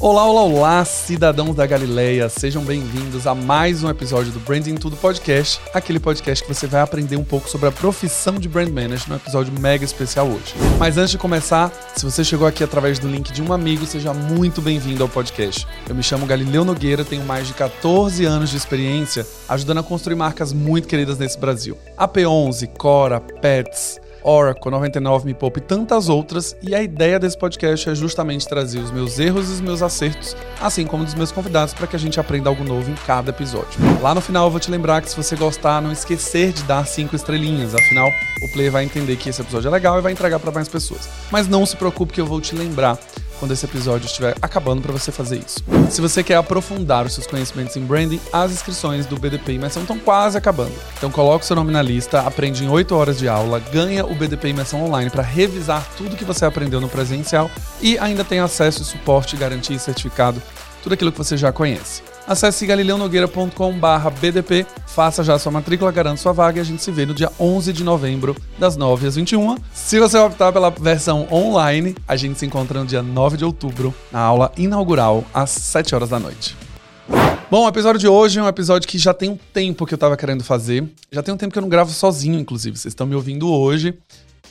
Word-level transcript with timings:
Olá, 0.00 0.24
olá, 0.24 0.42
olá, 0.42 0.84
cidadãos 0.84 1.56
da 1.56 1.66
Galileia. 1.66 2.28
Sejam 2.28 2.62
bem-vindos 2.62 3.26
a 3.26 3.34
mais 3.34 3.82
um 3.82 3.90
episódio 3.90 4.30
do 4.30 4.38
Branding 4.38 4.76
Tudo 4.76 4.96
Podcast, 4.96 5.60
aquele 5.74 5.98
podcast 5.98 6.46
que 6.46 6.54
você 6.54 6.68
vai 6.68 6.80
aprender 6.80 7.16
um 7.16 7.24
pouco 7.24 7.48
sobre 7.48 7.68
a 7.68 7.72
profissão 7.72 8.34
de 8.34 8.48
brand 8.48 8.68
manager 8.68 9.08
num 9.08 9.16
episódio 9.16 9.52
mega 9.58 9.84
especial 9.84 10.28
hoje. 10.28 10.54
Mas 10.78 10.96
antes 10.96 11.10
de 11.10 11.18
começar, 11.18 11.72
se 11.96 12.04
você 12.04 12.22
chegou 12.22 12.46
aqui 12.46 12.62
através 12.62 13.00
do 13.00 13.08
link 13.08 13.32
de 13.32 13.42
um 13.42 13.52
amigo, 13.52 13.84
seja 13.86 14.14
muito 14.14 14.62
bem-vindo 14.62 15.02
ao 15.02 15.08
podcast. 15.08 15.66
Eu 15.88 15.96
me 15.96 16.02
chamo 16.02 16.26
Galileu 16.26 16.64
Nogueira, 16.64 17.04
tenho 17.04 17.24
mais 17.24 17.48
de 17.48 17.54
14 17.54 18.24
anos 18.24 18.50
de 18.50 18.56
experiência 18.56 19.26
ajudando 19.48 19.78
a 19.78 19.82
construir 19.82 20.14
marcas 20.14 20.52
muito 20.52 20.86
queridas 20.86 21.18
nesse 21.18 21.36
Brasil. 21.36 21.76
AP11, 21.98 22.68
Cora, 22.78 23.18
Pets, 23.18 24.00
Oracle, 24.28 24.70
99 24.70 25.24
Me 25.24 25.32
Poupe 25.32 25.58
e 25.58 25.62
tantas 25.62 26.10
outras. 26.10 26.54
E 26.62 26.74
a 26.74 26.82
ideia 26.82 27.18
desse 27.18 27.38
podcast 27.38 27.88
é 27.88 27.94
justamente 27.94 28.46
trazer 28.46 28.78
os 28.78 28.90
meus 28.90 29.18
erros 29.18 29.48
e 29.48 29.54
os 29.54 29.60
meus 29.62 29.80
acertos, 29.80 30.36
assim 30.60 30.84
como 30.84 31.02
dos 31.02 31.14
meus 31.14 31.32
convidados, 31.32 31.72
para 31.72 31.86
que 31.86 31.96
a 31.96 31.98
gente 31.98 32.20
aprenda 32.20 32.50
algo 32.50 32.62
novo 32.62 32.90
em 32.90 32.94
cada 33.06 33.30
episódio. 33.30 33.80
Lá 34.02 34.14
no 34.14 34.20
final 34.20 34.46
eu 34.46 34.50
vou 34.50 34.60
te 34.60 34.70
lembrar 34.70 35.00
que 35.00 35.08
se 35.08 35.16
você 35.16 35.34
gostar, 35.34 35.80
não 35.80 35.90
esquecer 35.90 36.52
de 36.52 36.62
dar 36.64 36.86
cinco 36.86 37.16
estrelinhas, 37.16 37.74
afinal 37.74 38.10
o 38.42 38.52
player 38.52 38.70
vai 38.70 38.84
entender 38.84 39.16
que 39.16 39.30
esse 39.30 39.40
episódio 39.40 39.68
é 39.68 39.70
legal 39.70 39.98
e 39.98 40.02
vai 40.02 40.12
entregar 40.12 40.38
para 40.38 40.52
mais 40.52 40.68
pessoas. 40.68 41.08
Mas 41.30 41.48
não 41.48 41.64
se 41.64 41.74
preocupe 41.74 42.12
que 42.12 42.20
eu 42.20 42.26
vou 42.26 42.38
te 42.38 42.54
lembrar 42.54 42.98
quando 43.38 43.52
esse 43.52 43.64
episódio 43.64 44.06
estiver 44.06 44.34
acabando 44.42 44.82
para 44.82 44.92
você 44.92 45.10
fazer 45.10 45.38
isso. 45.38 45.62
Se 45.90 46.00
você 46.00 46.22
quer 46.22 46.36
aprofundar 46.36 47.06
os 47.06 47.14
seus 47.14 47.26
conhecimentos 47.26 47.76
em 47.76 47.84
branding, 47.84 48.20
as 48.32 48.52
inscrições 48.52 49.06
do 49.06 49.18
BDP 49.18 49.52
Imersão 49.52 49.82
estão 49.82 49.98
quase 49.98 50.36
acabando. 50.36 50.74
Então 50.96 51.10
coloque 51.10 51.46
seu 51.46 51.56
nome 51.56 51.72
na 51.72 51.82
lista, 51.82 52.20
aprende 52.20 52.64
em 52.64 52.68
8 52.68 52.94
horas 52.94 53.18
de 53.18 53.28
aula, 53.28 53.60
ganha 53.72 54.04
o 54.04 54.14
BDP 54.14 54.48
Imersão 54.48 54.84
Online 54.84 55.10
para 55.10 55.22
revisar 55.22 55.86
tudo 55.96 56.16
que 56.16 56.24
você 56.24 56.44
aprendeu 56.44 56.80
no 56.80 56.88
presencial 56.88 57.50
e 57.80 57.98
ainda 57.98 58.24
tem 58.24 58.40
acesso, 58.40 58.84
suporte, 58.84 59.36
garantia 59.36 59.76
e 59.76 59.78
certificado, 59.78 60.42
tudo 60.82 60.92
aquilo 60.92 61.12
que 61.12 61.18
você 61.18 61.36
já 61.36 61.52
conhece. 61.52 62.02
Acesse 62.28 62.66
galileonogueira.com.br 62.66 64.10
BDP, 64.20 64.66
faça 64.86 65.24
já 65.24 65.38
sua 65.38 65.50
matrícula, 65.50 65.90
garanta 65.90 66.18
sua 66.18 66.30
vaga 66.30 66.58
e 66.58 66.60
a 66.60 66.64
gente 66.64 66.82
se 66.82 66.92
vê 66.92 67.06
no 67.06 67.14
dia 67.14 67.32
11 67.40 67.72
de 67.72 67.82
novembro, 67.82 68.36
das 68.58 68.76
9 68.76 69.06
às 69.06 69.16
21. 69.16 69.56
Se 69.72 69.98
você 69.98 70.18
optar 70.18 70.52
pela 70.52 70.68
versão 70.68 71.26
online, 71.32 71.96
a 72.06 72.16
gente 72.16 72.38
se 72.38 72.44
encontra 72.44 72.80
no 72.80 72.86
dia 72.86 73.02
9 73.02 73.38
de 73.38 73.46
outubro, 73.46 73.94
na 74.12 74.20
aula 74.20 74.52
inaugural, 74.58 75.24
às 75.32 75.48
7 75.48 75.94
horas 75.94 76.10
da 76.10 76.18
noite. 76.18 76.54
Bom, 77.50 77.64
o 77.64 77.68
episódio 77.68 77.98
de 77.98 78.06
hoje 78.06 78.38
é 78.38 78.42
um 78.42 78.48
episódio 78.48 78.86
que 78.86 78.98
já 78.98 79.14
tem 79.14 79.30
um 79.30 79.38
tempo 79.54 79.86
que 79.86 79.94
eu 79.94 79.98
tava 79.98 80.14
querendo 80.14 80.44
fazer. 80.44 80.86
Já 81.10 81.22
tem 81.22 81.32
um 81.32 81.38
tempo 81.38 81.54
que 81.54 81.58
eu 81.58 81.62
não 81.62 81.68
gravo 81.70 81.90
sozinho, 81.90 82.38
inclusive. 82.38 82.76
Vocês 82.76 82.92
estão 82.92 83.06
me 83.06 83.14
ouvindo 83.14 83.50
hoje 83.50 83.96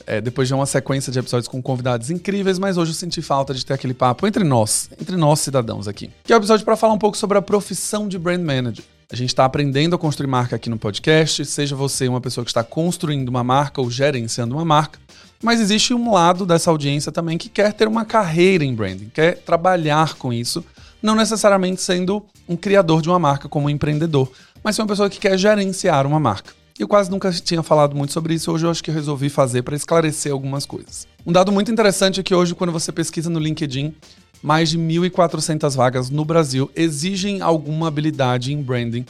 é, 0.06 0.20
depois 0.20 0.48
de 0.48 0.54
uma 0.54 0.66
sequência 0.66 1.12
de 1.12 1.18
episódios 1.18 1.48
com 1.48 1.60
convidados 1.62 2.10
incríveis, 2.10 2.58
mas 2.58 2.76
hoje 2.76 2.90
eu 2.90 2.94
senti 2.94 3.22
falta 3.22 3.54
de 3.54 3.64
ter 3.64 3.74
aquele 3.74 3.94
papo 3.94 4.26
entre 4.26 4.44
nós, 4.44 4.88
entre 5.00 5.16
nós 5.16 5.40
cidadãos 5.40 5.88
aqui. 5.88 6.10
Que 6.24 6.32
é 6.32 6.36
o 6.36 6.38
episódio 6.38 6.64
para 6.64 6.76
falar 6.76 6.94
um 6.94 6.98
pouco 6.98 7.16
sobre 7.16 7.38
a 7.38 7.42
profissão 7.42 8.08
de 8.08 8.18
brand 8.18 8.40
manager. 8.40 8.84
A 9.10 9.16
gente 9.16 9.30
está 9.30 9.44
aprendendo 9.44 9.96
a 9.96 9.98
construir 9.98 10.26
marca 10.26 10.56
aqui 10.56 10.68
no 10.68 10.76
podcast, 10.76 11.42
seja 11.46 11.74
você 11.74 12.06
uma 12.06 12.20
pessoa 12.20 12.44
que 12.44 12.50
está 12.50 12.62
construindo 12.62 13.28
uma 13.30 13.42
marca 13.42 13.80
ou 13.80 13.90
gerenciando 13.90 14.54
uma 14.54 14.66
marca, 14.66 14.98
mas 15.42 15.60
existe 15.60 15.94
um 15.94 16.12
lado 16.12 16.44
dessa 16.44 16.70
audiência 16.70 17.10
também 17.10 17.38
que 17.38 17.48
quer 17.48 17.72
ter 17.72 17.88
uma 17.88 18.04
carreira 18.04 18.64
em 18.64 18.74
branding, 18.74 19.08
quer 19.08 19.38
trabalhar 19.38 20.14
com 20.14 20.30
isso, 20.30 20.64
não 21.00 21.14
necessariamente 21.14 21.80
sendo 21.80 22.22
um 22.48 22.56
criador 22.56 23.00
de 23.00 23.08
uma 23.08 23.18
marca 23.18 23.48
como 23.48 23.66
um 23.66 23.70
empreendedor, 23.70 24.30
mas 24.62 24.76
ser 24.76 24.82
uma 24.82 24.88
pessoa 24.88 25.08
que 25.08 25.18
quer 25.18 25.38
gerenciar 25.38 26.06
uma 26.06 26.20
marca. 26.20 26.57
Eu 26.78 26.86
quase 26.86 27.10
nunca 27.10 27.32
tinha 27.32 27.60
falado 27.60 27.96
muito 27.96 28.12
sobre 28.12 28.34
isso, 28.34 28.52
hoje 28.52 28.64
eu 28.64 28.70
acho 28.70 28.84
que 28.84 28.90
resolvi 28.92 29.28
fazer 29.28 29.62
para 29.62 29.74
esclarecer 29.74 30.30
algumas 30.30 30.64
coisas. 30.64 31.08
Um 31.26 31.32
dado 31.32 31.50
muito 31.50 31.72
interessante 31.72 32.20
é 32.20 32.22
que 32.22 32.32
hoje, 32.32 32.54
quando 32.54 32.72
você 32.72 32.92
pesquisa 32.92 33.28
no 33.28 33.40
LinkedIn, 33.40 33.92
mais 34.40 34.70
de 34.70 34.78
1.400 34.78 35.74
vagas 35.74 36.08
no 36.08 36.24
Brasil 36.24 36.70
exigem 36.76 37.40
alguma 37.40 37.88
habilidade 37.88 38.52
em 38.52 38.62
branding 38.62 39.04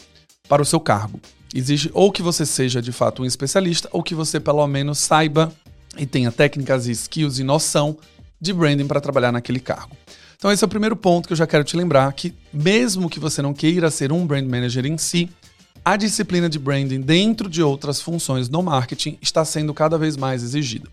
para 0.49 0.63
o 0.63 0.65
seu 0.65 0.81
cargo. 0.81 1.21
Exige 1.55 1.91
ou 1.93 2.11
que 2.11 2.23
você 2.23 2.47
seja 2.47 2.81
de 2.81 2.91
fato 2.91 3.23
um 3.23 3.27
especialista, 3.27 3.87
ou 3.93 4.03
que 4.03 4.15
você 4.15 4.41
pelo 4.41 4.67
menos 4.67 4.99
saiba 4.99 5.53
e 5.99 6.07
tenha 6.07 6.33
técnicas 6.33 6.87
e 6.87 6.93
skills 6.93 7.39
e 7.39 7.45
noção 7.45 7.99
de 8.41 8.55
branding 8.55 8.87
para 8.87 9.01
trabalhar 9.01 9.31
naquele 9.31 9.61
cargo. 9.61 9.95
Então 10.39 10.51
esse 10.51 10.65
é 10.65 10.67
o 10.67 10.71
primeiro 10.71 10.97
ponto 10.97 11.27
que 11.27 11.35
eu 11.35 11.37
já 11.37 11.47
quero 11.47 11.65
te 11.65 11.77
lembrar 11.77 12.11
que 12.15 12.33
mesmo 12.51 13.11
que 13.11 13.21
você 13.21 13.43
não 13.43 13.53
queira 13.53 13.91
ser 13.91 14.11
um 14.11 14.27
brand 14.27 14.47
manager 14.47 14.87
em 14.87 14.97
si, 14.97 15.29
a 15.89 15.97
disciplina 15.97 16.51
de 16.51 16.59
branding 16.59 17.01
dentro 17.01 17.49
de 17.49 17.63
outras 17.63 17.99
funções 17.99 18.47
no 18.51 18.63
marketing 18.63 19.17
está 19.23 19.43
sendo 19.43 19.73
cada 19.73 19.97
vez 19.97 20.19
mais 20.19 20.43
exigida. 20.43 20.87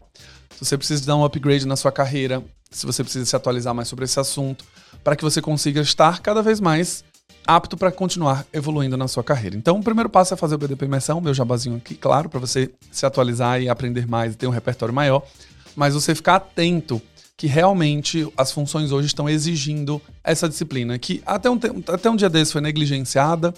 Se 0.51 0.63
você 0.63 0.77
precisa 0.77 1.05
dar 1.05 1.17
um 1.17 1.25
upgrade 1.25 1.67
na 1.67 1.75
sua 1.75 1.91
carreira, 1.91 2.41
se 2.71 2.85
você 2.85 3.03
precisa 3.03 3.25
se 3.25 3.35
atualizar 3.35 3.75
mais 3.75 3.89
sobre 3.89 4.05
esse 4.05 4.17
assunto, 4.17 4.63
para 5.03 5.17
que 5.17 5.23
você 5.25 5.41
consiga 5.41 5.81
estar 5.81 6.21
cada 6.21 6.41
vez 6.41 6.61
mais 6.61 7.03
apto 7.45 7.75
para 7.75 7.91
continuar 7.91 8.45
evoluindo 8.53 8.95
na 8.95 9.09
sua 9.09 9.21
carreira. 9.21 9.57
Então, 9.57 9.79
o 9.79 9.83
primeiro 9.83 10.09
passo 10.09 10.33
é 10.33 10.37
fazer 10.37 10.55
o 10.55 10.57
BDP 10.57 10.85
Imersão, 10.85 11.19
meu 11.19 11.33
jabazinho 11.33 11.75
aqui, 11.75 11.95
claro, 11.95 12.29
para 12.29 12.39
você 12.39 12.71
se 12.89 13.05
atualizar 13.05 13.61
e 13.61 13.67
aprender 13.67 14.07
mais 14.07 14.33
e 14.33 14.37
ter 14.37 14.47
um 14.47 14.51
repertório 14.51 14.95
maior, 14.95 15.27
mas 15.75 15.93
você 15.93 16.15
ficar 16.15 16.35
atento 16.35 17.01
que 17.35 17.47
realmente 17.47 18.31
as 18.37 18.49
funções 18.49 18.93
hoje 18.93 19.07
estão 19.07 19.27
exigindo 19.27 20.01
essa 20.23 20.47
disciplina, 20.47 20.97
que 20.97 21.21
até 21.25 21.49
um, 21.49 21.59
até 21.85 22.09
um 22.09 22.15
dia 22.15 22.29
desse 22.29 22.53
foi 22.53 22.61
negligenciada, 22.61 23.53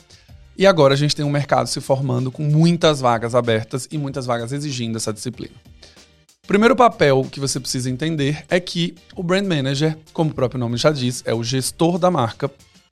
e 0.58 0.66
agora 0.66 0.94
a 0.94 0.98
gente 0.98 1.16
tem 1.16 1.24
um 1.24 1.30
mercado 1.30 1.68
se 1.68 1.80
formando 1.80 2.32
com 2.32 2.44
muitas 2.44 3.00
vagas 3.00 3.36
abertas 3.36 3.88
e 3.92 3.98
muitas 3.98 4.26
vagas 4.26 4.52
exigindo 4.52 4.98
essa 4.98 5.14
disciplina. 5.14 5.54
O 6.44 6.48
primeiro 6.48 6.76
papel 6.76 7.28
que 7.30 7.40
você 7.40 7.60
precisa 7.60 7.90
entender 7.90 8.44
é 8.50 8.60
que 8.60 8.96
o 9.16 9.22
brand 9.22 9.46
manager, 9.46 9.98
como 10.14 10.32
o 10.32 10.34
próprio 10.34 10.60
nome 10.60 10.78
já 10.78 10.92
diz, 10.92 11.22
é 11.26 11.34
o 11.34 11.44
gestor 11.44 12.00
da 12.00 12.10
marca 12.10 12.50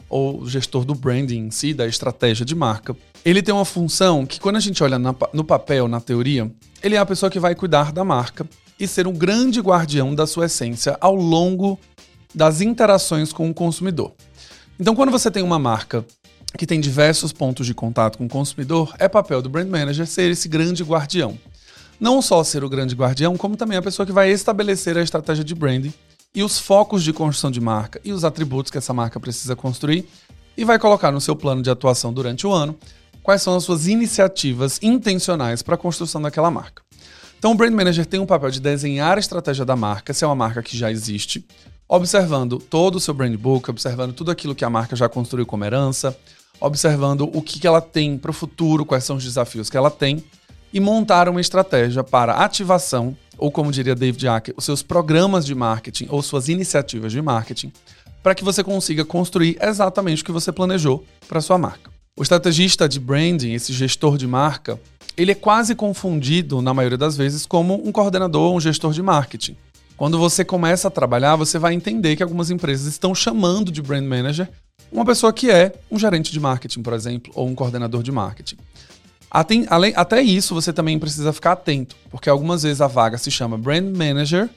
ou 0.07 0.45
gestor 0.45 0.85
do 0.85 0.93
branding 0.93 1.47
em 1.47 1.51
si, 1.51 1.73
da 1.73 1.87
estratégia 1.87 2.45
de 2.45 2.53
marca. 2.53 2.95
Ele 3.23 3.41
tem 3.41 3.55
uma 3.55 3.65
função 3.65 4.25
que 4.25 4.39
quando 4.39 4.57
a 4.57 4.59
gente 4.59 4.83
olha 4.83 4.99
no 4.99 5.43
papel, 5.43 5.87
na 5.87 5.99
teoria, 5.99 6.51
ele 6.83 6.95
é 6.95 6.99
a 6.99 7.05
pessoa 7.05 7.29
que 7.29 7.39
vai 7.39 7.55
cuidar 7.55 7.91
da 7.91 8.03
marca 8.03 8.47
e 8.79 8.87
ser 8.87 9.07
um 9.07 9.13
grande 9.13 9.59
guardião 9.61 10.13
da 10.13 10.27
sua 10.27 10.45
essência 10.45 10.97
ao 11.01 11.15
longo 11.15 11.79
das 12.35 12.61
interações 12.61 13.31
com 13.31 13.49
o 13.49 13.53
consumidor. 13.53 14.13
Então, 14.77 14.93
quando 14.93 15.11
você 15.11 15.31
tem 15.31 15.41
uma 15.41 15.57
marca 15.57 16.05
que 16.57 16.65
tem 16.65 16.79
diversos 16.79 17.33
pontos 17.33 17.65
de 17.65 17.73
contato 17.73 18.17
com 18.17 18.25
o 18.25 18.29
consumidor, 18.29 18.93
é 18.97 19.07
papel 19.07 19.41
do 19.41 19.49
brand 19.49 19.67
manager 19.67 20.07
ser 20.07 20.31
esse 20.31 20.47
grande 20.47 20.83
guardião. 20.83 21.37
Não 21.99 22.21
só 22.21 22.43
ser 22.43 22.63
o 22.63 22.69
grande 22.69 22.95
guardião, 22.95 23.37
como 23.37 23.55
também 23.55 23.77
a 23.77 23.81
pessoa 23.81 24.05
que 24.05 24.11
vai 24.11 24.31
estabelecer 24.31 24.97
a 24.97 25.01
estratégia 25.01 25.43
de 25.43 25.55
branding 25.55 25.93
e 26.33 26.43
os 26.43 26.59
focos 26.59 27.03
de 27.03 27.13
construção 27.13 27.49
de 27.49 27.61
marca 27.61 27.99
e 28.03 28.11
os 28.11 28.23
atributos 28.23 28.71
que 28.71 28.77
essa 28.77 28.93
marca 28.93 29.19
precisa 29.19 29.55
construir 29.55 30.07
e 30.57 30.65
vai 30.65 30.77
colocar 30.77 31.11
no 31.11 31.21
seu 31.21 31.35
plano 31.35 31.61
de 31.61 31.69
atuação 31.69 32.13
durante 32.13 32.45
o 32.45 32.51
ano 32.51 32.77
quais 33.23 33.41
são 33.41 33.55
as 33.55 33.63
suas 33.63 33.87
iniciativas 33.87 34.79
intencionais 34.83 35.61
para 35.61 35.75
a 35.75 35.77
construção 35.77 36.21
daquela 36.21 36.51
marca. 36.51 36.83
Então, 37.39 37.51
o 37.51 37.55
brand 37.55 37.73
manager 37.73 38.05
tem 38.05 38.19
um 38.19 38.25
papel 38.25 38.51
de 38.51 38.59
desenhar 38.59 39.17
a 39.17 39.19
estratégia 39.19 39.65
da 39.65 39.75
marca, 39.75 40.13
se 40.13 40.23
é 40.23 40.27
uma 40.27 40.35
marca 40.35 40.61
que 40.61 40.77
já 40.77 40.91
existe, 40.91 41.45
observando 41.87 42.59
todo 42.59 42.95
o 42.95 42.99
seu 42.99 43.13
brand 43.13 43.35
book, 43.35 43.69
observando 43.69 44.13
tudo 44.13 44.31
aquilo 44.31 44.55
que 44.55 44.65
a 44.65 44.69
marca 44.69 44.95
já 44.95 45.07
construiu 45.07 45.45
como 45.45 45.65
herança, 45.65 46.17
observando 46.59 47.29
o 47.33 47.41
que, 47.41 47.65
ela 47.65 47.81
tem 47.81 48.17
para 48.17 48.31
o 48.31 48.33
futuro, 48.33 48.85
quais 48.85 49.03
são 49.03 49.15
os 49.15 49.23
desafios 49.23 49.69
que 49.69 49.77
ela 49.77 49.91
tem, 49.91 50.23
e 50.73 50.79
montar 50.79 51.29
uma 51.29 51.41
estratégia 51.41 52.03
para 52.03 52.33
ativação, 52.33 53.15
ou 53.37 53.51
como 53.51 53.71
diria 53.71 53.95
David 53.95 54.27
Acker, 54.27 54.53
os 54.57 54.65
seus 54.65 54.81
programas 54.81 55.45
de 55.45 55.55
marketing 55.55 56.07
ou 56.09 56.21
suas 56.21 56.49
iniciativas 56.49 57.11
de 57.11 57.21
marketing, 57.21 57.71
para 58.21 58.35
que 58.35 58.43
você 58.43 58.63
consiga 58.63 59.05
construir 59.05 59.57
exatamente 59.61 60.21
o 60.21 60.25
que 60.25 60.31
você 60.31 60.51
planejou 60.51 61.05
para 61.27 61.41
sua 61.41 61.57
marca. 61.57 61.91
O 62.17 62.23
estrategista 62.23 62.87
de 62.87 62.99
branding, 62.99 63.53
esse 63.53 63.73
gestor 63.73 64.17
de 64.17 64.25
marca, 64.25 64.79
ele 65.17 65.31
é 65.31 65.35
quase 65.35 65.75
confundido, 65.75 66.61
na 66.61 66.73
maioria 66.73 66.97
das 66.97 67.15
vezes, 67.15 67.45
como 67.45 67.75
um 67.87 67.91
coordenador 67.91 68.49
ou 68.49 68.57
um 68.57 68.59
gestor 68.59 68.91
de 68.91 69.01
marketing. 69.01 69.55
Quando 69.97 70.17
você 70.17 70.43
começa 70.43 70.87
a 70.87 70.91
trabalhar, 70.91 71.35
você 71.35 71.57
vai 71.57 71.73
entender 71.73 72.15
que 72.15 72.23
algumas 72.23 72.49
empresas 72.49 72.85
estão 72.85 73.15
chamando 73.15 73.71
de 73.71 73.81
brand 73.81 74.03
manager 74.03 74.49
uma 74.91 75.05
pessoa 75.05 75.33
que 75.33 75.49
é 75.49 75.73
um 75.91 75.99
gerente 75.99 76.31
de 76.31 76.39
marketing, 76.39 76.81
por 76.81 76.93
exemplo, 76.93 77.31
ou 77.35 77.47
um 77.47 77.55
coordenador 77.55 78.01
de 78.01 78.11
marketing. 78.11 78.57
Até, 79.29 79.65
além, 79.69 79.93
até 79.95 80.21
isso, 80.21 80.53
você 80.53 80.71
também 80.71 80.97
precisa 80.97 81.33
ficar 81.33 81.53
atento, 81.53 81.95
porque 82.09 82.29
algumas 82.29 82.63
vezes 82.63 82.79
a 82.79 82.87
vaga 82.87 83.17
se 83.17 83.29
chama 83.29 83.57
brand 83.57 83.95
manager, 83.95 84.49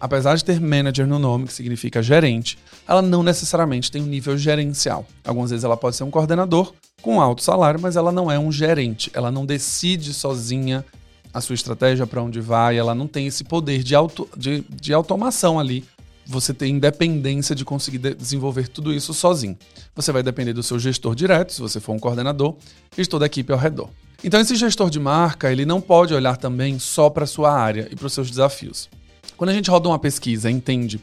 apesar 0.00 0.34
de 0.34 0.44
ter 0.44 0.60
manager 0.60 1.06
no 1.06 1.18
nome, 1.18 1.46
que 1.46 1.52
significa 1.52 2.02
gerente, 2.02 2.58
ela 2.88 3.00
não 3.00 3.22
necessariamente 3.22 3.90
tem 3.90 4.02
um 4.02 4.06
nível 4.06 4.36
gerencial. 4.36 5.06
Algumas 5.24 5.50
vezes 5.50 5.64
ela 5.64 5.76
pode 5.76 5.96
ser 5.96 6.04
um 6.04 6.10
coordenador 6.10 6.72
com 7.00 7.20
alto 7.20 7.42
salário, 7.42 7.78
mas 7.80 7.96
ela 7.96 8.10
não 8.10 8.30
é 8.30 8.38
um 8.38 8.50
gerente. 8.50 9.10
Ela 9.14 9.30
não 9.30 9.46
decide 9.46 10.12
sozinha 10.12 10.84
a 11.32 11.40
sua 11.40 11.54
estratégia 11.54 12.06
para 12.06 12.22
onde 12.22 12.40
vai, 12.40 12.76
ela 12.78 12.94
não 12.94 13.08
tem 13.08 13.26
esse 13.26 13.42
poder 13.42 13.82
de, 13.82 13.94
auto, 13.94 14.28
de, 14.36 14.64
de 14.70 14.92
automação 14.92 15.58
ali 15.58 15.84
você 16.26 16.54
ter 16.54 16.66
independência 16.66 17.54
de 17.54 17.64
conseguir 17.64 17.98
de 17.98 18.14
desenvolver 18.14 18.68
tudo 18.68 18.92
isso 18.92 19.12
sozinho. 19.12 19.56
Você 19.94 20.12
vai 20.12 20.22
depender 20.22 20.52
do 20.52 20.62
seu 20.62 20.78
gestor 20.78 21.14
direto, 21.14 21.52
se 21.52 21.60
você 21.60 21.80
for 21.80 21.92
um 21.92 21.98
coordenador, 21.98 22.56
e 22.96 23.06
toda 23.06 23.24
a 23.24 23.26
equipe 23.26 23.52
ao 23.52 23.58
redor. 23.58 23.90
Então 24.22 24.40
esse 24.40 24.56
gestor 24.56 24.88
de 24.88 24.98
marca, 24.98 25.52
ele 25.52 25.66
não 25.66 25.80
pode 25.80 26.14
olhar 26.14 26.36
também 26.36 26.78
só 26.78 27.10
para 27.10 27.26
sua 27.26 27.52
área 27.52 27.88
e 27.90 27.96
para 27.96 28.06
os 28.06 28.12
seus 28.12 28.30
desafios. 28.30 28.88
Quando 29.36 29.50
a 29.50 29.52
gente 29.52 29.70
roda 29.70 29.88
uma 29.88 29.98
pesquisa, 29.98 30.50
entende 30.50 31.00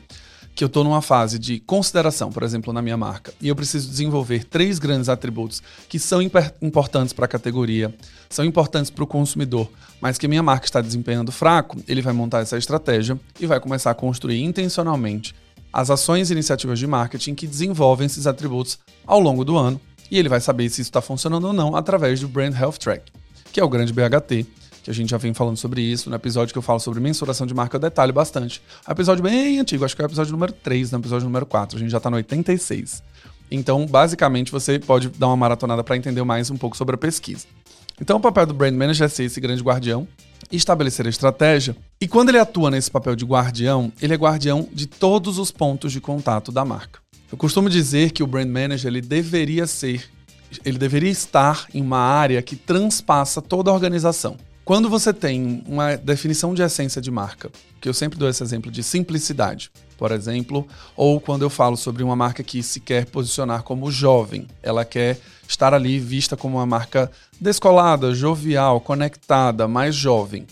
que 0.53 0.63
eu 0.63 0.67
estou 0.67 0.83
numa 0.83 1.01
fase 1.01 1.39
de 1.39 1.59
consideração, 1.59 2.31
por 2.31 2.43
exemplo, 2.43 2.73
na 2.73 2.81
minha 2.81 2.97
marca, 2.97 3.33
e 3.41 3.47
eu 3.47 3.55
preciso 3.55 3.89
desenvolver 3.89 4.43
três 4.43 4.79
grandes 4.79 5.09
atributos 5.09 5.61
que 5.87 5.97
são 5.97 6.21
importantes 6.61 7.13
para 7.13 7.25
a 7.25 7.27
categoria, 7.27 7.93
são 8.29 8.43
importantes 8.45 8.91
para 8.91 9.03
o 9.03 9.07
consumidor, 9.07 9.69
mas 9.99 10.17
que 10.17 10.27
minha 10.27 10.43
marca 10.43 10.65
está 10.65 10.81
desempenhando 10.81 11.31
fraco, 11.31 11.77
ele 11.87 12.01
vai 12.01 12.13
montar 12.13 12.39
essa 12.39 12.57
estratégia 12.57 13.19
e 13.39 13.45
vai 13.45 13.59
começar 13.59 13.91
a 13.91 13.95
construir 13.95 14.41
intencionalmente 14.41 15.33
as 15.71 15.89
ações 15.89 16.29
e 16.29 16.33
iniciativas 16.33 16.77
de 16.77 16.85
marketing 16.85 17.33
que 17.33 17.47
desenvolvem 17.47 18.05
esses 18.05 18.27
atributos 18.27 18.77
ao 19.07 19.19
longo 19.19 19.45
do 19.45 19.57
ano, 19.57 19.79
e 20.09 20.19
ele 20.19 20.27
vai 20.27 20.41
saber 20.41 20.69
se 20.69 20.81
isso 20.81 20.89
está 20.89 21.01
funcionando 21.01 21.45
ou 21.45 21.53
não 21.53 21.75
através 21.75 22.19
do 22.19 22.27
Brand 22.27 22.53
Health 22.53 22.73
Track, 22.73 23.11
que 23.53 23.59
é 23.59 23.63
o 23.63 23.69
grande 23.69 23.93
BHT, 23.93 24.45
que 24.83 24.89
a 24.89 24.93
gente 24.93 25.09
já 25.09 25.17
vem 25.17 25.33
falando 25.33 25.57
sobre 25.57 25.81
isso. 25.81 26.09
No 26.09 26.15
episódio 26.15 26.53
que 26.53 26.57
eu 26.57 26.61
falo 26.61 26.79
sobre 26.79 26.99
mensuração 26.99 27.45
de 27.45 27.53
marca, 27.53 27.75
eu 27.75 27.79
detalho 27.79 28.13
bastante. 28.13 28.61
É 28.85 28.89
um 28.89 28.93
episódio 28.93 29.23
bem 29.23 29.59
antigo, 29.59 29.85
acho 29.85 29.95
que 29.95 30.01
é 30.01 30.05
o 30.05 30.07
episódio 30.07 30.31
número 30.31 30.51
3, 30.51 30.91
no 30.91 30.99
episódio 30.99 31.25
número 31.25 31.45
4. 31.45 31.77
A 31.77 31.79
gente 31.79 31.91
já 31.91 31.99
tá 31.99 32.09
no 32.09 32.15
86. 32.17 33.03
Então, 33.49 33.85
basicamente, 33.85 34.51
você 34.51 34.79
pode 34.79 35.09
dar 35.09 35.27
uma 35.27 35.37
maratonada 35.37 35.83
para 35.83 35.97
entender 35.97 36.23
mais 36.23 36.49
um 36.49 36.57
pouco 36.57 36.77
sobre 36.77 36.95
a 36.95 36.97
pesquisa. 36.97 37.45
Então, 37.99 38.17
o 38.17 38.19
papel 38.19 38.45
do 38.45 38.53
Brand 38.53 38.73
Manager 38.73 39.05
é 39.05 39.09
ser 39.09 39.25
esse 39.25 39.39
grande 39.39 39.61
guardião, 39.61 40.07
estabelecer 40.51 41.05
a 41.05 41.09
estratégia. 41.09 41.75
E 41.99 42.07
quando 42.07 42.29
ele 42.29 42.39
atua 42.39 42.71
nesse 42.71 42.89
papel 42.89 43.15
de 43.15 43.25
guardião, 43.25 43.91
ele 44.01 44.13
é 44.13 44.17
guardião 44.17 44.67
de 44.71 44.87
todos 44.87 45.37
os 45.37 45.51
pontos 45.51 45.91
de 45.91 45.99
contato 45.99 46.51
da 46.51 46.63
marca. 46.63 46.99
Eu 47.31 47.37
costumo 47.37 47.69
dizer 47.69 48.11
que 48.11 48.23
o 48.23 48.27
Brand 48.27 48.47
Manager 48.47 48.87
ele 48.87 49.01
deveria 49.01 49.67
ser, 49.67 50.09
ele 50.65 50.77
deveria 50.77 51.11
estar 51.11 51.67
em 51.73 51.81
uma 51.81 51.99
área 51.99 52.41
que 52.41 52.55
transpassa 52.55 53.41
toda 53.41 53.69
a 53.69 53.73
organização. 53.73 54.37
Quando 54.63 54.89
você 54.89 55.11
tem 55.11 55.63
uma 55.67 55.95
definição 55.97 56.53
de 56.53 56.61
essência 56.61 57.01
de 57.01 57.09
marca, 57.09 57.49
que 57.81 57.89
eu 57.89 57.93
sempre 57.93 58.19
dou 58.19 58.29
esse 58.29 58.43
exemplo 58.43 58.71
de 58.71 58.83
simplicidade, 58.83 59.71
por 59.97 60.11
exemplo, 60.11 60.67
ou 60.95 61.19
quando 61.19 61.41
eu 61.41 61.49
falo 61.49 61.75
sobre 61.75 62.03
uma 62.03 62.15
marca 62.15 62.43
que 62.43 62.61
se 62.61 62.79
quer 62.79 63.05
posicionar 63.05 63.63
como 63.63 63.91
jovem, 63.91 64.47
ela 64.61 64.85
quer 64.85 65.19
estar 65.47 65.73
ali 65.73 65.99
vista 65.99 66.37
como 66.37 66.57
uma 66.57 66.65
marca 66.65 67.11
descolada, 67.39 68.13
jovial, 68.13 68.79
conectada, 68.79 69.67
mais 69.67 69.95
jovem. 69.95 70.45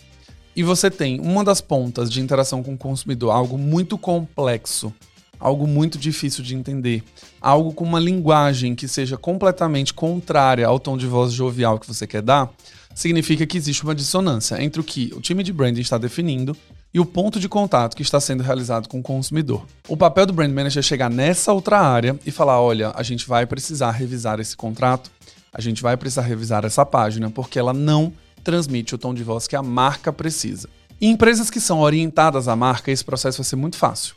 E 0.56 0.64
você 0.64 0.90
tem 0.90 1.20
uma 1.20 1.44
das 1.44 1.62
pontas 1.62 2.12
de 2.12 2.20
interação 2.20 2.64
com 2.64 2.74
o 2.74 2.78
consumidor, 2.78 3.32
algo 3.32 3.60
muito 3.60 3.96
complexo, 3.96 4.92
algo 5.40 5.68
muito 5.68 6.00
difícil 6.00 6.44
de 6.44 6.56
entender, 6.56 7.04
algo 7.40 7.74
com 7.74 7.86
uma 7.86 8.00
linguagem 8.00 8.76
que 8.76 8.88
seja 8.88 9.18
completamente 9.18 9.94
contrária 9.94 10.68
ao 10.68 10.80
tom 10.80 10.98
de 10.98 11.08
voz 11.08 11.32
jovial 11.32 11.80
que 11.80 11.88
você 11.88 12.06
quer 12.06 12.24
dar, 12.24 12.52
significa 13.00 13.48
que 13.48 13.58
existe 13.58 13.82
uma 13.84 13.96
dissonância 13.96 14.62
entre 14.62 14.82
o 14.82 14.84
que 14.84 15.10
o 15.16 15.22
time 15.22 15.42
de 15.42 15.54
branding 15.54 15.80
está 15.80 15.98
definindo 15.98 16.56
e 16.94 17.00
o 17.00 17.06
ponto 17.06 17.40
de 17.40 17.48
contato 17.48 17.96
que 17.96 18.02
está 18.02 18.20
sendo 18.20 18.44
realizado 18.44 18.90
com 18.90 19.00
o 19.00 19.04
consumidor. 19.04 19.66
O 19.88 19.96
papel 19.96 20.26
do 20.26 20.34
brand 20.34 20.52
manager 20.52 20.80
é 20.80 20.84
chegar 20.84 21.10
nessa 21.10 21.54
outra 21.54 21.80
área 21.80 22.20
e 22.26 22.32
falar: 22.32 22.60
olha, 22.60 22.92
a 22.94 23.02
gente 23.02 23.26
vai 23.26 23.46
precisar 23.46 23.92
revisar 23.92 24.42
esse 24.42 24.56
contrato, 24.58 25.10
a 25.54 25.62
gente 25.62 25.82
vai 25.82 25.96
precisar 25.96 26.24
revisar 26.24 26.66
essa 26.66 26.86
página, 26.86 27.32
porque 27.32 27.58
ela 27.58 27.72
não 27.72 28.12
transmite 28.44 28.96
o 28.96 28.98
tom 28.98 29.14
de 29.14 29.24
voz 29.24 29.48
que 29.48 29.56
a 29.56 29.64
marca 29.64 30.12
precisa. 30.12 30.68
Em 31.00 31.12
empresas 31.12 31.50
que 31.50 31.62
são 31.62 31.80
orientadas 31.80 32.50
à 32.50 32.56
marca, 32.58 32.92
esse 32.92 33.06
processo 33.06 33.38
vai 33.38 33.46
ser 33.46 33.56
muito 33.56 33.78
fácil. 33.78 34.14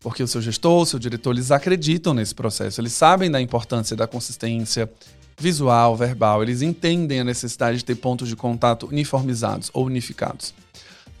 Porque 0.00 0.22
o 0.22 0.26
seu 0.26 0.40
gestor, 0.40 0.80
o 0.80 0.86
seu 0.86 0.98
diretor, 0.98 1.32
eles 1.32 1.50
acreditam 1.50 2.14
nesse 2.14 2.34
processo, 2.34 2.80
eles 2.80 2.94
sabem 2.94 3.30
da 3.30 3.42
importância 3.42 3.94
da 3.94 4.06
consistência, 4.06 4.90
visual, 5.38 5.96
verbal, 5.96 6.42
eles 6.42 6.62
entendem 6.62 7.20
a 7.20 7.24
necessidade 7.24 7.78
de 7.78 7.84
ter 7.84 7.94
pontos 7.96 8.28
de 8.28 8.36
contato 8.36 8.86
uniformizados 8.86 9.70
ou 9.72 9.86
unificados. 9.86 10.54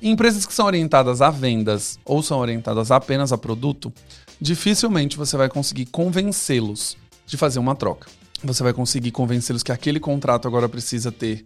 Em 0.00 0.10
empresas 0.10 0.44
que 0.44 0.52
são 0.52 0.66
orientadas 0.66 1.22
a 1.22 1.30
vendas 1.30 1.98
ou 2.04 2.22
são 2.22 2.38
orientadas 2.38 2.90
apenas 2.90 3.32
a 3.32 3.38
produto, 3.38 3.92
dificilmente 4.40 5.16
você 5.16 5.36
vai 5.36 5.48
conseguir 5.48 5.86
convencê-los 5.86 6.96
de 7.26 7.36
fazer 7.36 7.58
uma 7.58 7.74
troca. 7.74 8.08
Você 8.42 8.62
vai 8.62 8.72
conseguir 8.72 9.12
convencê-los 9.12 9.62
que 9.62 9.70
aquele 9.70 10.00
contrato 10.00 10.48
agora 10.48 10.68
precisa 10.68 11.12
ter 11.12 11.44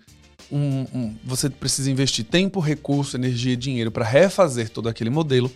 um, 0.51 0.87
um, 0.95 1.17
você 1.25 1.51
precisa 1.51 1.91
investir 1.91 2.25
tempo, 2.25 2.61
recurso, 2.61 3.17
energia 3.17 3.53
e 3.53 3.57
dinheiro 3.57 3.91
para 3.91 4.05
refazer 4.05 4.71
todo 4.71 4.89
aquele 4.89 5.11
modelo 5.11 5.51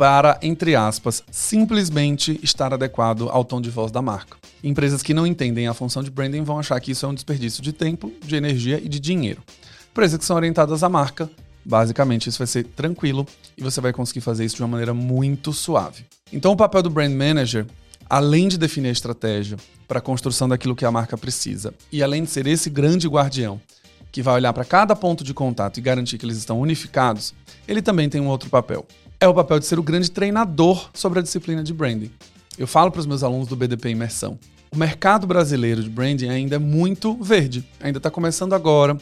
para, 0.00 0.38
entre 0.40 0.74
aspas, 0.74 1.22
simplesmente 1.30 2.40
estar 2.42 2.72
adequado 2.72 3.28
ao 3.28 3.44
tom 3.44 3.60
de 3.60 3.68
voz 3.68 3.92
da 3.92 4.00
marca. 4.00 4.38
Empresas 4.64 5.02
que 5.02 5.12
não 5.12 5.26
entendem 5.26 5.68
a 5.68 5.74
função 5.74 6.02
de 6.02 6.10
branding 6.10 6.42
vão 6.42 6.58
achar 6.58 6.80
que 6.80 6.92
isso 6.92 7.04
é 7.04 7.08
um 7.10 7.12
desperdício 7.12 7.62
de 7.62 7.70
tempo, 7.70 8.10
de 8.24 8.34
energia 8.34 8.80
e 8.82 8.88
de 8.88 8.98
dinheiro. 8.98 9.42
Empresas 9.90 10.18
que 10.18 10.24
são 10.24 10.36
orientadas 10.36 10.82
à 10.82 10.88
marca, 10.88 11.30
basicamente 11.62 12.30
isso 12.30 12.38
vai 12.38 12.46
ser 12.46 12.64
tranquilo 12.64 13.26
e 13.58 13.62
você 13.62 13.78
vai 13.78 13.92
conseguir 13.92 14.22
fazer 14.22 14.46
isso 14.46 14.56
de 14.56 14.62
uma 14.62 14.68
maneira 14.68 14.94
muito 14.94 15.52
suave. 15.52 16.06
Então, 16.32 16.52
o 16.52 16.56
papel 16.56 16.82
do 16.82 16.88
brand 16.88 17.12
manager, 17.12 17.66
além 18.08 18.48
de 18.48 18.56
definir 18.56 18.88
a 18.88 18.92
estratégia 18.92 19.58
para 19.86 19.98
a 19.98 20.02
construção 20.02 20.48
daquilo 20.48 20.74
que 20.74 20.86
a 20.86 20.90
marca 20.90 21.18
precisa 21.18 21.74
e 21.92 22.02
além 22.02 22.24
de 22.24 22.30
ser 22.30 22.46
esse 22.46 22.70
grande 22.70 23.06
guardião 23.06 23.60
que 24.10 24.22
vai 24.22 24.36
olhar 24.36 24.54
para 24.54 24.64
cada 24.64 24.96
ponto 24.96 25.22
de 25.22 25.34
contato 25.34 25.76
e 25.76 25.82
garantir 25.82 26.16
que 26.16 26.24
eles 26.24 26.38
estão 26.38 26.58
unificados, 26.58 27.34
ele 27.68 27.82
também 27.82 28.08
tem 28.08 28.18
um 28.18 28.28
outro 28.28 28.48
papel 28.48 28.86
é 29.20 29.28
o 29.28 29.34
papel 29.34 29.58
de 29.58 29.66
ser 29.66 29.78
o 29.78 29.82
grande 29.82 30.10
treinador 30.10 30.88
sobre 30.94 31.18
a 31.18 31.22
disciplina 31.22 31.62
de 31.62 31.74
branding. 31.74 32.10
Eu 32.56 32.66
falo 32.66 32.90
para 32.90 33.00
os 33.00 33.06
meus 33.06 33.22
alunos 33.22 33.46
do 33.46 33.54
BDP 33.54 33.90
Imersão. 33.90 34.38
O 34.72 34.78
mercado 34.78 35.26
brasileiro 35.26 35.82
de 35.82 35.90
branding 35.90 36.28
ainda 36.28 36.56
é 36.56 36.58
muito 36.58 37.14
verde, 37.22 37.62
ainda 37.80 37.98
está 37.98 38.10
começando 38.10 38.54
agora. 38.54 38.96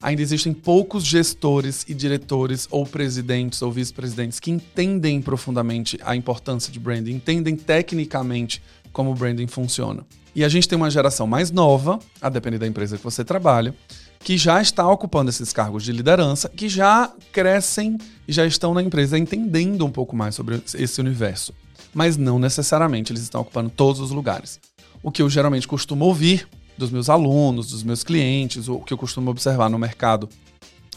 Ainda 0.00 0.22
existem 0.22 0.52
poucos 0.52 1.02
gestores 1.04 1.84
e 1.88 1.94
diretores, 1.94 2.68
ou 2.70 2.86
presidentes 2.86 3.62
ou 3.62 3.72
vice-presidentes, 3.72 4.38
que 4.38 4.50
entendem 4.50 5.20
profundamente 5.20 5.98
a 6.04 6.14
importância 6.14 6.72
de 6.72 6.78
branding, 6.78 7.12
entendem 7.12 7.56
tecnicamente 7.56 8.62
como 8.92 9.10
o 9.10 9.14
branding 9.14 9.46
funciona. 9.46 10.04
E 10.36 10.44
a 10.44 10.48
gente 10.48 10.68
tem 10.68 10.76
uma 10.76 10.90
geração 10.90 11.26
mais 11.26 11.50
nova, 11.50 11.98
a 12.20 12.28
depender 12.28 12.58
da 12.58 12.66
empresa 12.66 12.96
que 12.96 13.02
você 13.02 13.24
trabalha, 13.24 13.74
que 14.24 14.38
já 14.38 14.60
está 14.62 14.88
ocupando 14.88 15.28
esses 15.28 15.52
cargos 15.52 15.84
de 15.84 15.92
liderança, 15.92 16.48
que 16.48 16.66
já 16.66 17.12
crescem 17.30 17.98
e 18.26 18.32
já 18.32 18.46
estão 18.46 18.72
na 18.72 18.82
empresa 18.82 19.18
entendendo 19.18 19.84
um 19.84 19.90
pouco 19.90 20.16
mais 20.16 20.34
sobre 20.34 20.62
esse 20.74 20.98
universo. 20.98 21.52
Mas 21.92 22.16
não 22.16 22.38
necessariamente 22.38 23.12
eles 23.12 23.22
estão 23.22 23.42
ocupando 23.42 23.68
todos 23.68 24.00
os 24.00 24.10
lugares. 24.10 24.58
O 25.02 25.12
que 25.12 25.20
eu 25.20 25.28
geralmente 25.28 25.68
costumo 25.68 26.06
ouvir 26.06 26.48
dos 26.76 26.90
meus 26.90 27.10
alunos, 27.10 27.70
dos 27.70 27.82
meus 27.82 28.02
clientes, 28.02 28.66
o 28.66 28.78
que 28.78 28.94
eu 28.94 28.98
costumo 28.98 29.30
observar 29.30 29.68
no 29.68 29.78
mercado 29.78 30.26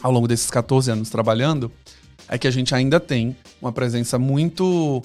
ao 0.02 0.10
longo 0.10 0.26
desses 0.26 0.50
14 0.50 0.90
anos 0.90 1.10
trabalhando, 1.10 1.70
é 2.28 2.38
que 2.38 2.48
a 2.48 2.50
gente 2.50 2.74
ainda 2.74 2.98
tem 2.98 3.36
uma 3.60 3.72
presença 3.72 4.18
muito 4.18 5.02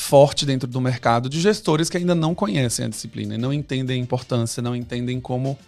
forte 0.00 0.46
dentro 0.46 0.66
do 0.66 0.80
mercado 0.80 1.28
de 1.28 1.38
gestores 1.38 1.90
que 1.90 1.96
ainda 1.98 2.14
não 2.14 2.34
conhecem 2.34 2.86
a 2.86 2.88
disciplina 2.88 3.36
não 3.36 3.52
entendem 3.52 4.00
a 4.00 4.02
importância, 4.02 4.62
não 4.62 4.74
entendem 4.74 5.20
como 5.20 5.58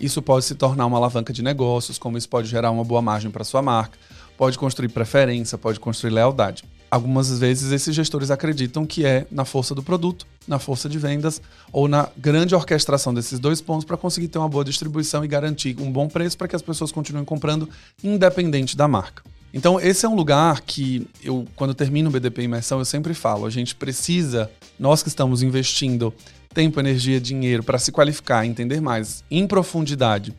isso 0.00 0.22
pode 0.22 0.46
se 0.46 0.54
tornar 0.54 0.86
uma 0.86 0.96
alavanca 0.96 1.30
de 1.30 1.42
negócios, 1.42 1.98
como 1.98 2.16
isso 2.16 2.28
pode 2.28 2.48
gerar 2.48 2.70
uma 2.70 2.82
boa 2.82 3.02
margem 3.02 3.30
para 3.30 3.44
sua 3.44 3.60
marca, 3.60 3.98
pode 4.36 4.58
construir 4.58 4.88
preferência, 4.88 5.58
pode 5.58 5.78
construir 5.78 6.10
lealdade. 6.10 6.64
Algumas 6.90 7.38
vezes 7.38 7.70
esses 7.70 7.94
gestores 7.94 8.30
acreditam 8.30 8.86
que 8.86 9.04
é 9.04 9.26
na 9.30 9.44
força 9.44 9.74
do 9.74 9.82
produto, 9.82 10.26
na 10.48 10.58
força 10.58 10.88
de 10.88 10.98
vendas 10.98 11.40
ou 11.70 11.86
na 11.86 12.08
grande 12.16 12.54
orquestração 12.54 13.12
desses 13.12 13.38
dois 13.38 13.60
pontos 13.60 13.84
para 13.84 13.98
conseguir 13.98 14.28
ter 14.28 14.38
uma 14.38 14.48
boa 14.48 14.64
distribuição 14.64 15.22
e 15.22 15.28
garantir 15.28 15.76
um 15.78 15.92
bom 15.92 16.08
preço 16.08 16.36
para 16.38 16.48
que 16.48 16.56
as 16.56 16.62
pessoas 16.62 16.90
continuem 16.90 17.26
comprando 17.26 17.68
independente 18.02 18.74
da 18.74 18.88
marca. 18.88 19.22
Então, 19.54 19.78
esse 19.78 20.06
é 20.06 20.08
um 20.08 20.14
lugar 20.14 20.62
que 20.62 21.06
eu, 21.22 21.46
quando 21.54 21.74
termino 21.74 22.08
o 22.08 22.12
BDP 22.12 22.42
Imersão, 22.42 22.78
eu 22.78 22.84
sempre 22.84 23.12
falo: 23.12 23.44
a 23.44 23.50
gente 23.50 23.74
precisa, 23.74 24.50
nós 24.78 25.02
que 25.02 25.08
estamos 25.08 25.42
investindo 25.42 26.12
tempo, 26.54 26.80
energia, 26.80 27.20
dinheiro 27.20 27.62
para 27.62 27.78
se 27.78 27.92
qualificar, 27.92 28.46
entender 28.46 28.80
mais 28.80 29.24
em 29.30 29.46
profundidade 29.46 30.34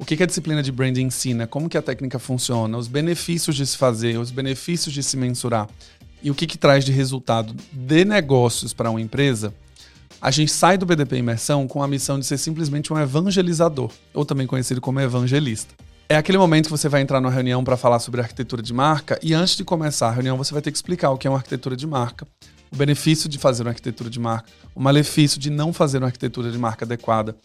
o 0.00 0.04
que, 0.04 0.16
que 0.16 0.22
a 0.22 0.26
disciplina 0.26 0.62
de 0.62 0.72
branding 0.72 1.02
ensina, 1.02 1.46
como 1.46 1.68
que 1.68 1.76
a 1.76 1.82
técnica 1.82 2.18
funciona, 2.18 2.78
os 2.78 2.88
benefícios 2.88 3.54
de 3.54 3.66
se 3.66 3.76
fazer, 3.76 4.18
os 4.18 4.30
benefícios 4.30 4.94
de 4.94 5.02
se 5.02 5.14
mensurar 5.14 5.68
e 6.22 6.30
o 6.30 6.34
que, 6.34 6.46
que 6.46 6.56
traz 6.56 6.86
de 6.86 6.90
resultado 6.90 7.54
de 7.70 8.04
negócios 8.06 8.72
para 8.72 8.90
uma 8.90 9.00
empresa, 9.00 9.52
a 10.18 10.30
gente 10.30 10.50
sai 10.52 10.78
do 10.78 10.86
BDP 10.86 11.18
Imersão 11.18 11.68
com 11.68 11.82
a 11.82 11.88
missão 11.88 12.18
de 12.18 12.24
ser 12.24 12.38
simplesmente 12.38 12.90
um 12.90 12.98
evangelizador, 12.98 13.90
ou 14.14 14.24
também 14.24 14.46
conhecido 14.46 14.80
como 14.80 15.00
evangelista. 15.00 15.74
É 16.10 16.16
aquele 16.16 16.38
momento 16.38 16.64
que 16.64 16.72
você 16.72 16.88
vai 16.88 17.02
entrar 17.02 17.20
numa 17.20 17.30
reunião 17.30 17.62
para 17.62 17.76
falar 17.76 18.00
sobre 18.00 18.20
arquitetura 18.20 18.60
de 18.60 18.74
marca 18.74 19.16
e 19.22 19.32
antes 19.32 19.56
de 19.56 19.62
começar 19.62 20.08
a 20.08 20.10
reunião 20.10 20.36
você 20.36 20.52
vai 20.52 20.60
ter 20.60 20.72
que 20.72 20.76
explicar 20.76 21.12
o 21.12 21.16
que 21.16 21.28
é 21.28 21.30
uma 21.30 21.36
arquitetura 21.36 21.76
de 21.76 21.86
marca, 21.86 22.26
o 22.68 22.74
benefício 22.74 23.28
de 23.28 23.38
fazer 23.38 23.62
uma 23.62 23.70
arquitetura 23.70 24.10
de 24.10 24.18
marca, 24.18 24.50
o 24.74 24.82
malefício 24.82 25.38
de 25.38 25.50
não 25.50 25.72
fazer 25.72 25.98
uma 25.98 26.06
arquitetura 26.06 26.50
de 26.50 26.58
marca 26.58 26.84
adequada, 26.84 27.36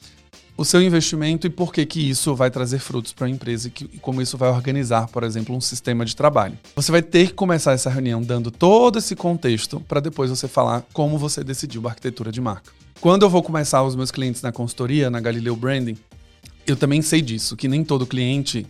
o 0.57 0.65
seu 0.65 0.81
investimento 0.81 1.45
e 1.45 1.49
por 1.51 1.71
que, 1.71 1.85
que 1.85 2.09
isso 2.09 2.33
vai 2.33 2.49
trazer 2.49 2.79
frutos 2.79 3.13
para 3.13 3.27
a 3.27 3.29
empresa 3.29 3.67
e, 3.67 3.69
que, 3.69 3.83
e 3.83 3.99
como 3.99 4.19
isso 4.19 4.35
vai 4.35 4.49
organizar, 4.49 5.09
por 5.09 5.23
exemplo, 5.23 5.55
um 5.55 5.61
sistema 5.61 6.03
de 6.03 6.15
trabalho. 6.15 6.57
Você 6.75 6.91
vai 6.91 7.03
ter 7.03 7.27
que 7.27 7.33
começar 7.33 7.73
essa 7.73 7.91
reunião 7.91 8.19
dando 8.19 8.49
todo 8.49 8.97
esse 8.97 9.15
contexto 9.15 9.79
para 9.81 9.99
depois 9.99 10.31
você 10.31 10.47
falar 10.47 10.83
como 10.91 11.19
você 11.19 11.43
decidiu 11.43 11.85
a 11.85 11.91
arquitetura 11.91 12.31
de 12.31 12.41
marca. 12.41 12.71
Quando 12.99 13.21
eu 13.21 13.29
vou 13.29 13.43
começar 13.43 13.83
os 13.83 13.95
meus 13.95 14.09
clientes 14.09 14.41
na 14.41 14.51
consultoria, 14.51 15.11
na 15.11 15.19
Galileu 15.19 15.55
Branding, 15.55 15.95
eu 16.65 16.75
também 16.75 17.01
sei 17.01 17.21
disso, 17.21 17.55
que 17.55 17.67
nem 17.67 17.83
todo 17.83 18.05
cliente, 18.05 18.65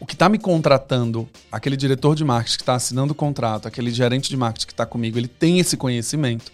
o 0.00 0.06
que 0.06 0.14
está 0.14 0.28
me 0.28 0.38
contratando, 0.38 1.28
aquele 1.50 1.76
diretor 1.76 2.14
de 2.14 2.24
marketing 2.24 2.56
que 2.56 2.62
está 2.62 2.74
assinando 2.74 3.12
o 3.12 3.16
contrato, 3.16 3.66
aquele 3.66 3.90
gerente 3.90 4.28
de 4.28 4.36
marketing 4.36 4.66
que 4.66 4.72
está 4.72 4.86
comigo, 4.86 5.18
ele 5.18 5.28
tem 5.28 5.58
esse 5.58 5.76
conhecimento. 5.76 6.52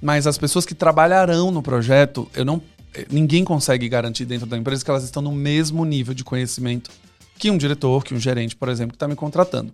Mas 0.00 0.26
as 0.26 0.38
pessoas 0.38 0.64
que 0.64 0.74
trabalharão 0.74 1.50
no 1.50 1.62
projeto, 1.62 2.28
eu 2.34 2.44
não 2.44 2.62
ninguém 3.10 3.44
consegue 3.44 3.88
garantir 3.88 4.24
dentro 4.24 4.46
da 4.46 4.56
empresa 4.56 4.84
que 4.84 4.90
elas 4.90 5.04
estão 5.04 5.22
no 5.22 5.30
mesmo 5.30 5.84
nível 5.84 6.14
de 6.14 6.24
conhecimento 6.24 6.90
que 7.38 7.50
um 7.50 7.56
diretor, 7.56 8.02
que 8.02 8.14
um 8.14 8.18
gerente, 8.18 8.56
por 8.56 8.68
exemplo, 8.68 8.92
que 8.92 8.96
está 8.96 9.06
me 9.06 9.14
contratando. 9.14 9.70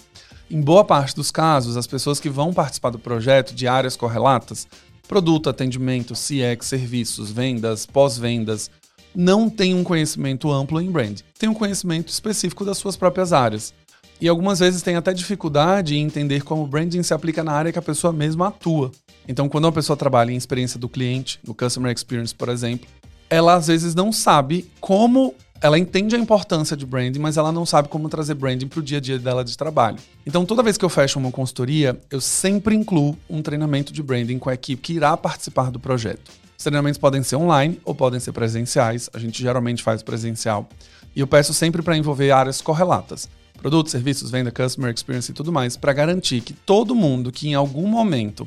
Em 0.50 0.60
boa 0.60 0.84
parte 0.84 1.16
dos 1.16 1.30
casos, 1.30 1.76
as 1.76 1.86
pessoas 1.86 2.20
que 2.20 2.28
vão 2.28 2.52
participar 2.52 2.90
do 2.90 2.98
projeto 2.98 3.54
de 3.54 3.66
áreas 3.66 3.96
correlatas, 3.96 4.68
produto, 5.08 5.48
atendimento, 5.48 6.12
CX, 6.12 6.66
serviços, 6.66 7.30
vendas, 7.30 7.86
pós-vendas, 7.86 8.70
não 9.14 9.48
têm 9.48 9.74
um 9.74 9.84
conhecimento 9.84 10.50
amplo 10.50 10.80
em 10.80 10.90
brand. 10.90 11.20
Tem 11.38 11.48
um 11.48 11.54
conhecimento 11.54 12.08
específico 12.08 12.64
das 12.64 12.78
suas 12.78 12.96
próprias 12.96 13.32
áreas. 13.32 13.72
E 14.20 14.28
algumas 14.28 14.60
vezes 14.60 14.82
tem 14.82 14.96
até 14.96 15.12
dificuldade 15.12 15.96
em 15.96 16.02
entender 16.02 16.42
como 16.42 16.62
o 16.62 16.66
branding 16.66 17.02
se 17.02 17.12
aplica 17.12 17.42
na 17.42 17.52
área 17.52 17.72
que 17.72 17.78
a 17.78 17.82
pessoa 17.82 18.12
mesma 18.12 18.48
atua. 18.48 18.90
Então, 19.26 19.48
quando 19.48 19.64
uma 19.64 19.72
pessoa 19.72 19.96
trabalha 19.96 20.30
em 20.30 20.36
experiência 20.36 20.78
do 20.78 20.88
cliente, 20.88 21.40
no 21.46 21.54
Customer 21.54 21.92
Experience, 21.92 22.34
por 22.34 22.48
exemplo, 22.48 22.86
ela 23.28 23.54
às 23.54 23.66
vezes 23.66 23.94
não 23.94 24.12
sabe 24.12 24.70
como. 24.80 25.34
Ela 25.60 25.78
entende 25.78 26.14
a 26.14 26.18
importância 26.18 26.76
de 26.76 26.84
branding, 26.84 27.18
mas 27.18 27.38
ela 27.38 27.50
não 27.50 27.64
sabe 27.64 27.88
como 27.88 28.08
trazer 28.08 28.34
branding 28.34 28.66
para 28.66 28.80
o 28.80 28.82
dia 28.82 28.98
a 28.98 29.00
dia 29.00 29.18
dela 29.18 29.42
de 29.42 29.56
trabalho. 29.56 29.96
Então, 30.26 30.44
toda 30.44 30.62
vez 30.62 30.76
que 30.76 30.84
eu 30.84 30.90
fecho 30.90 31.18
uma 31.18 31.30
consultoria, 31.30 31.98
eu 32.10 32.20
sempre 32.20 32.74
incluo 32.74 33.16
um 33.30 33.40
treinamento 33.40 33.90
de 33.90 34.02
branding 34.02 34.38
com 34.38 34.50
a 34.50 34.54
equipe 34.54 34.82
que 34.82 34.92
irá 34.92 35.16
participar 35.16 35.70
do 35.70 35.80
projeto. 35.80 36.30
Os 36.56 36.62
treinamentos 36.62 36.98
podem 36.98 37.22
ser 37.22 37.36
online 37.36 37.80
ou 37.84 37.94
podem 37.94 38.20
ser 38.20 38.32
presenciais. 38.32 39.10
A 39.12 39.18
gente 39.18 39.42
geralmente 39.42 39.82
faz 39.82 40.02
presencial. 40.02 40.68
E 41.14 41.20
eu 41.20 41.26
peço 41.26 41.52
sempre 41.54 41.82
para 41.82 41.96
envolver 41.96 42.30
áreas 42.30 42.60
correlatas 42.60 43.28
produtos, 43.58 43.92
serviços, 43.92 44.30
venda, 44.30 44.50
customer 44.50 44.92
experience 44.92 45.30
e 45.30 45.34
tudo 45.34 45.50
mais, 45.50 45.74
para 45.74 45.92
garantir 45.94 46.42
que 46.42 46.52
todo 46.52 46.94
mundo 46.94 47.32
que 47.32 47.48
em 47.48 47.54
algum 47.54 47.86
momento 47.86 48.46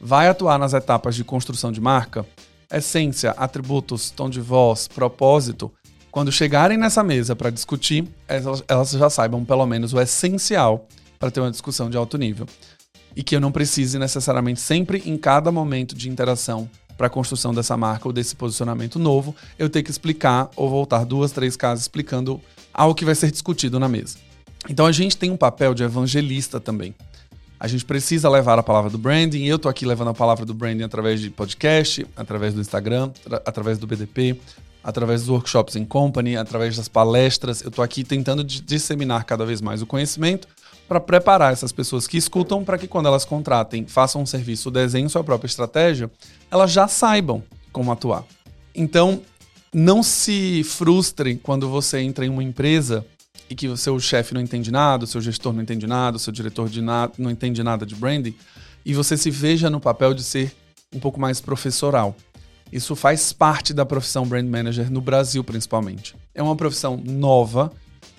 vai 0.00 0.26
atuar 0.26 0.58
nas 0.58 0.72
etapas 0.72 1.14
de 1.14 1.22
construção 1.22 1.70
de 1.70 1.80
marca 1.80 2.26
essência, 2.70 3.30
atributos, 3.30 4.10
tom 4.10 4.28
de 4.28 4.40
voz, 4.40 4.88
propósito, 4.88 5.72
quando 6.10 6.32
chegarem 6.32 6.76
nessa 6.76 7.02
mesa 7.02 7.34
para 7.34 7.50
discutir, 7.50 8.06
elas, 8.26 8.62
elas 8.68 8.90
já 8.90 9.08
saibam 9.08 9.44
pelo 9.44 9.64
menos 9.66 9.94
o 9.94 10.00
essencial 10.00 10.86
para 11.18 11.30
ter 11.30 11.40
uma 11.40 11.50
discussão 11.50 11.88
de 11.88 11.96
alto 11.96 12.18
nível. 12.18 12.46
E 13.16 13.22
que 13.22 13.34
eu 13.34 13.40
não 13.40 13.50
precise 13.50 13.98
necessariamente 13.98 14.60
sempre, 14.60 15.02
em 15.06 15.16
cada 15.16 15.50
momento 15.50 15.94
de 15.94 16.08
interação 16.08 16.68
para 16.98 17.06
a 17.06 17.10
construção 17.10 17.54
dessa 17.54 17.76
marca 17.76 18.08
ou 18.08 18.12
desse 18.12 18.34
posicionamento 18.34 18.98
novo, 18.98 19.34
eu 19.56 19.70
ter 19.70 19.84
que 19.84 19.90
explicar 19.90 20.50
ou 20.56 20.68
voltar 20.68 21.04
duas, 21.04 21.30
três 21.30 21.56
casas 21.56 21.82
explicando 21.82 22.40
algo 22.74 22.94
que 22.94 23.04
vai 23.04 23.14
ser 23.14 23.30
discutido 23.30 23.78
na 23.78 23.88
mesa. 23.88 24.18
Então 24.68 24.84
a 24.84 24.92
gente 24.92 25.16
tem 25.16 25.30
um 25.30 25.36
papel 25.36 25.72
de 25.72 25.84
evangelista 25.84 26.58
também. 26.58 26.94
A 27.60 27.68
gente 27.68 27.84
precisa 27.84 28.28
levar 28.28 28.58
a 28.58 28.62
palavra 28.62 28.90
do 28.90 28.98
branding. 28.98 29.44
Eu 29.44 29.56
estou 29.56 29.70
aqui 29.70 29.86
levando 29.86 30.08
a 30.08 30.14
palavra 30.14 30.44
do 30.44 30.52
branding 30.52 30.82
através 30.82 31.20
de 31.20 31.30
podcast, 31.30 32.06
através 32.16 32.54
do 32.54 32.60
Instagram, 32.60 33.10
através 33.44 33.78
do 33.78 33.86
BDP, 33.86 34.38
através 34.82 35.22
dos 35.22 35.30
workshops 35.30 35.76
em 35.76 35.84
company, 35.84 36.36
através 36.36 36.76
das 36.76 36.88
palestras. 36.88 37.62
Eu 37.62 37.68
estou 37.68 37.84
aqui 37.84 38.04
tentando 38.04 38.42
disseminar 38.44 39.24
cada 39.24 39.44
vez 39.46 39.60
mais 39.60 39.82
o 39.82 39.86
conhecimento 39.86 40.46
para 40.88 40.98
preparar 41.00 41.52
essas 41.52 41.70
pessoas 41.70 42.06
que 42.06 42.16
escutam 42.16 42.64
para 42.64 42.78
que 42.78 42.88
quando 42.88 43.06
elas 43.06 43.24
contratem, 43.24 43.86
façam 43.86 44.22
um 44.22 44.26
serviço, 44.26 44.70
desenhem 44.70 45.08
sua 45.08 45.22
própria 45.22 45.46
estratégia, 45.46 46.10
elas 46.50 46.72
já 46.72 46.88
saibam 46.88 47.42
como 47.70 47.92
atuar. 47.92 48.24
Então, 48.74 49.20
não 49.72 50.02
se 50.02 50.64
frustre 50.64 51.36
quando 51.36 51.68
você 51.68 52.00
entra 52.00 52.24
em 52.24 52.30
uma 52.30 52.42
empresa 52.42 53.04
e 53.50 53.54
que 53.54 53.68
o 53.68 53.76
seu 53.76 53.98
chefe 54.00 54.32
não 54.32 54.40
entende 54.40 54.70
nada, 54.70 55.04
o 55.04 55.06
seu 55.06 55.20
gestor 55.20 55.52
não 55.52 55.62
entende 55.62 55.86
nada, 55.86 56.16
o 56.16 56.20
seu 56.20 56.32
diretor 56.32 56.68
de 56.68 56.80
nada, 56.80 57.12
não 57.18 57.30
entende 57.30 57.62
nada 57.62 57.84
de 57.84 57.94
branding, 57.94 58.34
e 58.84 58.94
você 58.94 59.16
se 59.16 59.30
veja 59.30 59.68
no 59.68 59.80
papel 59.80 60.14
de 60.14 60.22
ser 60.22 60.54
um 60.94 60.98
pouco 60.98 61.20
mais 61.20 61.40
professoral. 61.40 62.16
Isso 62.72 62.94
faz 62.94 63.32
parte 63.32 63.72
da 63.72 63.86
profissão 63.86 64.26
brand 64.26 64.46
manager 64.46 64.90
no 64.90 65.00
Brasil, 65.00 65.42
principalmente. 65.42 66.14
É 66.34 66.42
uma 66.42 66.56
profissão 66.56 66.96
nova. 67.02 67.72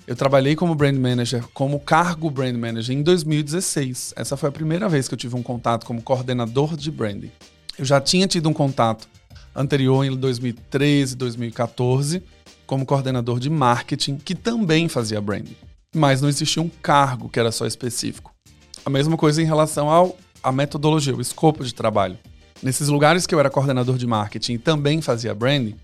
Eu 0.10 0.16
trabalhei 0.16 0.56
como 0.56 0.74
brand 0.74 0.98
manager, 0.98 1.48
como 1.54 1.80
cargo 1.80 2.32
brand 2.32 2.56
manager 2.56 2.98
em 2.98 3.04
2016. 3.04 4.16
Essa 4.16 4.36
foi 4.36 4.50
a 4.50 4.52
primeira 4.52 4.90
vez 4.90 5.08
que 5.08 5.14
eu 5.14 5.18
tive 5.20 5.36
um 5.36 5.44
contato 5.44 5.86
como 5.86 6.02
coordenador 6.02 6.76
de 6.76 6.90
branding. 6.90 7.32
Eu 7.78 7.86
já 7.86 8.02
tinha 8.02 8.28
tido 8.28 8.50
um 8.50 8.54
contato 8.54 9.08
anterior 9.56 10.04
em 10.04 10.18
2013, 10.18 11.16
2014 11.16 12.24
como 12.66 12.88
coordenador 12.88 13.40
de 13.40 13.52
marketing, 13.52 14.18
que 14.18 14.34
também 14.34 14.90
fazia 14.90 15.22
branding. 15.22 15.56
Mas 15.96 16.24
não 16.24 16.30
existia 16.30 16.64
um 16.64 16.70
cargo 16.70 17.30
que 17.30 17.40
era 17.40 17.52
só 17.52 17.68
específico. 17.68 18.34
A 18.84 18.90
mesma 18.90 19.16
coisa 19.16 19.44
em 19.44 19.46
relação 19.46 19.92
ao 19.92 20.18
a 20.42 20.52
metodologia, 20.52 21.16
o 21.16 21.22
escopo 21.22 21.64
de 21.64 21.72
trabalho. 21.72 22.18
Nesses 22.64 22.88
lugares 22.88 23.28
que 23.28 23.36
eu 23.36 23.40
era 23.40 23.52
coordenador 23.52 23.96
de 23.96 24.08
marketing 24.08 24.54
e 24.54 24.58
também 24.58 25.04
fazia 25.04 25.36
branding, 25.36 25.76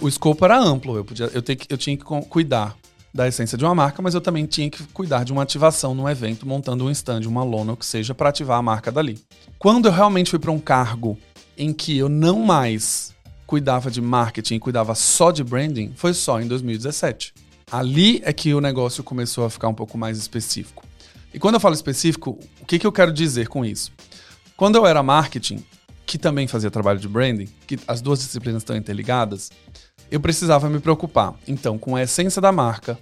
o 0.00 0.06
escopo 0.06 0.44
era 0.44 0.56
amplo. 0.56 0.96
Eu, 0.96 1.04
podia, 1.04 1.26
eu, 1.34 1.42
eu 1.68 1.76
tinha 1.76 1.96
que 1.96 2.04
cuidar 2.04 2.76
da 3.14 3.28
essência 3.28 3.56
de 3.56 3.64
uma 3.64 3.74
marca, 3.74 4.02
mas 4.02 4.12
eu 4.12 4.20
também 4.20 4.44
tinha 4.44 4.68
que 4.68 4.82
cuidar 4.88 5.24
de 5.24 5.32
uma 5.32 5.44
ativação 5.44 5.94
num 5.94 6.08
evento, 6.08 6.46
montando 6.46 6.84
um 6.84 6.90
stand, 6.90 7.20
uma 7.26 7.44
lona, 7.44 7.72
o 7.72 7.76
que 7.76 7.86
seja, 7.86 8.12
para 8.12 8.28
ativar 8.28 8.58
a 8.58 8.62
marca 8.62 8.90
dali. 8.90 9.22
Quando 9.56 9.86
eu 9.86 9.92
realmente 9.92 10.30
fui 10.30 10.38
para 10.40 10.50
um 10.50 10.58
cargo 10.58 11.16
em 11.56 11.72
que 11.72 11.96
eu 11.96 12.08
não 12.08 12.40
mais 12.40 13.14
cuidava 13.46 13.90
de 13.90 14.00
marketing 14.00 14.58
cuidava 14.58 14.94
só 14.94 15.30
de 15.30 15.44
branding 15.44 15.92
foi 15.94 16.12
só 16.12 16.40
em 16.40 16.48
2017. 16.48 17.32
Ali 17.70 18.20
é 18.24 18.32
que 18.32 18.52
o 18.52 18.60
negócio 18.60 19.04
começou 19.04 19.44
a 19.44 19.50
ficar 19.50 19.68
um 19.68 19.74
pouco 19.74 19.96
mais 19.96 20.18
específico. 20.18 20.84
E 21.32 21.38
quando 21.38 21.54
eu 21.54 21.60
falo 21.60 21.74
específico, 21.74 22.38
o 22.60 22.64
que, 22.64 22.78
que 22.78 22.86
eu 22.86 22.92
quero 22.92 23.12
dizer 23.12 23.48
com 23.48 23.64
isso? 23.64 23.92
Quando 24.56 24.76
eu 24.76 24.86
era 24.86 25.02
marketing, 25.02 25.64
que 26.06 26.18
também 26.18 26.46
fazia 26.46 26.70
trabalho 26.70 26.98
de 26.98 27.08
branding, 27.08 27.48
que 27.66 27.78
as 27.88 28.00
duas 28.00 28.20
disciplinas 28.20 28.62
estão 28.62 28.76
interligadas, 28.76 29.50
eu 30.14 30.20
precisava 30.20 30.70
me 30.70 30.78
preocupar, 30.78 31.34
então, 31.48 31.76
com 31.76 31.96
a 31.96 32.02
essência 32.04 32.40
da 32.40 32.52
marca, 32.52 32.96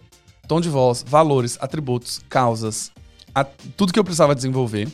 tom 0.48 0.62
de 0.62 0.70
voz, 0.70 1.04
valores, 1.06 1.58
atributos, 1.60 2.22
causas, 2.26 2.90
a, 3.34 3.44
tudo 3.44 3.92
que 3.92 3.98
eu 3.98 4.04
precisava 4.04 4.34
desenvolver. 4.34 4.88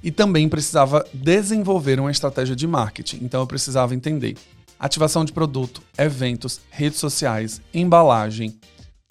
E 0.00 0.12
também 0.12 0.48
precisava 0.48 1.04
desenvolver 1.12 1.98
uma 1.98 2.12
estratégia 2.12 2.54
de 2.54 2.64
marketing. 2.68 3.18
Então 3.22 3.40
eu 3.40 3.46
precisava 3.48 3.92
entender 3.92 4.36
ativação 4.78 5.24
de 5.24 5.32
produto, 5.32 5.82
eventos, 5.98 6.60
redes 6.70 7.00
sociais, 7.00 7.60
embalagem, 7.74 8.56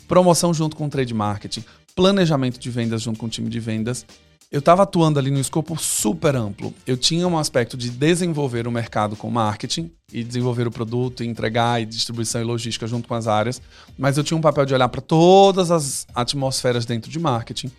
promoção 0.08 0.54
junto 0.54 0.77
com 0.77 0.86
o 0.86 0.89
trade 0.89 1.13
marketing, 1.13 1.66
planejamento 1.94 2.58
de 2.58 2.70
vendas 2.70 3.01
junto 3.01 3.20
com 3.20 3.25
o 3.25 3.30
time 3.30 3.50
de 3.50 3.60
vendas. 3.60 4.06
Eu 4.50 4.60
estava 4.60 4.84
atuando 4.84 5.20
ali 5.20 5.30
no 5.30 5.42
escopo 5.42 5.75
super 5.77 6.34
amplo. 6.34 6.74
Eu 6.86 6.96
tinha 6.96 7.27
um 7.27 7.38
aspecto 7.38 7.75
de 7.75 7.89
desenvolver 7.89 8.66
o 8.66 8.72
mercado 8.72 9.13
com 9.18 9.30
marketing 9.30 9.92
e 10.12 10.24
desenvolver 10.24 10.66
o 10.66 10.72
produto, 10.72 11.22
entregar 11.22 11.82
e 11.82 11.86
distribuição 11.86 12.39
e 12.39 12.46
logística 12.46 12.88
junto 12.88 13.10
com 13.10 13.13
as 13.13 13.27
áreas, 13.27 13.62
mas 13.98 14.18
eu 14.18 14.24
tinha 14.24 14.38
um 14.38 14.42
papel 14.42 14.66
de 14.66 14.74
olhar 14.74 14.88
para 14.88 15.01
todas 15.01 15.70
as 15.70 16.08
atmosferas 16.16 16.86
dentro 16.86 17.12
de 17.12 17.20
marketing, 17.20 17.70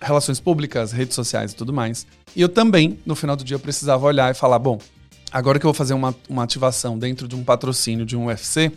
relações 0.00 0.40
públicas, 0.40 0.92
redes 0.92 1.14
sociais 1.14 1.52
e 1.52 1.56
tudo 1.56 1.74
mais. 1.74 2.06
E 2.34 2.40
eu 2.40 2.48
também, 2.48 2.98
no 3.04 3.14
final 3.14 3.36
do 3.36 3.44
dia, 3.44 3.58
precisava 3.58 4.06
olhar 4.06 4.30
e 4.30 4.34
falar: 4.34 4.58
bom, 4.58 4.78
agora 5.30 5.58
que 5.58 5.66
eu 5.66 5.68
vou 5.68 5.74
fazer 5.74 5.92
uma, 5.92 6.14
uma 6.26 6.42
ativação 6.42 6.98
dentro 6.98 7.28
de 7.28 7.36
um 7.36 7.44
patrocínio 7.44 8.06
de 8.06 8.16
um 8.16 8.28
UFC, 8.28 8.72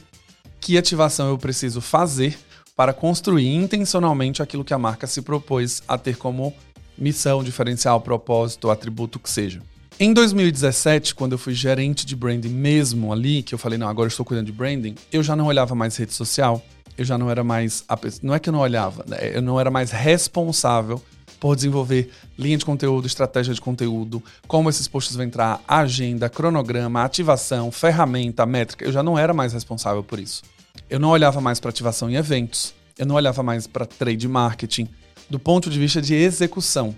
que 0.59 0.77
ativação 0.77 1.29
eu 1.29 1.37
preciso 1.37 1.79
fazer 1.79 2.37
para 2.75 2.93
construir 2.93 3.55
intencionalmente 3.55 4.43
aquilo 4.43 4.65
que 4.65 4.73
a 4.73 4.77
marca 4.77 5.07
se 5.07 5.21
propôs 5.21 5.81
a 5.87 5.97
ter 5.97 6.17
como 6.17 6.53
missão, 6.97 7.43
diferencial, 7.43 8.01
propósito, 8.01 8.69
atributo 8.69 9.19
que 9.19 9.29
seja. 9.29 9.61
Em 9.99 10.13
2017, 10.13 11.15
quando 11.15 11.31
eu 11.31 11.37
fui 11.39 11.53
gerente 11.53 12.05
de 12.05 12.15
branding 12.15 12.49
mesmo 12.49 13.11
ali, 13.11 13.41
que 13.41 13.55
eu 13.55 13.57
falei, 13.57 13.79
não, 13.79 13.87
agora 13.87 14.05
eu 14.05 14.09
estou 14.09 14.25
cuidando 14.25 14.45
de 14.45 14.51
branding, 14.51 14.93
eu 15.11 15.23
já 15.23 15.35
não 15.35 15.47
olhava 15.47 15.73
mais 15.73 15.97
rede 15.97 16.13
social, 16.13 16.63
eu 16.97 17.03
já 17.03 17.17
não 17.17 17.29
era 17.29 17.43
mais. 17.43 17.83
Não 18.21 18.33
é 18.33 18.39
que 18.39 18.49
eu 18.49 18.53
não 18.53 18.59
olhava, 18.59 19.03
né? 19.07 19.17
eu 19.33 19.41
não 19.41 19.59
era 19.59 19.71
mais 19.71 19.91
responsável 19.91 21.01
por 21.39 21.55
desenvolver 21.55 22.11
linha 22.37 22.57
de 22.57 22.65
conteúdo, 22.65 23.05
estratégia 23.05 23.53
de 23.53 23.61
conteúdo, 23.61 24.23
como 24.47 24.69
esses 24.69 24.87
posts 24.87 25.15
vão 25.15 25.25
entrar, 25.25 25.61
agenda, 25.67 26.29
cronograma, 26.29 27.03
ativação, 27.03 27.71
ferramenta, 27.71 28.45
métrica. 28.45 28.85
Eu 28.85 28.91
já 28.91 29.03
não 29.03 29.17
era 29.17 29.33
mais 29.33 29.53
responsável 29.53 30.03
por 30.03 30.19
isso. 30.19 30.43
Eu 30.89 30.99
não 30.99 31.09
olhava 31.09 31.41
mais 31.41 31.59
para 31.59 31.69
ativação 31.69 32.09
em 32.09 32.15
eventos, 32.15 32.73
eu 32.97 33.05
não 33.05 33.15
olhava 33.15 33.43
mais 33.43 33.67
para 33.67 33.85
trade 33.85 34.27
marketing, 34.27 34.87
do 35.29 35.39
ponto 35.39 35.69
de 35.69 35.79
vista 35.79 36.01
de 36.01 36.13
execução. 36.13 36.95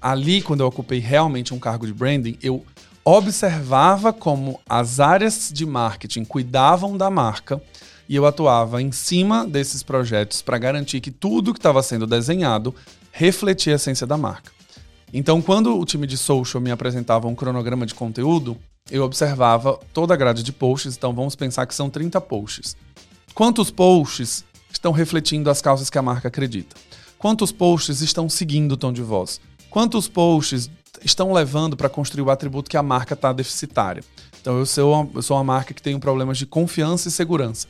Ali, 0.00 0.42
quando 0.42 0.60
eu 0.60 0.66
ocupei 0.66 0.98
realmente 0.98 1.54
um 1.54 1.58
cargo 1.58 1.86
de 1.86 1.92
branding, 1.92 2.36
eu 2.42 2.64
observava 3.04 4.12
como 4.12 4.60
as 4.68 5.00
áreas 5.00 5.50
de 5.52 5.66
marketing 5.66 6.24
cuidavam 6.24 6.96
da 6.96 7.10
marca 7.10 7.60
e 8.08 8.16
eu 8.16 8.26
atuava 8.26 8.82
em 8.82 8.92
cima 8.92 9.46
desses 9.46 9.82
projetos 9.82 10.42
para 10.42 10.58
garantir 10.58 11.00
que 11.00 11.10
tudo 11.10 11.52
que 11.52 11.58
estava 11.58 11.82
sendo 11.82 12.06
desenhado 12.06 12.74
refletia 13.10 13.74
a 13.74 13.76
essência 13.76 14.06
da 14.06 14.16
marca. 14.16 14.52
Então, 15.12 15.42
quando 15.42 15.78
o 15.78 15.84
time 15.84 16.06
de 16.06 16.16
social 16.16 16.60
me 16.60 16.70
apresentava 16.70 17.28
um 17.28 17.34
cronograma 17.34 17.84
de 17.84 17.94
conteúdo, 17.94 18.56
eu 18.90 19.04
observava 19.04 19.78
toda 19.92 20.14
a 20.14 20.16
grade 20.16 20.42
de 20.42 20.52
posts, 20.52 20.96
então 20.96 21.12
vamos 21.12 21.36
pensar 21.36 21.66
que 21.66 21.74
são 21.74 21.90
30 21.90 22.20
posts. 22.20 22.76
Quantos 23.34 23.70
posts 23.70 24.44
estão 24.72 24.90
refletindo 24.90 25.50
as 25.50 25.60
causas 25.60 25.90
que 25.90 25.98
a 25.98 26.02
marca 26.02 26.28
acredita? 26.28 26.74
Quantos 27.22 27.52
posts 27.52 28.00
estão 28.00 28.28
seguindo 28.28 28.72
o 28.72 28.76
tom 28.76 28.92
de 28.92 29.00
voz? 29.00 29.40
Quantos 29.70 30.08
posts 30.08 30.68
estão 31.04 31.32
levando 31.32 31.76
para 31.76 31.88
construir 31.88 32.22
o 32.22 32.30
atributo 32.32 32.68
que 32.68 32.76
a 32.76 32.82
marca 32.82 33.14
está 33.14 33.32
deficitária? 33.32 34.02
Então, 34.40 34.58
eu 34.58 34.66
sou, 34.66 34.92
uma, 34.92 35.10
eu 35.14 35.22
sou 35.22 35.36
uma 35.36 35.44
marca 35.44 35.72
que 35.72 35.80
tem 35.80 35.96
problemas 36.00 36.36
de 36.36 36.46
confiança 36.46 37.06
e 37.06 37.12
segurança. 37.12 37.68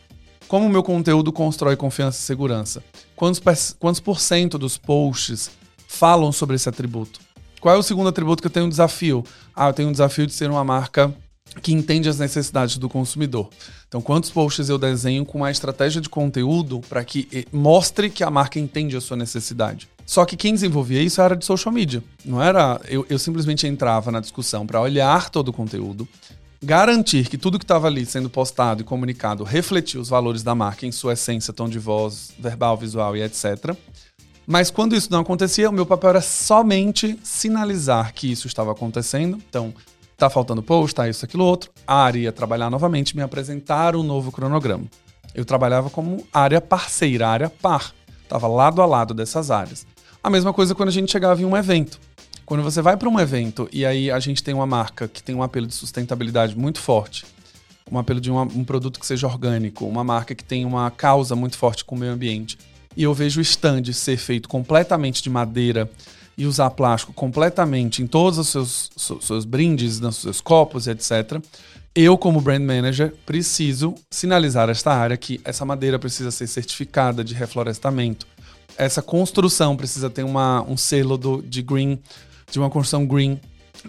Como 0.49 0.65
o 0.65 0.71
meu 0.71 0.83
conteúdo 0.83 1.31
constrói 1.31 1.77
confiança 1.77 2.19
e 2.19 2.23
segurança? 2.23 2.83
Quantos, 3.15 3.77
quantos 3.79 4.01
por 4.01 4.21
cento 4.21 4.57
dos 4.57 4.79
posts 4.79 5.51
falam 5.87 6.33
sobre 6.33 6.57
esse 6.57 6.71
atributo? 6.71 7.21
Qual 7.61 7.75
é 7.75 7.79
o 7.79 7.83
segundo 7.83 8.09
atributo 8.09 8.43
que 8.43 8.47
eu 8.47 8.51
tenho 8.51 8.65
um 8.65 8.71
desafio? 8.71 9.23
Ah, 9.55 9.69
eu 9.69 9.75
tenho 9.75 9.91
um 9.91 9.93
desafio 9.93 10.27
de 10.27 10.33
ser 10.33 10.51
uma 10.51 10.65
marca 10.65 11.15
que 11.61 11.73
entende 11.73 12.09
as 12.09 12.19
necessidades 12.19 12.79
do 12.79 12.89
consumidor. 12.89 13.51
Então, 13.87 14.01
quantos 14.01 14.31
posts 14.31 14.69
eu 14.69 14.79
desenho 14.79 15.25
com 15.25 15.39
uma 15.39 15.51
estratégia 15.51 16.01
de 16.01 16.09
conteúdo 16.09 16.81
para 16.89 17.05
que 17.05 17.47
mostre 17.53 18.09
que 18.09 18.25
a 18.25 18.31
marca 18.31 18.59
entende 18.59 18.97
a 18.97 19.01
sua 19.01 19.17
necessidade? 19.17 19.89
Só 20.07 20.25
que 20.25 20.37
quem 20.37 20.55
desenvolvia 20.55 21.03
isso 21.03 21.21
era 21.21 21.37
de 21.37 21.45
social 21.45 21.73
media. 21.73 22.03
Não 22.25 22.43
era. 22.43 22.81
Eu, 22.89 23.07
eu 23.09 23.19
simplesmente 23.19 23.67
entrava 23.67 24.11
na 24.11 24.21
discussão 24.21 24.67
para 24.67 24.81
olhar 24.81 25.31
todo 25.31 25.49
o 25.49 25.53
conteúdo, 25.53 26.09
garantir 26.63 27.29
que 27.29 27.39
tudo 27.39 27.59
que 27.59 27.65
estava 27.65 27.87
ali 27.87 28.05
sendo 28.07 28.31
postado 28.31 28.83
e 28.83 28.85
comunicado 28.85 29.45
refletia 29.45 30.01
os 30.01 30.09
valores 30.09 30.43
da 30.43 30.55
marca 30.55 30.87
em 30.87 30.93
sua 30.93 31.13
essência, 31.13 31.53
tom 31.53 31.69
de 31.69 31.79
voz, 31.79 32.33
verbal, 32.39 32.77
visual 32.77 33.17
e 33.17 33.23
etc. 33.23 33.77
Mas 34.47 34.71
quando 34.71 34.97
isso 34.97 35.09
não 35.11 35.21
acontecia, 35.21 35.71
o 35.71 35.73
meu 35.73 35.87
papel 35.87 36.11
era 36.11 36.21
somente 36.21 37.19
sinalizar 37.23 38.13
que 38.13 38.31
isso 38.31 38.47
estava 38.47 38.73
acontecendo. 38.73 39.41
Então, 39.49 39.73
tá 40.23 40.31
faltando 40.31 40.63
post, 40.63 40.95
tá 40.95 41.09
isso, 41.09 41.25
aquilo, 41.25 41.45
outro. 41.45 41.71
A 41.85 41.97
área 41.97 42.21
ia 42.21 42.33
trabalhar 42.33 42.71
novamente, 42.71 43.17
me 43.17 43.23
apresentar 43.23 43.97
um 43.97 44.05
novo 44.05 44.31
cronograma. 44.31 44.85
Eu 45.35 45.45
trabalhava 45.45 45.91
como 45.91 46.25
área 46.33 46.61
parceira, 46.61 47.29
área 47.29 47.51
par. 47.51 47.93
Tava 48.29 48.47
lado 48.47 48.81
a 48.81 48.87
lado 48.87 49.13
dessas 49.13 49.51
áreas. 49.51 49.85
A 50.23 50.31
mesma 50.31 50.53
coisa 50.53 50.77
quando 50.77 50.91
a 50.91 50.93
gente 50.93 51.11
chegava 51.11 51.43
em 51.43 51.45
um 51.45 51.57
evento. 51.57 51.99
Quando 52.47 52.63
você 52.63 52.81
vai 52.81 52.97
para 52.97 53.09
um 53.09 53.19
evento 53.19 53.69
e 53.73 53.85
aí 53.85 54.11
a 54.13 54.21
gente 54.21 54.45
tem 54.45 54.55
uma 54.55 54.67
marca 54.67 55.09
que 55.09 55.23
tem 55.23 55.35
um 55.35 55.43
apelo 55.43 55.67
de 55.67 55.75
sustentabilidade 55.75 56.57
muito 56.57 56.79
forte, 56.79 57.25
um 57.91 57.99
apelo 57.99 58.21
de 58.21 58.31
uma, 58.31 58.43
um 58.43 58.63
produto 58.63 59.01
que 59.01 59.07
seja 59.07 59.27
orgânico, 59.27 59.87
uma 59.87 60.05
marca 60.05 60.35
que 60.35 60.45
tem 60.45 60.65
uma 60.65 60.89
causa 60.91 61.35
muito 61.35 61.59
forte 61.59 61.85
com 61.85 61.97
o 61.97 61.99
meio 61.99 62.13
ambiente, 62.13 62.59
e 62.97 63.03
eu 63.03 63.15
vejo 63.15 63.41
o 63.41 63.43
stand 63.43 63.85
ser 63.93 64.19
feito 64.19 64.49
completamente 64.49 65.23
de 65.23 65.31
madeira 65.31 65.91
e 66.37 66.47
usar 66.47 66.71
plástico 66.71 67.13
completamente 67.13 68.03
em 68.03 68.07
todos 68.07 68.39
os 68.39 68.49
seus, 68.49 68.91
seus 69.21 69.45
brindes, 69.45 70.01
nos 70.01 70.17
seus 70.17 70.41
copos 70.41 70.87
e 70.87 70.91
etc., 70.91 71.41
eu, 71.95 72.17
como 72.17 72.41
brand 72.41 72.63
manager, 72.63 73.15
preciso 73.27 73.95
sinalizar 74.11 74.71
esta 74.71 74.91
área 74.93 75.15
que 75.15 75.39
essa 75.45 75.63
madeira 75.63 75.99
precisa 75.99 76.31
ser 76.31 76.47
certificada 76.47 77.23
de 77.23 77.35
reflorestamento. 77.35 78.27
Essa 78.79 79.03
construção 79.03 79.77
precisa 79.77 80.09
ter 80.09 80.23
uma, 80.23 80.63
um 80.63 80.75
selo 80.75 81.19
do, 81.19 81.43
de 81.43 81.61
green 81.61 81.99
de 82.51 82.59
uma 82.59 82.71
construção 82.71 83.07
green 83.07 83.41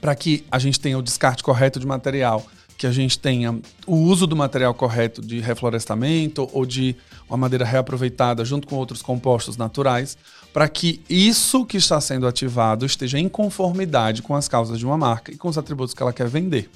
para 0.01 0.15
que 0.15 0.43
a 0.50 0.57
gente 0.57 0.79
tenha 0.79 0.97
o 0.97 1.01
descarte 1.01 1.43
correto 1.43 1.79
de 1.79 1.85
material, 1.85 2.45
que 2.77 2.88
a 2.88 2.91
gente 2.91 3.19
tenha 3.19 3.59
o 3.85 3.95
uso 3.95 4.25
do 4.25 4.35
material 4.35 4.73
correto 4.73 5.21
de 5.21 5.39
reflorestamento 5.39 6.50
ou 6.51 6.65
de 6.65 6.95
uma 7.29 7.38
madeira 7.38 7.65
reaproveitada 7.65 8.43
junto 8.43 8.67
com 8.67 8.75
outros 8.75 9.01
compostos 9.01 9.57
naturais, 9.57 10.17
para 10.53 10.69
que 10.69 11.01
isso 11.10 11.65
que 11.65 11.77
está 11.77 12.00
sendo 12.00 12.27
ativado 12.27 12.86
esteja 12.86 13.17
em 13.17 13.27
conformidade 13.27 14.22
com 14.22 14.36
as 14.36 14.48
causas 14.48 14.77
de 14.77 14.86
uma 14.86 14.98
marca 14.98 15.31
e 15.31 15.36
com 15.36 15.50
os 15.50 15.57
atributos 15.57 15.95
que 15.95 16.03
ela 16.03 16.13
quer 16.13 16.27
vender. 16.27 16.69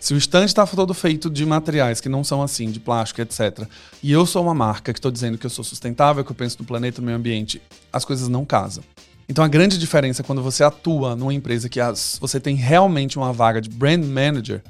Se 0.00 0.12
o 0.12 0.18
estande 0.18 0.46
está 0.46 0.66
todo 0.66 0.92
feito 0.92 1.30
de 1.30 1.46
materiais 1.46 2.00
que 2.00 2.10
não 2.10 2.22
são 2.22 2.42
assim, 2.42 2.70
de 2.70 2.80
plástico, 2.80 3.22
etc., 3.22 3.66
e 4.02 4.12
eu 4.12 4.26
sou 4.26 4.42
uma 4.42 4.52
marca 4.52 4.92
que 4.92 4.98
estou 4.98 5.10
dizendo 5.10 5.38
que 5.38 5.46
eu 5.46 5.50
sou 5.50 5.64
sustentável, 5.64 6.22
que 6.24 6.30
eu 6.30 6.36
penso 6.36 6.58
no 6.58 6.66
planeta, 6.66 7.00
no 7.00 7.06
meio 7.06 7.16
ambiente, 7.16 7.62
as 7.90 8.04
coisas 8.04 8.28
não 8.28 8.44
casam. 8.44 8.84
Então 9.28 9.42
a 9.42 9.48
grande 9.48 9.78
diferença 9.78 10.20
é 10.20 10.24
quando 10.24 10.42
você 10.42 10.62
atua 10.62 11.16
numa 11.16 11.32
empresa 11.32 11.68
que 11.68 11.80
as, 11.80 12.18
você 12.20 12.38
tem 12.38 12.56
realmente 12.56 13.16
uma 13.16 13.32
vaga 13.32 13.60
de 13.60 13.70
brand 13.70 14.04
manager, 14.04 14.60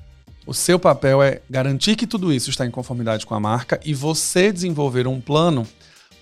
o 0.47 0.53
seu 0.53 0.79
papel 0.79 1.23
é 1.23 1.41
garantir 1.49 1.97
que 1.97 2.07
tudo 2.07 2.33
isso 2.33 2.51
está 2.51 2.67
em 2.67 2.71
conformidade 2.71 3.25
com 3.25 3.35
a 3.35 3.41
marca 3.41 3.81
e 3.85 3.95
você 3.95 4.53
desenvolver 4.53 5.07
um 5.09 5.21
plano 5.21 5.67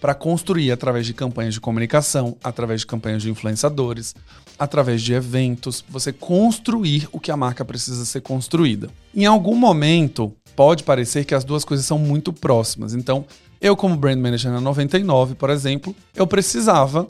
para 0.02 0.14
construir 0.16 0.72
através 0.72 1.06
de 1.06 1.14
campanhas 1.14 1.54
de 1.54 1.60
comunicação, 1.60 2.36
através 2.42 2.80
de 2.80 2.88
campanhas 2.88 3.22
de 3.22 3.30
influenciadores, 3.30 4.16
através 4.58 5.00
de 5.00 5.12
eventos, 5.12 5.84
você 5.88 6.12
construir 6.12 7.08
o 7.12 7.20
que 7.20 7.30
a 7.30 7.36
marca 7.36 7.64
precisa 7.64 8.04
ser 8.04 8.20
construída. 8.20 8.90
Em 9.14 9.26
algum 9.26 9.54
momento, 9.54 10.32
pode 10.56 10.82
parecer 10.82 11.24
que 11.24 11.36
as 11.36 11.44
duas 11.44 11.64
coisas 11.64 11.86
são 11.86 11.98
muito 11.98 12.32
próximas. 12.32 12.94
Então, 12.94 13.24
eu 13.60 13.76
como 13.76 13.96
brand 13.96 14.18
manager 14.18 14.50
na 14.50 14.60
99, 14.60 15.36
por 15.36 15.50
exemplo, 15.50 15.94
eu 16.16 16.26
precisava 16.26 17.06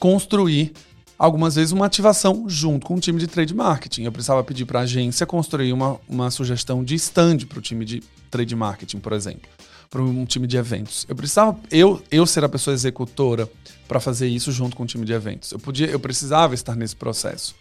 construir 0.00 0.72
algumas 1.16 1.54
vezes 1.54 1.70
uma 1.70 1.86
ativação 1.86 2.46
junto 2.48 2.84
com 2.84 2.96
o 2.96 3.00
time 3.00 3.20
de 3.20 3.28
trade 3.28 3.54
marketing. 3.54 4.02
Eu 4.02 4.10
precisava 4.10 4.42
pedir 4.42 4.64
para 4.64 4.80
a 4.80 4.82
agência 4.82 5.24
construir 5.24 5.72
uma, 5.72 6.00
uma 6.08 6.28
sugestão 6.28 6.82
de 6.82 6.96
stand 6.96 7.38
para 7.48 7.60
o 7.60 7.62
time 7.62 7.84
de 7.84 8.02
trade 8.32 8.56
marketing, 8.56 8.98
por 8.98 9.12
exemplo, 9.12 9.48
para 9.92 10.00
um 10.00 10.24
time 10.24 10.46
de 10.46 10.56
eventos. 10.56 11.04
Eu 11.06 11.14
precisava 11.14 11.54
eu, 11.70 12.02
eu 12.10 12.26
ser 12.26 12.42
a 12.42 12.48
pessoa 12.48 12.72
executora 12.72 13.46
para 13.86 14.00
fazer 14.00 14.26
isso 14.26 14.50
junto 14.50 14.74
com 14.74 14.84
o 14.84 14.86
time 14.86 15.04
de 15.04 15.12
eventos. 15.12 15.52
Eu 15.52 15.58
podia, 15.58 15.86
eu 15.86 16.00
precisava 16.00 16.54
estar 16.54 16.74
nesse 16.74 16.96
processo. 16.96 17.54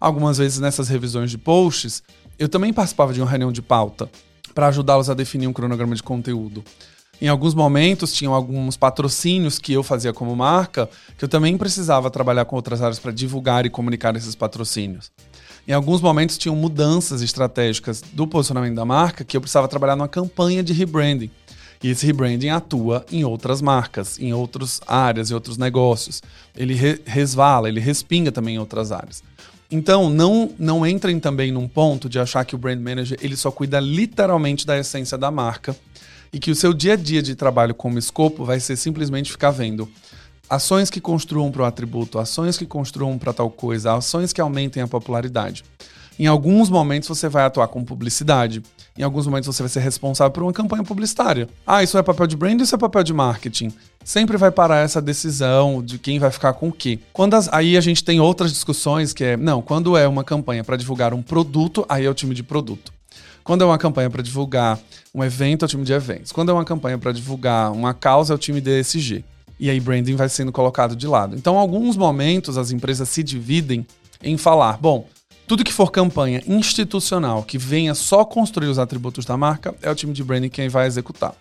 Algumas 0.00 0.38
vezes 0.38 0.58
nessas 0.58 0.88
revisões 0.88 1.30
de 1.30 1.36
posts, 1.36 2.02
eu 2.38 2.48
também 2.48 2.72
participava 2.72 3.12
de 3.12 3.20
uma 3.20 3.28
reunião 3.28 3.52
de 3.52 3.60
pauta 3.60 4.10
para 4.54 4.68
ajudá-los 4.68 5.10
a 5.10 5.14
definir 5.14 5.46
um 5.46 5.52
cronograma 5.52 5.94
de 5.94 6.02
conteúdo. 6.02 6.64
Em 7.20 7.28
alguns 7.28 7.54
momentos, 7.54 8.14
tinham 8.14 8.32
alguns 8.32 8.78
patrocínios 8.78 9.58
que 9.58 9.74
eu 9.74 9.82
fazia 9.82 10.12
como 10.12 10.34
marca, 10.34 10.88
que 11.18 11.24
eu 11.24 11.28
também 11.28 11.56
precisava 11.58 12.10
trabalhar 12.10 12.46
com 12.46 12.56
outras 12.56 12.80
áreas 12.80 12.98
para 12.98 13.12
divulgar 13.12 13.66
e 13.66 13.70
comunicar 13.70 14.16
esses 14.16 14.34
patrocínios. 14.34 15.12
Em 15.68 15.72
alguns 15.72 16.00
momentos, 16.00 16.38
tinham 16.38 16.56
mudanças 16.56 17.20
estratégicas 17.20 18.02
do 18.12 18.26
posicionamento 18.26 18.74
da 18.74 18.84
marca 18.86 19.22
que 19.22 19.36
eu 19.36 19.40
precisava 19.40 19.68
trabalhar 19.68 19.96
numa 19.96 20.08
campanha 20.08 20.62
de 20.62 20.72
rebranding. 20.72 21.30
E 21.84 21.90
esse 21.90 22.06
rebranding 22.06 22.48
atua 22.48 23.04
em 23.12 23.24
outras 23.24 23.60
marcas, 23.60 24.18
em 24.18 24.32
outras 24.32 24.80
áreas, 24.86 25.30
em 25.30 25.34
outros 25.34 25.58
negócios. 25.58 26.22
Ele 26.56 26.72
re 26.72 26.98
resvala, 27.04 27.68
ele 27.68 27.78
respinga 27.78 28.32
também 28.32 28.54
em 28.54 28.58
outras 28.58 28.90
áreas. 28.90 29.22
Então, 29.70 30.08
não, 30.08 30.50
não 30.58 30.86
entrem 30.86 31.20
também 31.20 31.52
num 31.52 31.68
ponto 31.68 32.08
de 32.08 32.18
achar 32.18 32.42
que 32.46 32.54
o 32.54 32.58
brand 32.58 32.80
manager 32.80 33.18
ele 33.20 33.36
só 33.36 33.50
cuida 33.50 33.78
literalmente 33.80 34.66
da 34.66 34.78
essência 34.78 35.18
da 35.18 35.30
marca 35.30 35.76
e 36.32 36.38
que 36.38 36.50
o 36.50 36.54
seu 36.54 36.72
dia 36.72 36.94
a 36.94 36.96
dia 36.96 37.22
de 37.22 37.34
trabalho 37.34 37.74
como 37.74 37.98
escopo 37.98 38.46
vai 38.46 38.60
ser 38.60 38.76
simplesmente 38.76 39.30
ficar 39.30 39.50
vendo 39.50 39.86
ações 40.48 40.88
que 40.88 41.02
construam 41.02 41.52
para 41.52 41.64
o 41.64 41.66
atributo, 41.66 42.18
ações 42.18 42.56
que 42.56 42.64
construam 42.64 43.18
para 43.18 43.34
tal 43.34 43.50
coisa, 43.50 43.94
ações 43.94 44.32
que 44.32 44.40
aumentem 44.40 44.82
a 44.82 44.88
popularidade. 44.88 45.62
Em 46.18 46.26
alguns 46.26 46.70
momentos 46.70 47.10
você 47.10 47.28
vai 47.28 47.44
atuar 47.44 47.68
com 47.68 47.84
publicidade. 47.84 48.62
Em 48.96 49.02
alguns 49.02 49.26
momentos 49.26 49.46
você 49.46 49.60
vai 49.60 49.68
ser 49.68 49.80
responsável 49.80 50.30
por 50.30 50.44
uma 50.44 50.52
campanha 50.52 50.84
publicitária. 50.84 51.48
Ah, 51.66 51.82
isso 51.82 51.98
é 51.98 52.02
papel 52.02 52.28
de 52.28 52.36
brand, 52.36 52.60
isso 52.60 52.74
é 52.74 52.78
papel 52.78 53.02
de 53.02 53.12
marketing. 53.12 53.72
Sempre 54.04 54.36
vai 54.36 54.52
parar 54.52 54.84
essa 54.84 55.02
decisão 55.02 55.82
de 55.82 55.98
quem 55.98 56.20
vai 56.20 56.30
ficar 56.30 56.52
com 56.52 56.68
o 56.68 56.72
quê. 56.72 57.00
Quando 57.12 57.34
as, 57.34 57.52
aí 57.52 57.76
a 57.76 57.80
gente 57.80 58.04
tem 58.04 58.20
outras 58.20 58.52
discussões 58.52 59.12
que 59.12 59.24
é, 59.24 59.36
não, 59.36 59.60
quando 59.60 59.96
é 59.96 60.06
uma 60.06 60.22
campanha 60.22 60.62
para 60.62 60.76
divulgar 60.76 61.12
um 61.12 61.22
produto, 61.22 61.84
aí 61.88 62.04
é 62.04 62.10
o 62.10 62.14
time 62.14 62.34
de 62.36 62.44
produto. 62.44 62.92
Quando 63.42 63.62
é 63.62 63.64
uma 63.64 63.78
campanha 63.78 64.08
para 64.08 64.22
divulgar 64.22 64.78
um 65.12 65.24
evento, 65.24 65.64
é 65.64 65.66
o 65.66 65.68
time 65.68 65.84
de 65.84 65.92
eventos. 65.92 66.30
Quando 66.30 66.50
é 66.50 66.52
uma 66.54 66.64
campanha 66.64 66.96
para 66.96 67.10
divulgar 67.10 67.72
uma 67.72 67.92
causa, 67.92 68.32
é 68.32 68.36
o 68.36 68.38
time 68.38 68.60
de 68.60 68.80
ESG. 68.80 69.24
E 69.58 69.68
aí 69.68 69.80
branding 69.80 70.14
vai 70.14 70.28
sendo 70.28 70.52
colocado 70.52 70.94
de 70.94 71.06
lado. 71.06 71.36
Então, 71.36 71.54
em 71.56 71.58
alguns 71.58 71.96
momentos, 71.96 72.56
as 72.56 72.70
empresas 72.70 73.08
se 73.08 73.22
dividem 73.22 73.84
em 74.22 74.36
falar, 74.36 74.78
bom, 74.78 75.06
tudo 75.46 75.64
que 75.64 75.72
for 75.72 75.90
campanha 75.90 76.42
institucional 76.46 77.42
que 77.42 77.58
venha 77.58 77.94
só 77.94 78.24
construir 78.24 78.68
os 78.68 78.78
atributos 78.78 79.24
da 79.24 79.36
marca, 79.36 79.74
é 79.82 79.90
o 79.90 79.94
time 79.94 80.12
de 80.12 80.24
branding 80.24 80.48
quem 80.48 80.68
vai 80.68 80.86
executar. 80.86 81.34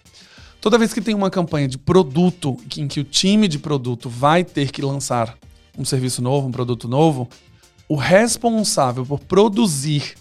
Toda 0.59 0.77
vez 0.77 0.93
que 0.93 1.01
tem 1.01 1.13
uma 1.13 1.29
campanha 1.29 1.67
de 1.67 1.77
produto 1.77 2.57
em 2.77 2.87
que 2.87 2.99
o 2.99 3.03
time 3.03 3.47
de 3.47 3.59
produto 3.59 4.09
vai 4.09 4.43
ter 4.43 4.71
que 4.71 4.81
lançar 4.81 5.37
um 5.77 5.85
serviço 5.85 6.21
novo, 6.21 6.47
um 6.47 6.51
produto 6.51 6.87
novo, 6.87 7.27
o 7.87 7.95
responsável 7.95 9.05
por 9.05 9.19
produzir 9.19 10.15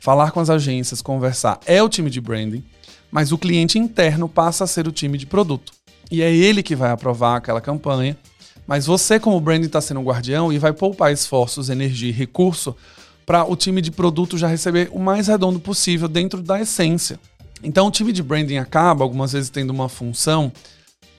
falar 0.00 0.30
com 0.30 0.40
as 0.40 0.50
agências, 0.50 1.02
conversar, 1.02 1.60
é 1.66 1.82
o 1.82 1.88
time 1.88 2.08
de 2.08 2.20
branding, 2.20 2.64
mas 3.10 3.32
o 3.32 3.38
cliente 3.38 3.78
interno 3.78 4.28
passa 4.28 4.64
a 4.64 4.66
ser 4.66 4.86
o 4.86 4.92
time 4.92 5.18
de 5.18 5.26
produto. 5.26 5.72
E 6.10 6.22
é 6.22 6.34
ele 6.34 6.62
que 6.62 6.76
vai 6.76 6.90
aprovar 6.90 7.36
aquela 7.36 7.60
campanha, 7.60 8.16
mas 8.66 8.86
você, 8.86 9.18
como 9.18 9.40
branding, 9.40 9.66
está 9.66 9.80
sendo 9.80 10.00
um 10.00 10.04
guardião 10.04 10.52
e 10.52 10.58
vai 10.58 10.72
poupar 10.72 11.12
esforços, 11.12 11.68
energia 11.68 12.10
e 12.10 12.12
recurso 12.12 12.74
para 13.28 13.44
o 13.44 13.54
time 13.54 13.82
de 13.82 13.90
produto 13.90 14.38
já 14.38 14.48
receber 14.48 14.88
o 14.90 14.98
mais 14.98 15.26
redondo 15.26 15.60
possível 15.60 16.08
dentro 16.08 16.40
da 16.40 16.62
essência. 16.62 17.20
Então, 17.62 17.86
o 17.86 17.90
time 17.90 18.10
de 18.10 18.22
branding 18.22 18.56
acaba, 18.56 19.04
algumas 19.04 19.32
vezes, 19.34 19.50
tendo 19.50 19.68
uma 19.68 19.86
função 19.86 20.50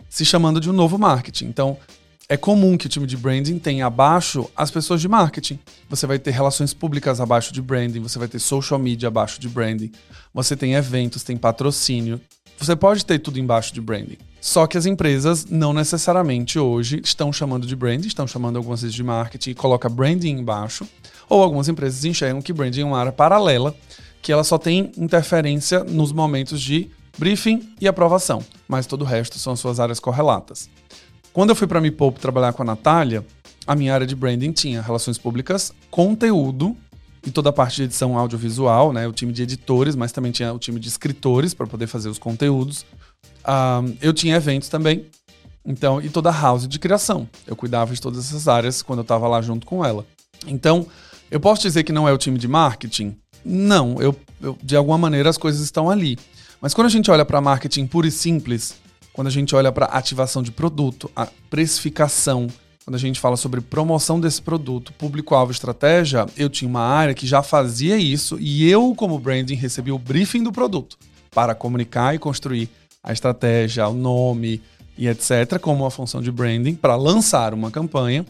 se 0.09 0.25
chamando 0.25 0.59
de 0.59 0.71
um 0.71 0.73
novo 0.73 0.97
marketing. 0.97 1.45
Então, 1.45 1.77
é 2.27 2.35
comum 2.35 2.79
que 2.79 2.87
o 2.87 2.89
time 2.89 3.05
de 3.05 3.15
branding 3.15 3.59
tenha 3.59 3.85
abaixo 3.85 4.49
as 4.57 4.71
pessoas 4.71 5.01
de 5.01 5.07
marketing. 5.07 5.59
Você 5.87 6.07
vai 6.07 6.17
ter 6.17 6.31
relações 6.31 6.73
públicas 6.73 7.21
abaixo 7.21 7.53
de 7.53 7.61
branding, 7.61 7.99
você 7.99 8.17
vai 8.17 8.27
ter 8.27 8.39
social 8.39 8.79
media 8.79 9.07
abaixo 9.07 9.39
de 9.39 9.47
branding, 9.47 9.91
você 10.33 10.55
tem 10.55 10.73
eventos, 10.73 11.21
tem 11.21 11.37
patrocínio. 11.37 12.19
Você 12.57 12.75
pode 12.75 13.05
ter 13.05 13.19
tudo 13.19 13.39
embaixo 13.39 13.71
de 13.71 13.79
branding. 13.79 14.17
Só 14.41 14.65
que 14.67 14.77
as 14.77 14.85
empresas 14.85 15.45
não 15.45 15.73
necessariamente 15.73 16.57
hoje 16.57 17.01
estão 17.03 17.31
chamando 17.31 17.67
de 17.67 17.75
branding, 17.75 18.07
estão 18.07 18.25
chamando 18.25 18.57
algumas 18.57 18.81
vezes 18.81 18.95
de 18.95 19.03
marketing 19.03 19.51
e 19.51 19.55
coloca 19.55 19.87
branding 19.87 20.31
embaixo. 20.31 20.87
Ou 21.29 21.43
algumas 21.43 21.69
empresas 21.69 22.03
enxergam 22.03 22.41
que 22.41 22.51
branding 22.51 22.81
é 22.81 22.85
uma 22.85 22.99
área 22.99 23.11
paralela, 23.11 23.75
que 24.21 24.31
ela 24.31 24.43
só 24.43 24.57
tem 24.57 24.91
interferência 24.97 25.83
nos 25.83 26.11
momentos 26.11 26.59
de 26.59 26.89
briefing 27.17 27.73
e 27.79 27.87
aprovação, 27.87 28.43
mas 28.67 28.85
todo 28.85 29.01
o 29.03 29.05
resto 29.05 29.37
são 29.37 29.55
suas 29.55 29.79
áreas 29.79 29.99
correlatas. 29.99 30.69
Quando 31.31 31.51
eu 31.51 31.55
fui 31.55 31.67
para 31.67 31.79
Me 31.79 31.91
Poupe 31.91 32.19
trabalhar 32.19 32.53
com 32.53 32.63
a 32.63 32.65
Natália, 32.65 33.25
a 33.67 33.75
minha 33.75 33.93
área 33.93 34.07
de 34.07 34.15
branding 34.15 34.51
tinha 34.51 34.81
relações 34.81 35.17
públicas, 35.17 35.71
conteúdo 35.91 36.75
e 37.25 37.29
toda 37.29 37.49
a 37.49 37.53
parte 37.53 37.75
de 37.75 37.83
edição 37.83 38.17
audiovisual, 38.17 38.91
né? 38.91 39.07
O 39.07 39.11
time 39.11 39.31
de 39.31 39.43
editores, 39.43 39.95
mas 39.95 40.11
também 40.11 40.31
tinha 40.31 40.51
o 40.53 40.57
time 40.57 40.79
de 40.79 40.87
escritores 40.87 41.53
para 41.53 41.67
poder 41.67 41.85
fazer 41.85 42.09
os 42.09 42.17
conteúdos. 42.17 42.85
Eu 44.01 44.13
tinha 44.13 44.35
eventos 44.35 44.69
também, 44.69 45.05
então 45.65 46.01
e 46.01 46.09
toda 46.09 46.29
a 46.29 46.41
house 46.41 46.67
de 46.67 46.79
criação. 46.79 47.29
Eu 47.45 47.55
cuidava 47.55 47.93
de 47.93 48.01
todas 48.01 48.25
essas 48.25 48.47
áreas 48.47 48.81
quando 48.81 48.99
eu 48.99 49.03
estava 49.03 49.27
lá 49.27 49.41
junto 49.41 49.67
com 49.67 49.85
ela. 49.85 50.05
Então, 50.47 50.87
eu 51.31 51.39
posso 51.39 51.61
dizer 51.61 51.83
que 51.83 51.91
não 51.91 52.07
é 52.07 52.13
o 52.13 52.17
time 52.17 52.37
de 52.37 52.47
marketing? 52.47 53.15
Não, 53.45 54.01
eu, 54.01 54.15
eu 54.41 54.57
de 54.61 54.75
alguma 54.75 54.97
maneira 54.97 55.29
as 55.29 55.37
coisas 55.37 55.61
estão 55.61 55.89
ali. 55.89 56.17
Mas 56.61 56.73
quando 56.73 56.87
a 56.87 56.91
gente 56.91 57.09
olha 57.09 57.23
para 57.23 57.39
marketing 57.39 57.87
puro 57.87 58.07
e 58.07 58.11
simples, 58.11 58.75
quando 59.13 59.27
a 59.27 59.31
gente 59.31 59.55
olha 59.55 59.71
para 59.71 59.85
ativação 59.85 60.41
de 60.41 60.51
produto, 60.51 61.09
a 61.15 61.27
precificação, 61.49 62.47
quando 62.83 62.95
a 62.95 62.99
gente 62.99 63.19
fala 63.19 63.37
sobre 63.37 63.61
promoção 63.61 64.19
desse 64.19 64.41
produto, 64.41 64.91
público-alvo, 64.93 65.51
estratégia, 65.51 66.25
eu 66.35 66.49
tinha 66.49 66.67
uma 66.67 66.81
área 66.81 67.13
que 67.13 67.27
já 67.27 67.43
fazia 67.43 67.97
isso 67.97 68.37
e 68.39 68.69
eu, 68.69 68.93
como 68.95 69.19
branding, 69.19 69.55
recebi 69.55 69.91
o 69.91 69.99
briefing 69.99 70.43
do 70.43 70.51
produto 70.51 70.97
para 71.31 71.53
comunicar 71.53 72.15
e 72.15 72.19
construir 72.19 72.69
a 73.03 73.13
estratégia, 73.13 73.87
o 73.87 73.93
nome 73.93 74.61
e 74.97 75.07
etc., 75.07 75.59
como 75.61 75.83
uma 75.83 75.91
função 75.91 76.21
de 76.21 76.31
branding, 76.31 76.75
para 76.75 76.95
lançar 76.95 77.53
uma 77.53 77.71
campanha 77.71 78.25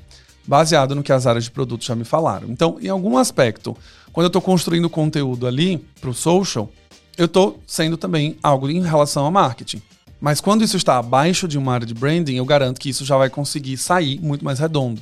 baseado 0.48 0.96
no 0.96 1.04
que 1.04 1.12
as 1.12 1.28
áreas 1.28 1.46
de 1.46 1.52
produto 1.52 1.86
já 1.86 1.96
me 1.96 2.04
falaram. 2.04 2.50
Então, 2.50 2.78
em 2.82 2.88
algum 2.88 3.18
aspecto, 3.18 3.78
quando 4.12 4.26
eu 4.26 4.30
estou 4.30 4.42
construindo 4.42 4.90
conteúdo 4.90 5.48
ali 5.48 5.78
para 6.00 6.10
o 6.10 6.14
social, 6.14 6.72
eu 7.18 7.26
estou 7.26 7.62
sendo 7.68 7.98
também 7.98 8.38
algo 8.42 8.70
em 8.70 8.82
relação 8.82 9.26
ao 9.26 9.32
marketing. 9.32 9.82
Mas 10.20 10.42
quando 10.42 10.64
isso 10.64 10.76
está 10.76 10.98
abaixo 10.98 11.48
de 11.48 11.58
uma 11.58 11.74
área 11.74 11.86
de 11.86 11.94
branding, 11.94 12.36
eu 12.36 12.46
garanto 12.46 12.80
que 12.80 12.90
isso 12.90 13.06
já 13.06 13.18
vai 13.18 13.30
conseguir 13.30 13.78
sair 13.78 14.20
muito 14.20 14.44
mais 14.44 14.60
redondo. 14.60 15.02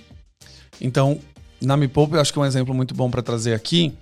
Então, 0.80 1.19
na 1.62 1.76
Me 1.76 1.88
Poupe, 1.88 2.15
eu 2.15 2.21
acho 2.21 2.32
que 2.32 2.38
é 2.38 2.41
um 2.41 2.45
exemplo 2.45 2.73
muito 2.73 2.93
bom 2.93 3.10
para 3.10 3.23
trazer 3.23 3.54
aqui. 3.54 3.93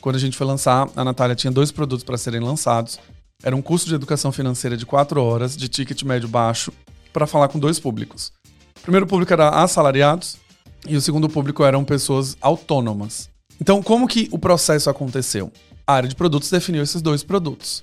Quando 0.00 0.16
a 0.16 0.18
gente 0.18 0.36
foi 0.36 0.46
lançar, 0.46 0.88
a 0.96 1.04
Natália 1.04 1.36
tinha 1.36 1.50
dois 1.50 1.70
produtos 1.70 2.04
para 2.04 2.18
serem 2.18 2.40
lançados. 2.40 2.98
Era 3.42 3.54
um 3.54 3.62
curso 3.62 3.86
de 3.86 3.94
educação 3.94 4.32
financeira 4.32 4.76
de 4.76 4.84
quatro 4.84 5.22
horas, 5.22 5.56
de 5.56 5.68
ticket 5.68 6.02
médio 6.02 6.28
baixo, 6.28 6.72
para 7.12 7.26
falar 7.26 7.48
com 7.48 7.58
dois 7.58 7.78
públicos. 7.78 8.32
O 8.78 8.80
primeiro 8.82 9.06
público 9.06 9.32
era 9.32 9.48
assalariados 9.50 10.38
e 10.86 10.96
o 10.96 11.00
segundo 11.00 11.28
público 11.28 11.64
eram 11.64 11.84
pessoas 11.84 12.36
autônomas. 12.40 13.30
Então, 13.60 13.82
como 13.82 14.06
que 14.06 14.28
o 14.30 14.38
processo 14.38 14.88
aconteceu? 14.88 15.50
A 15.86 15.94
área 15.94 16.08
de 16.08 16.14
produtos 16.14 16.50
definiu 16.50 16.82
esses 16.82 17.02
dois 17.02 17.22
produtos 17.22 17.82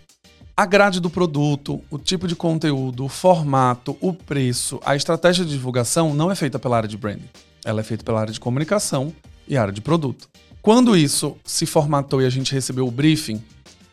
a 0.58 0.65
grade 0.65 1.01
do 1.01 1.10
produto, 1.10 1.81
o 1.89 1.97
tipo 1.97 2.29
de 2.29 2.36
conteúdo, 2.36 3.03
o 3.03 3.10
formato, 3.10 3.97
o 3.99 4.13
preço, 4.13 4.79
a 4.86 4.95
estratégia 4.95 5.43
de 5.43 5.51
divulgação 5.51 6.13
não 6.13 6.31
é 6.31 6.36
feita 6.36 6.58
pela 6.58 6.77
área 6.77 6.88
de 6.88 6.95
branding. 6.95 7.29
Ela 7.65 7.81
é 7.81 7.84
feita 7.84 8.05
pela 8.05 8.21
área 8.21 8.31
de 8.31 8.39
comunicação 8.39 9.13
e 9.45 9.58
área 9.58 9.73
de 9.73 9.81
produto. 9.81 10.29
Quando 10.62 10.95
isso 10.95 11.36
se 11.43 11.65
formatou 11.65 12.21
e 12.21 12.25
a 12.25 12.29
gente 12.29 12.53
recebeu 12.53 12.88
o 12.88 12.91
briefing, 12.91 13.43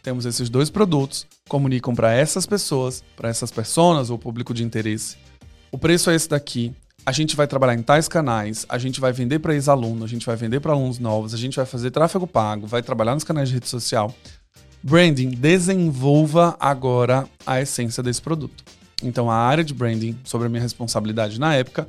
temos 0.04 0.24
esses 0.24 0.48
dois 0.48 0.70
produtos, 0.70 1.26
comunicam 1.48 1.96
para 1.96 2.12
essas 2.12 2.46
pessoas, 2.46 3.02
para 3.16 3.28
essas 3.28 3.50
pessoas 3.50 4.08
ou 4.08 4.16
público 4.16 4.54
de 4.54 4.62
interesse. 4.62 5.16
O 5.72 5.78
preço 5.78 6.10
é 6.10 6.14
esse 6.14 6.28
daqui. 6.28 6.72
A 7.04 7.10
gente 7.10 7.34
vai 7.34 7.48
trabalhar 7.48 7.74
em 7.74 7.82
tais 7.82 8.06
canais, 8.06 8.64
a 8.68 8.78
gente 8.78 9.00
vai 9.00 9.12
vender 9.12 9.40
para 9.40 9.54
ex-aluno, 9.54 10.04
a 10.04 10.08
gente 10.08 10.24
vai 10.24 10.36
vender 10.36 10.60
para 10.60 10.72
alunos 10.72 11.00
novos, 11.00 11.34
a 11.34 11.36
gente 11.36 11.56
vai 11.56 11.66
fazer 11.66 11.90
tráfego 11.90 12.28
pago, 12.28 12.64
vai 12.66 12.80
trabalhar 12.80 13.14
nos 13.14 13.24
canais 13.24 13.48
de 13.48 13.54
rede 13.54 13.68
social. 13.68 14.14
Branding, 14.80 15.30
desenvolva 15.30 16.56
agora 16.60 17.28
a 17.44 17.60
essência 17.60 18.04
desse 18.04 18.22
produto. 18.22 18.62
Então, 19.02 19.28
a 19.28 19.34
área 19.34 19.64
de 19.64 19.74
branding, 19.74 20.16
sobre 20.22 20.46
a 20.46 20.48
minha 20.48 20.62
responsabilidade 20.62 21.40
na 21.40 21.54
época, 21.54 21.88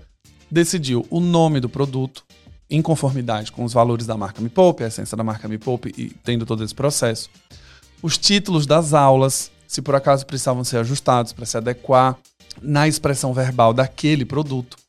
decidiu 0.49 1.05
o 1.11 1.19
nome 1.19 1.59
do 1.59 1.69
produto 1.69 2.25
em 2.67 2.81
conformidade 2.81 3.51
com 3.51 3.63
os 3.63 3.73
valores 3.73 4.07
da 4.07 4.17
marca 4.17 4.41
Me 4.41 4.49
Poupe, 4.49 4.83
a 4.83 4.87
essência 4.87 5.15
da 5.15 5.23
marca 5.23 5.47
Me 5.47 5.59
Poupe 5.59 5.93
e 5.95 6.09
tendo 6.23 6.43
todo 6.43 6.63
esse 6.63 6.73
processo. 6.73 7.29
Os 8.01 8.17
títulos 8.17 8.65
das 8.65 8.93
aulas, 8.95 9.51
se 9.67 9.79
por 9.79 9.93
acaso 9.93 10.25
precisavam 10.25 10.63
ser 10.63 10.77
ajustados 10.77 11.33
para 11.33 11.45
se 11.45 11.55
adequar 11.55 12.17
na 12.61 12.87
expressão 12.87 13.31
verbal 13.31 13.73
daquele 13.73 14.25
produto. 14.25 14.82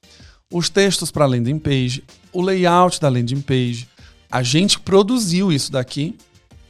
Os 0.53 0.69
textos 0.69 1.11
para 1.11 1.25
a 1.25 1.29
landing 1.29 1.59
page, 1.59 2.05
o 2.33 2.41
layout 2.41 3.01
da 3.01 3.09
landing 3.09 3.41
page. 3.41 3.89
A 4.31 4.43
gente 4.43 4.79
produziu 4.79 5.53
isso 5.53 5.71
daqui 5.71 6.17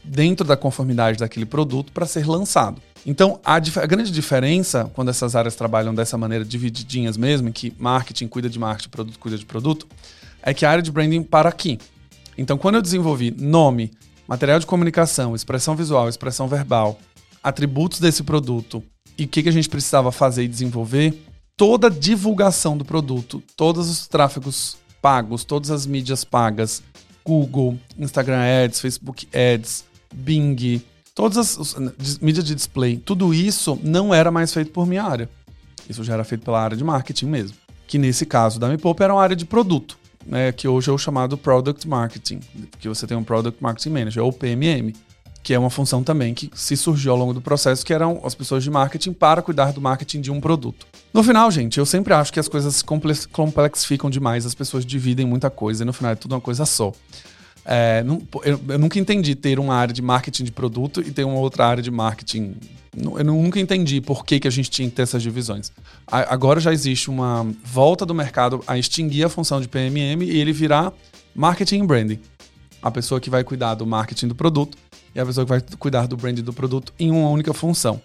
dentro 0.03 0.47
da 0.47 0.57
conformidade 0.57 1.19
daquele 1.19 1.47
produto 1.47 1.93
para 1.93 2.07
ser 2.07 2.27
lançado. 2.27 2.81
Então, 3.07 3.41
a, 3.45 3.57
a, 3.57 3.87
grande 3.87 4.11
diferença, 4.11 4.91
quando 4.95 5.11
essas 5.11 5.37
áreas 5.37 5.55
trabalham 5.55 5.95
dessa 5.95 6.17
maneira, 6.17 6.45
divididinhas 6.45 7.17
mesmo, 7.17 7.53
que 7.53 7.73
marketing 7.79 8.29
cuida 8.29 8.49
de 8.49 8.59
marketing, 8.59 8.89
produto 8.89 9.19
cuida 9.19 9.37
de 9.37 9.45
produto, 9.45 9.87
é 10.43 10.55
que 10.55 10.65
a 10.65 10.71
área 10.71 10.83
de 10.83 10.91
branding 10.91 11.23
para 11.23 11.49
aqui. 11.49 11.79
Então, 12.37 12.57
quando 12.57 12.77
eu 12.77 12.83
desenvolvi 12.83 13.31
nome, 13.31 13.93
material 14.27 14.59
de 14.59 14.67
comunicação, 14.67 15.35
expressão 15.35 15.77
visual, 15.77 16.09
expressão 16.09 16.49
verbal, 16.49 16.99
atributos 17.43 18.01
desse 18.01 18.23
produto 18.23 18.83
e 19.19 19.25
o 19.25 19.29
que, 19.29 19.43
que 19.43 19.49
a 19.49 19.53
gente 19.53 19.69
precisava 19.69 20.11
fazer 20.11 20.45
e 20.45 20.49
desenvolver, 20.49 21.15
toda 21.57 21.87
a 21.87 21.91
divulgação 21.91 22.77
do 22.77 22.85
produto, 22.85 23.43
todos 23.57 23.89
os 23.89 24.07
tráfegos 24.07 24.77
pagos, 25.01 25.45
todas 25.45 25.71
as 25.71 25.87
mídias 25.87 26.25
pagas, 26.25 26.83
Google, 27.25 27.79
Instagram 27.99 28.41
Ads, 28.65 28.81
Facebook 28.81 29.29
Ads, 29.33 29.85
Bing, 30.15 30.83
todas 31.15 31.39
as, 31.39 31.77
mídias 32.21 32.45
de 32.45 32.55
display, 32.55 32.97
tudo 32.97 33.33
isso 33.33 33.79
não 33.83 34.15
era 34.15 34.31
mais 34.31 34.53
feito 34.53 34.71
por 34.71 34.87
minha 34.87 35.03
área. 35.03 35.29
Isso 35.89 36.03
já 36.03 36.15
era 36.15 36.25
feito 36.25 36.45
pela 36.45 36.61
área 36.61 36.77
de 36.77 36.85
marketing 36.85 37.27
mesmo. 37.27 37.57
Que 37.87 37.99
nesse 37.99 38.25
caso 38.25 38.59
da 38.59 38.69
Me 38.69 38.79
era 39.01 39.13
uma 39.13 39.23
área 39.23 39.37
de 39.37 39.45
produto, 39.45 39.99
né, 40.27 40.53
que 40.53 40.67
hoje 40.67 40.89
é 40.89 40.93
o 40.93 40.99
chamado 40.99 41.37
Product 41.37 41.87
Marketing, 41.87 42.41
que 42.79 42.89
você 42.89 43.07
tem 43.07 43.17
um 43.17 43.23
Product 43.23 43.63
Marketing 43.63 43.91
Manager, 43.91 44.25
ou 44.25 44.33
PMM, 44.33 44.95
que 45.45 45.53
é 45.53 45.59
uma 45.59 45.69
função 45.69 46.03
também 46.03 46.33
que 46.33 46.51
se 46.55 46.75
surgiu 46.75 47.13
ao 47.13 47.19
longo 47.19 47.35
do 47.35 47.41
processo, 47.41 47.85
que 47.85 47.93
eram 47.93 48.23
as 48.25 48.35
pessoas 48.35 48.65
de 48.65 48.71
marketing 48.71 49.13
para 49.13 49.43
cuidar 49.43 49.73
do 49.73 49.81
marketing 49.81 50.23
de 50.23 50.31
um 50.31 50.41
produto. 50.41 50.87
No 51.13 51.23
final, 51.23 51.51
gente, 51.51 51.79
eu 51.79 51.85
sempre 51.85 52.15
acho 52.15 52.33
que 52.33 52.41
as 52.41 52.49
coisas 52.49 52.83
complexificam 52.83 54.09
demais, 54.09 54.47
as 54.47 54.55
pessoas 54.55 54.87
dividem 54.87 55.27
muita 55.27 55.51
coisa 55.51 55.85
e 55.85 55.87
no 55.87 55.93
final 55.93 56.13
é 56.13 56.15
tudo 56.15 56.33
uma 56.35 56.41
coisa 56.41 56.65
só. 56.65 56.93
É, 57.63 58.03
não, 58.03 58.23
eu, 58.43 58.59
eu, 58.69 58.79
nunca 58.79 58.99
entendi 58.99 59.35
ter 59.35 59.59
uma 59.59 59.75
área 59.75 59.93
de 59.93 60.01
marketing 60.01 60.45
de 60.45 60.53
produto 60.53 61.03
e 61.03 61.11
ter 61.11 61.25
uma 61.25 61.39
outra 61.39 61.67
área 61.67 61.83
de 61.83 61.91
marketing. 61.91 62.57
Eu 62.97 63.25
nunca 63.25 63.61
entendi 63.61 64.01
por 64.01 64.25
que, 64.25 64.41
que 64.41 64.49
a 64.49 64.51
gente 64.51 64.71
tinha 64.71 64.89
que 64.89 64.97
ter 64.97 65.03
essas 65.03 65.23
divisões. 65.23 65.71
A, 66.07 66.33
agora 66.33 66.59
já 66.59 66.73
existe 66.73 67.11
uma 67.11 67.47
volta 67.63 68.07
do 68.07 68.15
mercado 68.15 68.65
a 68.67 68.79
extinguir 68.79 69.25
a 69.25 69.29
função 69.29 69.61
de 69.61 69.69
PMM 69.69 70.23
e 70.23 70.39
ele 70.39 70.53
virar 70.53 70.91
marketing 71.35 71.83
e 71.83 71.87
branding. 71.87 72.21
A 72.83 72.91
pessoa 72.91 73.21
que 73.21 73.29
vai 73.29 73.45
cuidar 73.45 73.75
do 73.75 73.87
marketing 73.87 74.29
do 74.29 74.35
produto 74.35 74.77
e 75.15 75.21
a 75.21 75.27
pessoa 75.27 75.45
que 75.45 75.51
vai 75.51 75.61
cuidar 75.79 76.07
do 76.07 76.17
branding 76.17 76.43
do 76.43 76.53
produto 76.53 76.93
em 76.99 77.11
uma 77.11 77.29
única 77.29 77.53
função. 77.53 78.01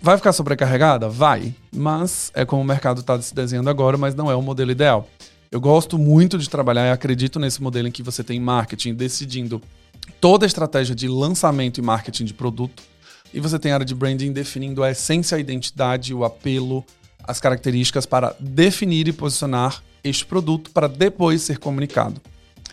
Vai 0.00 0.16
ficar 0.16 0.32
sobrecarregada? 0.32 1.08
Vai. 1.08 1.54
Mas 1.74 2.30
é 2.34 2.44
como 2.44 2.62
o 2.62 2.64
mercado 2.64 3.00
está 3.00 3.20
se 3.20 3.34
desenhando 3.34 3.68
agora, 3.68 3.96
mas 3.96 4.14
não 4.14 4.30
é 4.30 4.34
o 4.34 4.42
modelo 4.42 4.70
ideal. 4.70 5.08
Eu 5.50 5.60
gosto 5.60 5.98
muito 5.98 6.38
de 6.38 6.48
trabalhar 6.48 6.86
e 6.86 6.90
acredito 6.90 7.40
nesse 7.40 7.62
modelo 7.62 7.88
em 7.88 7.90
que 7.90 8.02
você 8.02 8.22
tem 8.22 8.38
marketing 8.38 8.94
decidindo 8.94 9.62
toda 10.20 10.44
a 10.44 10.48
estratégia 10.48 10.94
de 10.94 11.08
lançamento 11.08 11.78
e 11.78 11.82
marketing 11.82 12.24
de 12.24 12.34
produto, 12.34 12.82
e 13.32 13.40
você 13.40 13.58
tem 13.58 13.72
a 13.72 13.74
área 13.74 13.86
de 13.86 13.94
branding 13.94 14.32
definindo 14.32 14.82
a 14.82 14.90
essência, 14.90 15.36
a 15.36 15.40
identidade, 15.40 16.14
o 16.14 16.24
apelo, 16.24 16.84
as 17.22 17.40
características 17.40 18.06
para 18.06 18.34
definir 18.40 19.06
e 19.08 19.12
posicionar 19.12 19.82
este 20.02 20.24
produto 20.24 20.70
para 20.70 20.88
depois 20.88 21.42
ser 21.42 21.58
comunicado. 21.58 22.20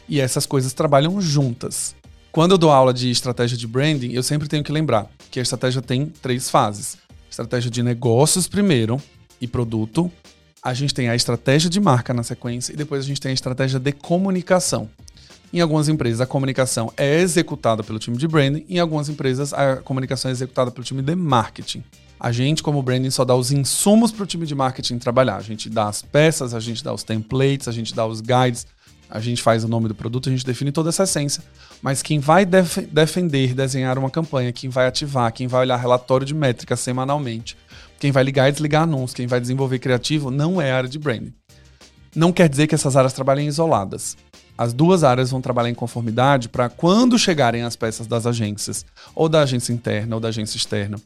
E 0.08 0.22
essas 0.22 0.46
coisas 0.46 0.74
trabalham 0.74 1.20
juntas. 1.20 1.96
Quando 2.36 2.52
eu 2.52 2.58
dou 2.58 2.70
aula 2.70 2.94
de 2.94 3.10
estratégia 3.10 3.58
de 3.58 3.66
branding, 3.66 4.12
eu 4.12 4.22
sempre 4.22 4.50
tenho 4.50 4.62
que 4.62 4.70
lembrar 4.70 5.10
que 5.32 5.40
a 5.40 5.42
estratégia 5.42 5.82
tem 5.82 6.08
três 6.08 6.50
fases: 6.50 6.98
estratégia 7.32 7.72
de 7.72 7.82
negócios 7.82 8.46
primeiro 8.46 9.02
e 9.40 9.48
produto, 9.48 10.12
a 10.62 10.74
gente 10.74 10.94
tem 10.94 11.08
a 11.08 11.16
estratégia 11.16 11.70
de 11.70 11.80
marca 11.80 12.14
na 12.14 12.24
sequência 12.24 12.74
e 12.74 12.76
depois 12.76 13.06
a 13.06 13.08
gente 13.08 13.22
tem 13.22 13.32
a 13.32 13.34
estratégia 13.34 13.80
de 13.80 13.94
comunicação. 13.94 14.90
Em 15.54 15.62
algumas 15.62 15.88
empresas, 15.88 16.20
a 16.20 16.26
comunicação 16.26 16.92
é 16.98 17.22
executada 17.22 17.82
pelo 17.82 18.00
time 18.00 18.18
de 18.18 18.28
branding, 18.28 18.66
em 18.68 18.80
algumas 18.80 19.08
empresas, 19.08 19.54
a 19.54 19.78
comunicação 19.78 20.28
é 20.28 20.34
executada 20.34 20.72
pelo 20.72 20.84
time 20.84 21.02
de 21.02 21.16
marketing. 21.16 21.86
A 22.20 22.34
gente, 22.34 22.62
como 22.62 22.84
branding, 22.84 23.12
só 23.12 23.24
dá 23.24 23.34
os 23.34 23.54
insumos 23.54 24.12
para 24.12 24.24
o 24.24 24.26
time 24.26 24.46
de 24.46 24.54
marketing 24.54 24.98
trabalhar. 24.98 25.38
A 25.38 25.42
gente 25.42 25.70
dá 25.70 25.88
as 25.88 26.02
peças, 26.02 26.54
a 26.54 26.60
gente 26.60 26.84
dá 26.84 26.94
os 26.94 27.04
templates, 27.04 27.70
a 27.70 27.72
gente 27.72 27.96
dá 27.96 28.06
os 28.06 28.20
guides, 28.20 28.68
a 29.10 29.20
gente 29.20 29.42
faz 29.42 29.64
o 29.64 29.68
nome 29.68 29.88
do 29.88 29.96
produto, 29.96 30.30
a 30.30 30.32
gente 30.32 30.46
define 30.46 30.72
toda 30.72 30.90
essa 30.90 31.04
essência. 31.04 31.44
Mas 31.82 32.02
quem 32.02 32.20
vai 32.20 32.46
def 32.46 32.78
defender, 32.92 33.54
desenhar 33.54 33.98
uma 33.98 34.10
campanha, 34.10 34.52
quem 34.52 34.70
vai 34.70 34.88
ativar, 34.88 35.32
quem 35.32 35.48
vai 35.48 35.62
olhar 35.62 35.78
relatório 35.78 36.26
de 36.26 36.34
métricas 36.34 36.80
semanalmente, 36.80 37.58
quem 38.00 38.12
vai 38.12 38.24
ligar 38.24 38.50
e 38.50 38.52
desligar 38.52 38.84
anúncios, 38.84 39.14
quem 39.14 39.28
vai 39.28 39.40
desenvolver 39.40 39.80
criativo, 39.80 40.32
não 40.32 40.62
é 40.62 40.72
a 40.72 40.78
área 40.78 40.90
de 40.90 41.00
branding. 41.00 41.34
Não 42.16 42.32
quer 42.32 42.50
dizer 42.50 42.68
que 42.68 42.76
essas 42.76 42.96
áreas 42.96 43.14
trabalhem 43.14 43.48
isoladas. 43.48 44.18
As 44.58 44.72
duas 44.72 45.04
áreas 45.04 45.32
vão 45.32 45.42
trabalhar 45.42 45.70
em 45.70 45.76
conformidade 45.76 46.48
para 46.48 46.70
quando 46.70 47.20
chegarem 47.20 47.64
as 47.64 47.76
peças 47.76 48.08
das 48.08 48.26
agências, 48.26 48.86
ou 49.14 49.28
da 49.28 49.42
agência 49.42 49.74
interna 49.74 50.16
ou 50.16 50.22
da 50.22 50.30
agência 50.30 50.56
externa, 50.56 50.98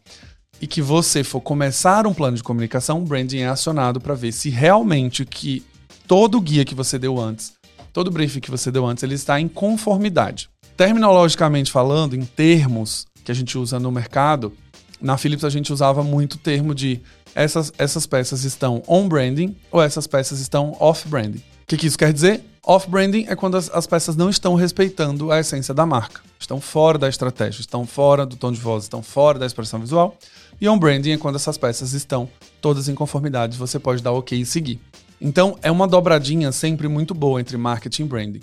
e 0.62 0.68
que 0.68 0.82
você 0.82 1.24
for 1.24 1.42
começar 1.42 2.06
um 2.06 2.14
plano 2.14 2.38
de 2.38 2.44
comunicação, 2.44 3.00
o 3.00 3.06
branding 3.06 3.40
é 3.40 3.48
acionado 3.48 4.00
para 4.00 4.14
ver 4.14 4.32
se 4.32 4.50
realmente 4.50 5.26
que 5.26 5.66
todo 6.08 6.38
o 6.38 6.42
guia 6.42 6.66
que 6.66 6.76
você 6.76 7.00
deu 7.00 7.20
antes, 7.20 7.54
todo 7.94 8.12
briefing 8.12 8.40
que 8.40 8.52
você 8.52 8.72
deu 8.72 8.86
antes, 8.86 9.04
ele 9.04 9.16
está 9.16 9.40
em 9.40 9.48
conformidade. 9.48 10.50
Terminologicamente 10.78 11.72
falando, 11.72 12.16
em 12.16 12.24
termos 12.24 13.06
que 13.24 13.32
a 13.32 13.36
gente 13.36 13.58
usa 13.58 13.80
no 13.80 13.92
mercado, 13.92 14.54
na 15.02 15.18
Philips 15.18 15.44
a 15.44 15.50
gente 15.50 15.72
usava 15.72 16.04
muito 16.04 16.34
o 16.34 16.38
termo 16.38 16.74
de 16.74 17.02
essas, 17.36 17.72
essas 17.78 18.06
peças 18.06 18.44
estão 18.44 18.84
on 18.88 19.08
branding 19.08 19.56
ou 19.72 19.82
essas 19.82 20.08
peças 20.08 20.40
estão 20.40 20.76
off 20.80 21.08
branding. 21.08 21.40
O 21.40 21.68
que, 21.68 21.78
que 21.78 21.88
isso 21.88 21.98
quer 21.98 22.12
dizer? 22.12 22.44
Off 22.66 22.90
branding 22.90 23.26
é 23.28 23.36
quando 23.36 23.58
as, 23.58 23.70
as, 23.72 23.88
peças 23.88 24.16
não 24.16 24.30
estão 24.30 24.56
respeitando 24.56 25.32
a 25.32 25.40
essência 25.40 25.74
da 25.74 25.86
marca, 25.86 26.22
estão 26.40 26.60
fora 26.60 26.98
da 26.98 27.08
estratégia, 27.08 27.62
estão 27.62 27.86
fora 27.86 28.26
do 28.26 28.36
tom 28.36 28.52
de 28.52 28.60
voz, 28.60 28.84
estão 28.84 29.02
fora 29.02 29.40
da 29.40 29.46
expressão 29.46 29.80
visual. 29.80 30.18
E 30.60 30.68
on 30.68 30.78
branding 30.78 31.12
é 31.12 31.18
quando 31.18 31.36
essas 31.36 31.58
peças 31.58 31.94
estão 31.94 32.30
todas 32.62 32.90
em 32.90 32.96
conformidade, 32.96 33.58
você 33.58 33.80
pode 33.80 34.04
dar 34.04 34.12
OK 34.12 34.38
e 34.38 34.46
seguir. 34.46 34.80
Então 35.22 35.58
é 35.62 35.72
uma 35.72 35.88
dobradinha 35.88 36.52
sempre 36.52 36.88
muito 36.88 37.14
boa 37.14 37.42
entre 37.42 37.58
marketing 37.58 38.04
e 38.04 38.06
branding, 38.06 38.42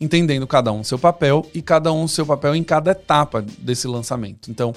entendendo 0.00 0.46
cada 0.46 0.72
um 0.72 0.82
seu 0.82 0.98
papel 0.98 1.48
e 1.54 1.60
cada 1.60 1.92
um 1.92 2.08
seu 2.08 2.24
papel 2.24 2.54
em 2.54 2.64
cada 2.64 2.92
etapa 2.92 3.44
desse 3.58 3.86
lançamento. 3.86 4.50
Então 4.50 4.74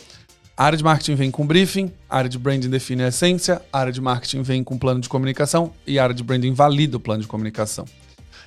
a 0.58 0.66
área 0.66 0.78
de 0.78 0.84
marketing 0.84 1.16
vem 1.16 1.32
com 1.32 1.48
briefing, 1.48 1.90
a 2.10 2.18
área 2.18 2.30
de 2.30 2.38
branding 2.38 2.70
define 2.70 3.04
a 3.04 3.08
essência, 3.08 3.62
a 3.72 3.80
área 3.80 3.94
de 3.94 4.02
marketing 4.02 4.42
vem 4.42 4.62
com 4.62 4.78
plano 4.78 5.00
de 5.00 5.08
comunicação 5.08 5.72
e 5.88 5.98
a 5.98 6.04
área 6.04 6.14
de 6.14 6.22
branding 6.22 6.52
valida 6.52 6.98
o 6.98 7.00
plano 7.00 7.22
de 7.22 7.28
comunicação. 7.28 7.86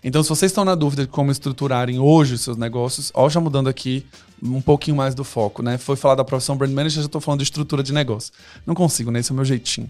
Então, 0.05 0.23
se 0.23 0.29
vocês 0.29 0.51
estão 0.51 0.65
na 0.65 0.75
dúvida 0.75 1.03
de 1.03 1.09
como 1.09 1.31
estruturarem 1.31 2.01
hoje 2.01 2.35
os 2.35 2.41
seus 2.41 2.57
negócios, 2.57 3.13
ó, 3.15 3.31
já 3.31 3.41
mudando 3.41 3.69
aqui 3.69 4.05
um 4.43 4.61
pouquinho 4.61 4.97
mais 4.97 5.15
do 5.15 5.23
foco, 5.23 5.63
né? 5.63 5.79
Foi 5.79 5.95
falar 5.95 6.17
da 6.17 6.25
profissão 6.25 6.57
brand 6.57 6.73
manager, 6.73 7.01
já 7.01 7.07
estou 7.07 7.21
falando 7.21 7.39
de 7.39 7.45
estrutura 7.45 7.83
de 7.83 7.93
negócio. 7.93 8.33
Não 8.67 8.75
consigo, 8.75 9.13
né? 9.13 9.21
Esse 9.21 9.31
é 9.31 9.33
o 9.33 9.37
meu 9.37 9.45
jeitinho. 9.45 9.89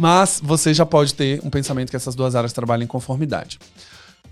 Mas 0.00 0.40
você 0.42 0.72
já 0.72 0.86
pode 0.86 1.12
ter 1.12 1.42
um 1.44 1.50
pensamento 1.50 1.90
que 1.90 1.96
essas 1.96 2.14
duas 2.14 2.34
áreas 2.34 2.54
trabalhem 2.54 2.84
em 2.84 2.88
conformidade. 2.88 3.58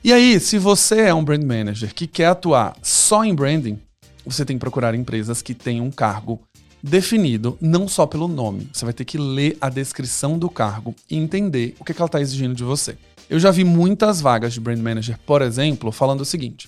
E 0.03 0.15
aí, 0.15 0.41
se 0.41 0.57
você 0.57 1.03
é 1.03 1.13
um 1.13 1.23
brand 1.23 1.45
manager 1.45 1.95
que 1.95 2.07
quer 2.07 2.29
atuar 2.29 2.75
só 2.83 3.23
em 3.23 3.35
branding, 3.35 3.79
você 4.25 4.47
tem 4.47 4.57
que 4.57 4.61
procurar 4.61 4.95
empresas 4.95 5.43
que 5.43 5.53
tenham 5.53 5.85
um 5.85 5.91
cargo 5.91 6.41
definido 6.83 7.59
não 7.61 7.87
só 7.87 8.07
pelo 8.07 8.27
nome. 8.27 8.71
Você 8.73 8.87
vai 8.87 8.95
ter 8.95 9.05
que 9.05 9.19
ler 9.19 9.59
a 9.61 9.69
descrição 9.69 10.39
do 10.39 10.49
cargo 10.49 10.95
e 11.11 11.19
entender 11.19 11.75
o 11.79 11.85
que, 11.85 11.93
que 11.93 12.01
ela 12.01 12.09
está 12.09 12.19
exigindo 12.19 12.55
de 12.55 12.65
você. 12.65 12.97
Eu 13.29 13.39
já 13.39 13.51
vi 13.51 13.63
muitas 13.63 14.23
vagas 14.23 14.55
de 14.55 14.61
brand 14.61 14.79
manager, 14.79 15.19
por 15.27 15.43
exemplo, 15.43 15.93
falando 15.93 16.23
o 16.23 16.25
seguinte: 16.25 16.67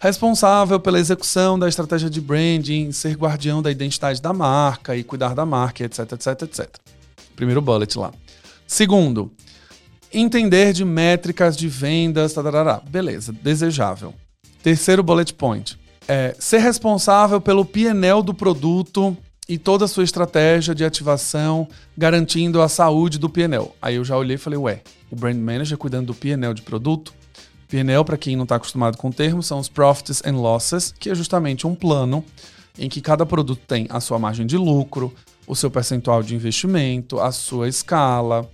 responsável 0.00 0.80
pela 0.80 0.98
execução 0.98 1.58
da 1.58 1.68
estratégia 1.68 2.08
de 2.08 2.22
branding, 2.22 2.92
ser 2.92 3.14
guardião 3.14 3.60
da 3.60 3.70
identidade 3.70 4.22
da 4.22 4.32
marca 4.32 4.96
e 4.96 5.04
cuidar 5.04 5.34
da 5.34 5.44
marca, 5.44 5.84
etc, 5.84 6.12
etc, 6.12 6.42
etc. 6.44 6.80
Primeiro 7.34 7.60
bullet 7.60 7.98
lá. 7.98 8.12
Segundo, 8.66 9.30
entender 10.12 10.72
de 10.72 10.84
métricas 10.84 11.56
de 11.56 11.68
vendas, 11.68 12.32
tarará. 12.32 12.80
beleza, 12.88 13.32
desejável. 13.32 14.14
Terceiro 14.62 15.02
bullet 15.02 15.34
point, 15.34 15.78
é 16.06 16.34
ser 16.38 16.58
responsável 16.58 17.40
pelo 17.40 17.64
PNL 17.64 18.22
do 18.22 18.32
produto 18.32 19.16
e 19.48 19.58
toda 19.58 19.84
a 19.84 19.88
sua 19.88 20.04
estratégia 20.04 20.74
de 20.74 20.84
ativação, 20.84 21.68
garantindo 21.96 22.62
a 22.62 22.68
saúde 22.68 23.18
do 23.18 23.28
PNL. 23.28 23.70
Aí 23.80 23.96
eu 23.96 24.04
já 24.04 24.16
olhei 24.16 24.36
e 24.36 24.38
falei, 24.38 24.58
ué, 24.58 24.82
o 25.10 25.16
Brand 25.16 25.36
Manager 25.36 25.76
cuidando 25.76 26.06
do 26.06 26.14
PNL 26.14 26.54
de 26.54 26.62
produto? 26.62 27.12
PNL, 27.68 28.04
para 28.04 28.16
quem 28.16 28.36
não 28.36 28.44
está 28.44 28.56
acostumado 28.56 28.96
com 28.98 29.08
o 29.08 29.12
termo, 29.12 29.42
são 29.42 29.58
os 29.58 29.68
Profits 29.68 30.22
and 30.24 30.36
Losses, 30.36 30.94
que 30.98 31.10
é 31.10 31.14
justamente 31.14 31.66
um 31.66 31.74
plano 31.74 32.24
em 32.78 32.88
que 32.88 33.00
cada 33.00 33.26
produto 33.26 33.60
tem 33.66 33.86
a 33.90 34.00
sua 34.00 34.18
margem 34.18 34.46
de 34.46 34.56
lucro, 34.56 35.12
o 35.46 35.54
seu 35.54 35.70
percentual 35.70 36.22
de 36.22 36.34
investimento, 36.34 37.20
a 37.20 37.32
sua 37.32 37.68
escala, 37.68 38.48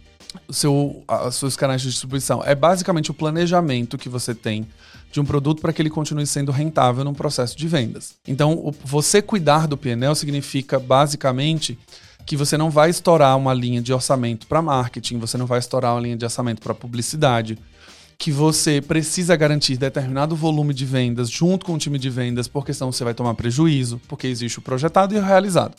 o 0.46 0.52
seu, 0.52 1.02
as 1.06 1.34
suas 1.34 1.56
canais 1.56 1.82
de 1.82 1.88
distribuição. 1.88 2.42
É 2.44 2.54
basicamente 2.54 3.10
o 3.10 3.14
planejamento 3.14 3.98
que 3.98 4.08
você 4.08 4.34
tem 4.34 4.66
de 5.10 5.20
um 5.20 5.24
produto 5.24 5.60
para 5.60 5.72
que 5.72 5.80
ele 5.80 5.90
continue 5.90 6.26
sendo 6.26 6.52
rentável 6.52 7.04
num 7.04 7.14
processo 7.14 7.56
de 7.56 7.66
vendas. 7.66 8.14
Então, 8.26 8.52
o, 8.52 8.74
você 8.84 9.22
cuidar 9.22 9.66
do 9.66 9.76
PNL 9.76 10.14
significa 10.14 10.78
basicamente 10.78 11.78
que 12.26 12.36
você 12.36 12.58
não 12.58 12.68
vai 12.68 12.90
estourar 12.90 13.36
uma 13.38 13.54
linha 13.54 13.80
de 13.80 13.92
orçamento 13.92 14.46
para 14.46 14.60
marketing, 14.60 15.18
você 15.18 15.38
não 15.38 15.46
vai 15.46 15.58
estourar 15.58 15.94
uma 15.94 16.00
linha 16.00 16.16
de 16.16 16.26
orçamento 16.26 16.60
para 16.60 16.74
publicidade, 16.74 17.58
que 18.18 18.30
você 18.30 18.82
precisa 18.82 19.34
garantir 19.34 19.78
determinado 19.78 20.36
volume 20.36 20.74
de 20.74 20.84
vendas 20.84 21.30
junto 21.30 21.64
com 21.64 21.74
o 21.74 21.78
time 21.78 21.98
de 21.98 22.10
vendas, 22.10 22.46
porque 22.46 22.74
senão 22.74 22.92
você 22.92 23.02
vai 23.02 23.14
tomar 23.14 23.32
prejuízo, 23.34 23.98
porque 24.08 24.26
existe 24.26 24.58
o 24.58 24.62
projetado 24.62 25.14
e 25.14 25.18
o 25.18 25.22
realizado. 25.22 25.74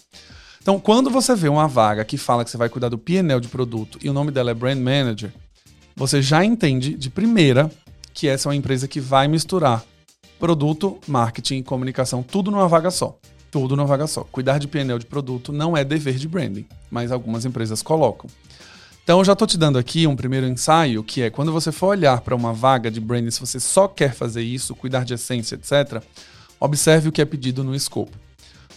Então, 0.62 0.80
quando 0.80 1.10
você 1.10 1.34
vê 1.36 1.48
uma 1.48 1.68
vaga 1.68 2.04
que 2.04 2.18
fala 2.18 2.44
que 2.44 2.52
você 2.52 2.58
vai 2.58 2.70
cuidar 2.70 2.90
do 2.90 2.98
PNL 2.98 3.40
de 3.40 3.48
produto 3.48 3.98
e 4.02 4.10
o 4.10 4.14
nome 4.14 4.32
dela 4.32 4.52
é 4.52 4.54
Brand 4.54 4.78
Manager, 4.78 5.32
você 5.96 6.22
já 6.22 6.44
entende 6.44 6.94
de 6.96 7.10
primeira 7.10 7.72
que 8.14 8.28
essa 8.28 8.48
é 8.48 8.50
uma 8.50 8.56
empresa 8.56 8.88
que 8.88 9.00
vai 9.00 9.28
misturar 9.28 9.84
produto, 10.40 11.00
marketing 11.08 11.62
comunicação, 11.64 12.24
tudo 12.24 12.52
numa 12.52 12.68
vaga 12.68 12.92
só. 12.92 13.18
Tudo 13.52 13.76
numa 13.76 13.88
vaga 13.88 14.06
só. 14.06 14.24
Cuidar 14.26 14.60
de 14.60 14.68
PNL 14.68 15.00
de 15.00 15.06
produto 15.06 15.52
não 15.52 15.76
é 15.76 15.84
dever 15.84 16.16
de 16.16 16.28
branding, 16.28 16.66
mas 16.92 17.12
algumas 17.12 17.46
empresas 17.46 17.82
colocam. 17.82 18.30
Então, 19.04 19.20
eu 19.20 19.26
já 19.26 19.34
estou 19.34 19.48
te 19.48 19.58
dando 19.58 19.80
aqui 19.80 20.06
um 20.06 20.16
primeiro 20.16 20.46
ensaio, 20.46 21.04
que 21.04 21.24
é 21.24 21.30
quando 21.32 21.52
você 21.52 21.72
for 21.72 21.88
olhar 21.88 22.22
para 22.22 22.36
uma 22.36 22.54
vaga 22.54 22.92
de 22.92 23.00
branding, 23.00 23.32
se 23.32 23.40
você 23.40 23.60
só 23.60 23.88
quer 23.88 24.14
fazer 24.14 24.44
isso, 24.44 24.76
cuidar 24.76 25.04
de 25.04 25.16
essência, 25.16 25.56
etc., 25.56 26.04
observe 26.60 27.10
o 27.10 27.12
que 27.12 27.22
é 27.22 27.26
pedido 27.26 27.64
no 27.64 27.74
escopo. 27.74 28.16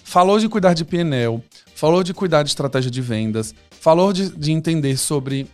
Falou 0.02 0.38
de 0.38 0.48
cuidar 0.48 0.72
de 0.72 0.86
PNL, 0.86 1.42
falou 1.82 2.04
de 2.04 2.14
cuidar 2.14 2.44
de 2.44 2.50
estratégia 2.50 2.88
de 2.88 3.02
vendas, 3.02 3.52
falou 3.72 4.12
de, 4.12 4.28
de 4.28 4.52
entender 4.52 4.96
sobre 4.96 5.48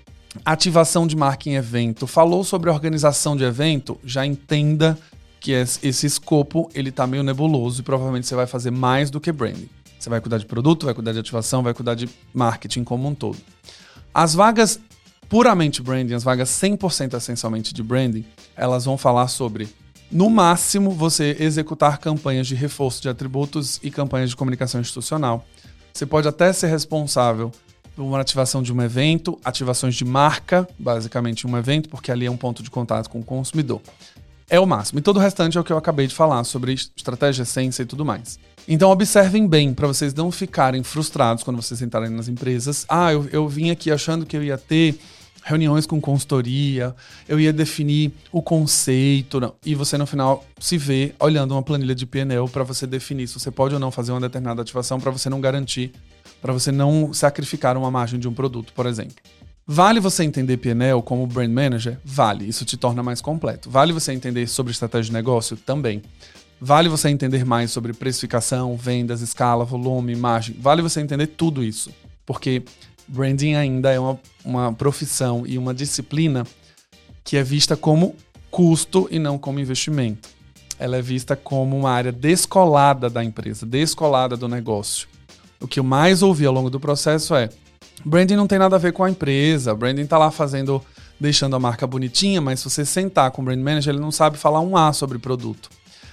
ativação 0.45 1.07
de 1.07 1.17
marca 1.17 1.49
em 1.49 1.55
evento, 1.55 2.07
falou 2.07 2.45
sobre 2.45 2.69
organização 2.69 3.35
de 3.35 3.45
evento, 3.45 3.99
já 4.05 4.27
entenda 4.27 4.99
que 5.41 5.53
esse 5.53 6.05
escopo 6.05 6.69
ele 6.75 6.93
tá 6.93 7.07
meio 7.07 7.23
nebuloso 7.23 7.81
e 7.81 7.83
provavelmente 7.83 8.27
você 8.27 8.35
vai 8.35 8.47
fazer 8.47 8.71
mais 8.71 9.09
do 9.09 9.19
que 9.19 9.33
branding. 9.33 9.71
Você 9.99 10.11
vai 10.11 10.21
cuidar 10.21 10.37
de 10.37 10.45
produto, 10.45 10.85
vai 10.85 10.93
cuidar 10.93 11.15
de 11.15 11.19
ativação, 11.19 11.63
vai 11.63 11.73
cuidar 11.73 11.95
de 11.95 12.07
marketing 12.35 12.85
como 12.85 13.09
um 13.09 13.15
todo. 13.15 13.39
As 14.13 14.35
vagas 14.35 14.79
puramente 15.31 15.81
branding, 15.81 16.13
as 16.13 16.25
vagas 16.25 16.51
100% 16.51 17.17
essencialmente 17.17 17.73
de 17.73 17.83
branding, 17.83 18.27
elas 18.55 18.85
vão 18.85 18.99
falar 18.99 19.29
sobre 19.29 19.67
no 20.11 20.29
máximo 20.29 20.91
você 20.91 21.39
executar 21.41 21.97
campanhas 21.97 22.47
de 22.47 22.55
reforço 22.55 23.01
de 23.01 23.09
atributos 23.09 23.81
e 23.83 23.91
campanhas 23.91 24.29
de 24.29 24.37
comunicação 24.37 24.79
institucional. 24.79 25.47
Você 25.93 26.07
pode 26.07 26.29
até 26.29 26.53
ser 26.53 26.69
responsável 26.69 27.53
uma 27.97 28.21
ativação 28.21 28.63
de 28.63 28.73
um 28.73 28.81
evento, 28.81 29.39
ativações 29.45 29.95
de 29.95 30.05
marca, 30.05 30.69
basicamente 30.79 31.47
um 31.47 31.57
evento, 31.57 31.89
porque 31.89 32.13
ali 32.13 32.27
é 32.27 32.31
um 32.31 32.37
ponto 32.37 32.63
de 32.63 32.71
contato 32.71 33.11
com 33.11 33.19
o 33.19 33.25
consumidor. 33.25 33.81
É 34.49 34.59
o 34.59 34.67
máximo. 34.67 34.99
E 34.99 35.03
todo 35.03 35.17
o 35.17 35.21
restante 35.21 35.59
é 35.59 35.61
o 35.61 35.65
que 35.65 35.73
eu 35.73 35.77
acabei 35.77 36.07
de 36.07 36.15
falar 36.15 36.43
sobre 36.45 36.73
estratégia, 36.73 37.43
essência 37.43 37.83
e 37.83 37.87
tudo 37.87 38.05
mais. 38.05 38.39
Então 38.67 38.91
observem 38.91 39.47
bem 39.47 39.75
para 39.75 39.87
vocês 39.87 40.15
não 40.15 40.31
ficarem 40.31 40.83
frustrados 40.83 41.43
quando 41.43 41.61
vocês 41.61 41.83
entrarem 41.83 42.11
nas 42.11 42.29
empresas. 42.29 42.87
Ah, 42.89 43.13
eu, 43.13 43.29
eu 43.31 43.49
vim 43.49 43.71
aqui 43.71 43.91
achando 43.91 44.25
que 44.25 44.37
eu 44.37 44.43
ia 44.43 44.57
ter 44.57 44.99
reuniões 45.49 45.87
com 45.87 46.01
consultoria, 46.01 46.95
eu 47.27 47.41
ia 47.41 47.53
definir 47.53 48.13
o 48.31 48.43
conceito, 48.43 49.41
não. 49.41 49.55
e 49.65 49.75
você 49.75 49.97
no 49.97 50.07
final 50.07 50.45
se 50.61 50.77
vê 50.77 51.15
olhando 51.19 51.53
uma 51.53 51.63
planilha 51.63 51.95
de 51.95 52.05
PNL 52.05 52.49
para 52.49 52.63
você 52.63 52.87
definir 52.87 53.27
se 53.27 53.41
você 53.41 53.51
pode 53.51 53.75
ou 53.75 53.81
não 53.81 53.91
fazer 53.91 54.13
uma 54.13 54.21
determinada 54.21 54.63
ativação 54.63 55.01
para 55.01 55.11
você 55.11 55.31
não 55.31 55.41
garantir 55.41 55.93
para 56.41 56.53
você 56.53 56.71
não 56.71 57.13
sacrificar 57.13 57.77
uma 57.77 57.91
margem 57.91 58.19
de 58.19 58.29
um 58.29 58.35
produto, 58.35 58.73
por 58.73 58.87
exemplo. 58.87 59.17
Vale 59.67 60.01
você 60.01 60.25
entender 60.25 60.57
PNL 60.57 61.03
como 61.03 61.27
brand 61.27 61.51
manager? 61.51 61.99
Vale, 62.05 62.49
isso 62.49 62.65
te 62.65 62.77
torna 62.77 63.03
mais 63.03 63.21
completo. 63.21 63.69
Vale 63.69 63.93
você 63.93 64.13
entender 64.13 64.47
sobre 64.47 64.73
estratégia 64.73 65.11
de 65.11 65.13
negócio? 65.13 65.57
Também. 65.57 66.03
Vale 66.61 66.89
você 66.89 67.09
entender 67.09 67.45
mais 67.45 67.71
sobre 67.71 67.93
precificação, 67.93 68.77
vendas, 68.77 69.21
escala, 69.21 69.65
volume, 69.65 70.17
margem? 70.17 70.57
Vale 70.59 70.81
você 70.81 71.01
entender 71.01 71.27
tudo 71.29 71.63
isso. 71.63 71.93
Porque 72.25 72.63
branding 73.09 73.55
ainda 73.55 73.91
é 73.91 73.99
uma, 73.99 74.19
uma 74.45 74.73
profissão 74.73 75.45
e 75.47 75.57
uma 75.57 75.75
disciplina 75.75 76.47
que 77.25 77.37
é 77.37 77.43
vista 77.43 77.77
como 77.77 78.15
custo 78.51 79.09
e 79.11 79.19
não 79.19 79.39
como 79.39 79.61
investimento. 79.61 80.29
ela 80.79 80.97
é 80.97 81.03
vista 81.03 81.35
como 81.35 81.77
uma 81.77 81.91
área 81.91 82.13
descolada 82.13 83.11
da 83.11 83.25
empresa, 83.25 83.67
descolada 83.67 84.37
do 84.37 84.47
negócio. 84.47 85.09
O 85.61 85.67
que 85.67 85.81
eu 85.81 85.85
mais 85.85 86.23
ouvi 86.23 86.47
ao 86.47 86.53
longo 86.53 86.71
do 86.71 86.79
processo 86.79 87.35
é: 87.35 87.49
branding 88.05 88.37
não 88.37 88.47
tem 88.47 88.59
nada 88.59 88.77
a 88.77 88.79
ver 88.79 88.93
com 88.93 89.03
a 89.03 89.11
empresa, 89.11 89.75
branding 89.75 90.07
tá 90.07 90.17
lá 90.17 90.31
fazendo, 90.31 90.81
deixando 91.19 91.57
a 91.57 91.59
marca 91.59 91.87
bonitinha, 91.87 92.41
mas 92.41 92.61
se 92.61 92.71
você 92.71 92.85
sentar 92.85 93.31
com 93.33 93.43
o 93.43 93.45
brand 93.45 93.59
manager, 93.59 93.93
ele 93.93 94.01
não 94.01 94.13
sabe 94.13 94.39
falar 94.39 94.61
um 94.61 94.77
A 94.77 94.93
sobre 94.93 95.19
produto. 95.19 95.69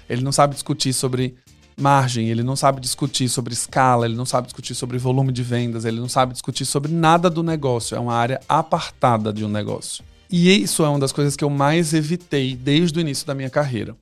Ele 0.10 0.23
não 0.23 0.31
sabe 0.31 0.53
discutir 0.53 0.93
sobre 0.93 1.36
margem, 1.77 2.29
ele 2.29 2.43
não 2.43 2.55
sabe 2.55 2.79
discutir 2.79 3.27
sobre 3.29 3.53
escala, 3.53 4.05
ele 4.05 4.15
não 4.15 4.25
sabe 4.25 4.47
discutir 4.47 4.75
sobre 4.75 4.97
volume 4.97 5.31
de 5.31 5.43
vendas, 5.43 5.85
ele 5.85 5.99
não 5.99 6.09
sabe 6.09 6.33
discutir 6.33 6.65
sobre 6.65 6.91
nada 6.91 7.29
do 7.29 7.43
negócio. 7.43 7.95
É 7.95 7.99
uma 7.99 8.13
área 8.13 8.39
apartada 8.47 9.33
de 9.33 9.43
um 9.43 9.49
negócio. 9.49 10.03
E 10.29 10.49
isso 10.61 10.83
é 10.83 10.89
uma 10.89 10.99
das 10.99 11.11
coisas 11.11 11.35
que 11.35 11.43
eu 11.43 11.49
mais 11.49 11.93
evitei 11.93 12.55
desde 12.55 12.97
o 12.97 13.01
início 13.01 13.27
da 13.27 13.35
minha 13.35 13.49
carreira. 13.49 13.95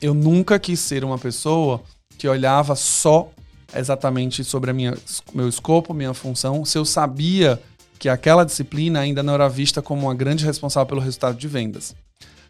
Eu 0.00 0.14
nunca 0.14 0.58
quis 0.58 0.80
ser 0.80 1.04
uma 1.04 1.18
pessoa 1.18 1.82
que 2.16 2.28
olhava 2.28 2.76
só 2.76 3.30
exatamente 3.74 4.44
sobre 4.44 4.70
a 4.70 4.74
minha, 4.74 4.96
meu 5.34 5.48
escopo, 5.48 5.92
minha 5.92 6.14
função, 6.14 6.64
se 6.64 6.78
eu 6.78 6.84
sabia 6.84 7.60
que 7.98 8.08
aquela 8.08 8.44
disciplina 8.44 9.00
ainda 9.00 9.22
não 9.22 9.34
era 9.34 9.48
vista 9.48 9.80
como 9.82 10.02
uma 10.02 10.14
grande 10.14 10.44
responsável 10.44 10.86
pelo 10.86 11.00
resultado 11.00 11.36
de 11.36 11.48
vendas. 11.48 11.94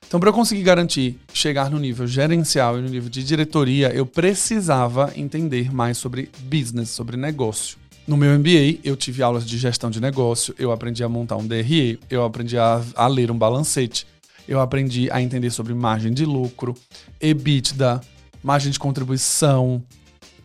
Então, 0.07 0.21
para 0.21 0.29
eu 0.29 0.33
conseguir 0.33 0.63
garantir 0.63 1.19
chegar 1.33 1.71
no 1.71 1.79
nível 1.79 2.07
gerencial 2.07 2.79
e 2.79 2.83
no 2.83 2.89
nível 2.89 3.09
de 3.09 3.25
diretoria, 3.25 3.89
eu 3.89 4.07
precisava 4.07 5.13
entender 5.17 5.75
mais 5.75 5.99
sobre 5.99 6.31
business, 6.43 6.91
sobre 6.91 7.17
negócio. 7.17 7.79
No 8.07 8.17
meu 8.17 8.39
MBA, 8.39 8.81
eu 8.85 8.97
tive 8.97 9.23
aulas 9.23 9.47
de 9.47 9.57
gestão 9.57 9.91
de 9.91 10.01
negócio, 10.01 10.55
eu 10.59 10.71
aprendi 10.71 11.03
a 11.03 11.09
montar 11.09 11.37
um 11.37 11.47
DRE, 11.47 11.99
eu 12.11 12.23
aprendi 12.23 12.59
a, 12.59 12.83
a 12.95 13.07
ler 13.07 13.31
um 13.31 13.39
balancete, 13.39 14.07
eu 14.47 14.61
aprendi 14.61 15.11
a 15.11 15.23
entender 15.23 15.51
sobre 15.51 15.73
margem 15.73 16.13
de 16.13 16.27
lucro, 16.27 16.75
EBITDA, 17.19 18.01
margem 18.43 18.71
de 18.71 18.79
contribuição. 18.79 19.83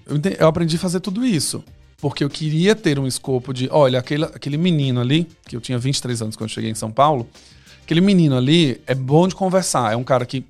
Eu, 0.06 0.16
eu 0.40 0.48
aprendi 0.48 0.78
a 0.78 0.80
fazer 0.80 1.02
tudo 1.02 1.26
isso. 1.26 1.62
Porque 1.98 2.24
eu 2.24 2.30
queria 2.30 2.74
ter 2.76 2.98
um 2.98 3.06
escopo 3.06 3.54
de, 3.54 3.68
olha, 3.70 4.00
aquele, 4.00 4.24
aquele 4.24 4.58
menino 4.58 5.02
ali, 5.02 5.28
que 5.46 5.54
eu 5.54 5.60
tinha 5.60 5.78
23 5.78 6.22
anos 6.22 6.36
quando 6.38 6.50
cheguei 6.50 6.72
em 6.72 6.76
São 6.76 6.90
Paulo, 6.90 7.28
aquele 7.90 8.02
menino 8.02 8.38
ali 8.38 8.80
é 8.86 8.94
bom 8.94 9.28
de 9.28 9.34
conversar. 9.34 9.92
É 9.92 9.96
um 9.96 10.04
cara 10.04 10.24
que 10.24 10.46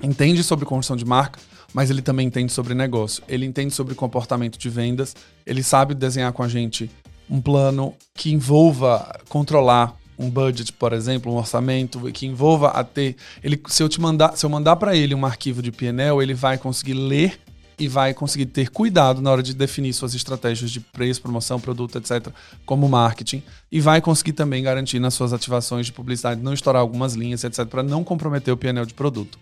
entende 0.00 0.44
sobre 0.44 0.64
construção 0.64 0.96
de 0.96 1.04
marca, 1.04 1.40
mas 1.74 1.90
ele 1.90 2.00
também 2.00 2.28
entende 2.28 2.52
sobre 2.52 2.74
negócio. 2.74 3.24
Ele 3.28 3.44
entende 3.44 3.74
sobre 3.74 3.92
comportamento 3.96 4.56
de 4.56 4.70
vendas. 4.70 5.16
Ele 5.44 5.64
sabe 5.64 5.94
desenhar 5.94 6.32
com 6.32 6.44
a 6.44 6.48
gente 6.48 6.88
um 7.28 7.40
plano 7.40 7.92
que 8.14 8.32
envolva 8.32 9.18
controlar 9.28 9.96
um 10.16 10.30
budget, 10.30 10.72
por 10.74 10.92
exemplo, 10.92 11.32
um 11.32 11.36
orçamento 11.36 12.00
que 12.12 12.24
envolva 12.24 12.68
a 12.68 12.84
ter. 12.84 13.16
Ele, 13.42 13.60
se 13.66 13.82
eu 13.82 13.88
te 13.88 14.00
mandar, 14.00 14.36
se 14.36 14.46
eu 14.46 14.50
mandar 14.50 14.76
para 14.76 14.94
ele 14.94 15.12
um 15.12 15.26
arquivo 15.26 15.60
de 15.60 15.72
PNL, 15.72 16.22
ele 16.22 16.34
vai 16.34 16.56
conseguir 16.56 16.94
ler 16.94 17.40
e 17.78 17.88
vai 17.88 18.14
conseguir 18.14 18.46
ter 18.46 18.70
cuidado 18.70 19.20
na 19.20 19.30
hora 19.30 19.42
de 19.42 19.54
definir 19.54 19.92
suas 19.92 20.14
estratégias 20.14 20.70
de 20.70 20.80
preço, 20.80 21.20
promoção, 21.20 21.60
produto, 21.60 21.98
etc., 21.98 22.28
como 22.64 22.88
marketing, 22.88 23.42
e 23.70 23.80
vai 23.80 24.00
conseguir 24.00 24.32
também 24.32 24.62
garantir 24.62 24.98
nas 24.98 25.14
suas 25.14 25.32
ativações 25.32 25.86
de 25.86 25.92
publicidade 25.92 26.40
não 26.40 26.54
estourar 26.54 26.80
algumas 26.80 27.14
linhas, 27.14 27.44
etc., 27.44 27.66
para 27.66 27.82
não 27.82 28.02
comprometer 28.02 28.52
o 28.52 28.56
PNL 28.56 28.86
de 28.86 28.94
produto. 28.94 29.38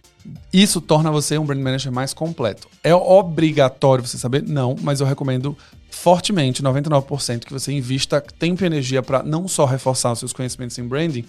Isso 0.53 0.81
torna 0.81 1.11
você 1.11 1.37
um 1.39 1.45
brand 1.45 1.61
manager 1.61 1.93
mais 1.93 2.15
completo. 2.15 2.67
É 2.83 2.95
obrigatório 2.95 4.07
você 4.07 4.17
saber? 4.17 4.43
Não, 4.43 4.75
mas 4.81 5.01
eu 5.01 5.07
recomendo 5.07 5.57
fortemente, 5.91 6.63
99%, 6.63 7.45
que 7.45 7.53
você 7.53 7.73
invista 7.73 8.21
tempo 8.21 8.65
e 8.65 8.67
energia 8.67 9.03
para 9.03 9.23
não 9.23 9.47
só 9.47 9.65
reforçar 9.65 10.13
os 10.13 10.19
seus 10.19 10.33
conhecimentos 10.33 10.77
em 10.79 10.87
branding, 10.87 11.25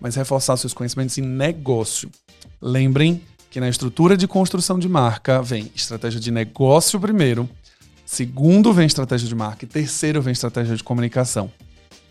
mas 0.00 0.14
reforçar 0.14 0.54
os 0.54 0.60
seus 0.60 0.74
conhecimentos 0.74 1.18
em 1.18 1.22
negócio. 1.22 2.10
Lembrem 2.60 3.20
que 3.54 3.60
na 3.60 3.68
estrutura 3.68 4.16
de 4.16 4.26
construção 4.26 4.80
de 4.80 4.88
marca 4.88 5.40
vem 5.40 5.70
estratégia 5.76 6.18
de 6.18 6.32
negócio 6.32 6.98
primeiro, 6.98 7.48
segundo 8.04 8.72
vem 8.72 8.84
estratégia 8.84 9.28
de 9.28 9.34
marca 9.36 9.64
e 9.64 9.68
terceiro 9.68 10.20
vem 10.20 10.32
estratégia 10.32 10.74
de 10.74 10.82
comunicação. 10.82 11.48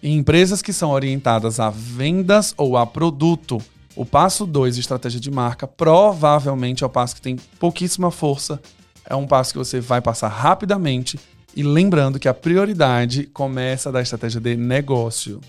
Em 0.01 0.15
empresas 0.15 0.61
que 0.61 0.71
são 0.71 0.91
orientadas 0.91 1.59
a 1.59 1.69
vendas 1.69 2.53
ou 2.55 2.77
a 2.77 2.85
produto, 2.85 3.61
o 3.93 4.05
passo 4.05 4.45
2 4.45 4.75
de 4.75 4.79
estratégia 4.79 5.19
de 5.19 5.29
marca 5.29 5.67
provavelmente 5.67 6.81
é 6.81 6.87
o 6.87 6.89
passo 6.89 7.13
que 7.13 7.21
tem 7.21 7.35
pouquíssima 7.59 8.09
força, 8.09 8.61
é 9.05 9.13
um 9.13 9.27
passo 9.27 9.51
que 9.51 9.59
você 9.59 9.81
vai 9.81 9.99
passar 9.99 10.29
rapidamente 10.29 11.19
e 11.53 11.61
lembrando 11.61 12.19
que 12.19 12.29
a 12.29 12.33
prioridade 12.33 13.25
começa 13.25 13.91
da 13.91 14.01
estratégia 14.01 14.39
de 14.39 14.55
negócio. 14.55 15.41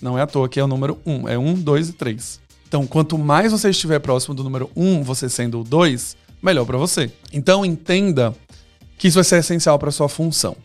Não 0.00 0.16
é 0.16 0.22
à 0.22 0.28
toa 0.28 0.48
que 0.48 0.60
é 0.60 0.62
o 0.62 0.68
número 0.68 0.96
1, 1.04 1.12
um, 1.12 1.28
é 1.28 1.36
1, 1.36 1.44
um, 1.44 1.54
2 1.54 1.88
e 1.88 1.92
3. 1.94 2.49
Então, 2.70 2.86
quanto 2.86 3.18
mais 3.18 3.50
você 3.50 3.70
estiver 3.70 3.98
próximo 3.98 4.32
do 4.32 4.44
número 4.44 4.70
1, 4.76 4.86
um, 4.86 5.02
você 5.02 5.28
sendo 5.28 5.60
o 5.60 5.64
2, 5.64 6.16
melhor 6.40 6.64
para 6.64 6.78
você. 6.78 7.10
Então, 7.32 7.64
entenda 7.64 8.32
que 8.96 9.08
isso 9.08 9.16
vai 9.16 9.24
ser 9.24 9.38
essencial 9.38 9.76
para 9.76 9.90
sua 9.90 10.08
função. 10.08 10.56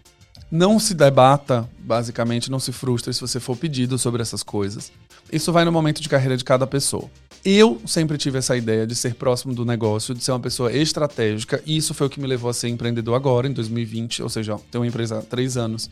Não 0.52 0.78
se 0.78 0.94
debata, 0.94 1.68
basicamente, 1.80 2.52
não 2.52 2.60
se 2.60 2.72
frustre 2.72 3.12
se 3.12 3.20
você 3.20 3.40
for 3.40 3.58
pedido 3.58 3.98
sobre 3.98 4.22
essas 4.22 4.44
coisas. 4.44 4.92
Isso 5.34 5.52
vai 5.52 5.66
no 5.66 5.72
momento 5.72 6.00
de 6.00 6.08
carreira 6.08 6.38
de 6.38 6.44
cada 6.44 6.68
pessoa. 6.68 7.10
Eu 7.44 7.82
sempre 7.88 8.20
tive 8.20 8.38
essa 8.38 8.56
ideia 8.56 8.86
de 8.86 8.94
ser 8.94 9.16
próximo 9.16 9.56
do 9.56 9.66
negócio, 9.66 10.14
de 10.14 10.24
ser 10.24 10.32
uma 10.32 10.40
pessoa 10.40 10.72
estratégica, 10.72 11.60
e 11.66 11.76
isso 11.76 11.96
foi 11.96 12.06
o 12.06 12.10
que 12.12 12.20
me 12.20 12.28
levou 12.28 12.52
a 12.52 12.54
ser 12.54 12.70
empreendedor 12.70 13.16
agora, 13.16 13.48
em 13.48 13.52
2020, 13.52 14.22
ou 14.22 14.30
seja, 14.30 14.60
tenho 14.70 14.84
uma 14.84 14.88
empresa 14.88 15.18
há 15.18 15.22
três 15.24 15.58
anos, 15.58 15.90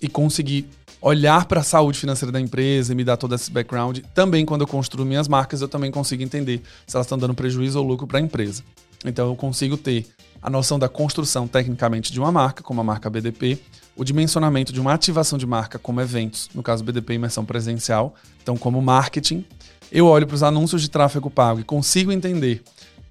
e 0.00 0.08
conseguir 0.08 0.66
olhar 1.02 1.46
para 1.46 1.60
a 1.60 1.64
saúde 1.64 1.98
financeira 1.98 2.30
da 2.30 2.40
empresa 2.40 2.92
e 2.92 2.94
me 2.94 3.02
dar 3.02 3.16
todo 3.16 3.34
esse 3.34 3.50
background. 3.50 3.98
Também, 4.14 4.46
quando 4.46 4.60
eu 4.60 4.68
construo 4.68 5.04
minhas 5.04 5.26
marcas, 5.26 5.60
eu 5.60 5.68
também 5.68 5.90
consigo 5.90 6.22
entender 6.22 6.62
se 6.86 6.96
elas 6.96 7.06
estão 7.06 7.18
dando 7.18 7.34
prejuízo 7.34 7.80
ou 7.80 7.84
lucro 7.84 8.06
para 8.06 8.18
a 8.18 8.22
empresa. 8.22 8.62
Então, 9.04 9.28
eu 9.28 9.34
consigo 9.34 9.76
ter 9.76 10.06
a 10.40 10.48
noção 10.48 10.78
da 10.78 10.88
construção 10.88 11.48
tecnicamente 11.48 12.12
de 12.12 12.20
uma 12.20 12.30
marca, 12.30 12.62
como 12.62 12.80
a 12.80 12.84
marca 12.84 13.10
BDP, 13.10 13.58
o 13.96 14.04
dimensionamento 14.04 14.72
de 14.72 14.80
uma 14.80 14.94
ativação 14.94 15.36
de 15.36 15.46
marca, 15.46 15.78
como 15.78 16.00
eventos, 16.00 16.48
no 16.54 16.62
caso 16.62 16.84
BDP 16.84 17.14
imersão 17.14 17.44
presencial, 17.44 18.14
então 18.40 18.56
como 18.56 18.80
marketing. 18.80 19.44
Eu 19.90 20.06
olho 20.06 20.26
para 20.26 20.34
os 20.34 20.42
anúncios 20.42 20.80
de 20.80 20.88
tráfego 20.88 21.28
pago 21.28 21.60
e 21.60 21.64
consigo 21.64 22.12
entender 22.12 22.62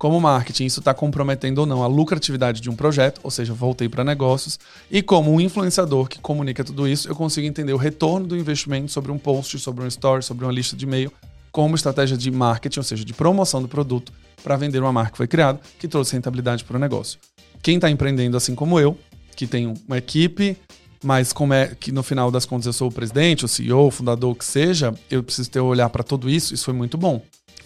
como 0.01 0.19
marketing, 0.19 0.65
isso 0.65 0.79
está 0.79 0.95
comprometendo 0.95 1.59
ou 1.59 1.65
não 1.67 1.83
a 1.83 1.87
lucratividade 1.87 2.59
de 2.59 2.71
um 2.71 2.75
projeto, 2.75 3.21
ou 3.21 3.29
seja, 3.29 3.53
voltei 3.53 3.87
para 3.87 4.03
negócios, 4.03 4.57
e 4.89 4.99
como 5.03 5.31
um 5.31 5.39
influenciador 5.39 6.07
que 6.07 6.17
comunica 6.17 6.63
tudo 6.63 6.87
isso, 6.87 7.07
eu 7.07 7.15
consigo 7.15 7.45
entender 7.45 7.71
o 7.71 7.77
retorno 7.77 8.25
do 8.25 8.35
investimento 8.35 8.91
sobre 8.91 9.11
um 9.11 9.19
post, 9.19 9.59
sobre 9.59 9.83
um 9.83 9.87
story, 9.87 10.23
sobre 10.23 10.43
uma 10.43 10.51
lista 10.51 10.75
de 10.75 10.85
e-mail, 10.85 11.13
como 11.51 11.75
estratégia 11.75 12.17
de 12.17 12.31
marketing, 12.31 12.79
ou 12.79 12.83
seja, 12.83 13.05
de 13.05 13.13
promoção 13.13 13.61
do 13.61 13.67
produto 13.67 14.11
para 14.43 14.57
vender 14.57 14.79
uma 14.79 14.91
marca 14.91 15.11
que 15.11 15.17
foi 15.17 15.27
criada, 15.27 15.59
que 15.77 15.87
trouxe 15.87 16.13
rentabilidade 16.13 16.63
para 16.63 16.77
o 16.77 16.79
negócio. 16.79 17.19
Quem 17.61 17.75
está 17.75 17.87
empreendendo 17.87 18.35
assim 18.35 18.55
como 18.55 18.79
eu, 18.79 18.97
que 19.35 19.45
tem 19.45 19.71
uma 19.87 19.99
equipe, 19.99 20.57
mas 21.03 21.31
como 21.31 21.53
é 21.53 21.75
que 21.79 21.91
no 21.91 22.01
final 22.01 22.31
das 22.31 22.43
contas 22.43 22.65
eu 22.65 22.73
sou 22.73 22.87
o 22.87 22.91
presidente, 22.91 23.45
o 23.45 23.47
CEO, 23.47 23.85
o 23.85 23.91
fundador, 23.91 24.31
o 24.31 24.35
que 24.35 24.45
seja, 24.45 24.95
eu 25.11 25.21
preciso 25.21 25.51
ter 25.51 25.59
um 25.59 25.65
olhar 25.65 25.89
para 25.91 26.01
tudo 26.01 26.27
isso, 26.27 26.55
isso 26.55 26.65
foi 26.65 26.73
muito 26.73 26.97
bom. 26.97 27.21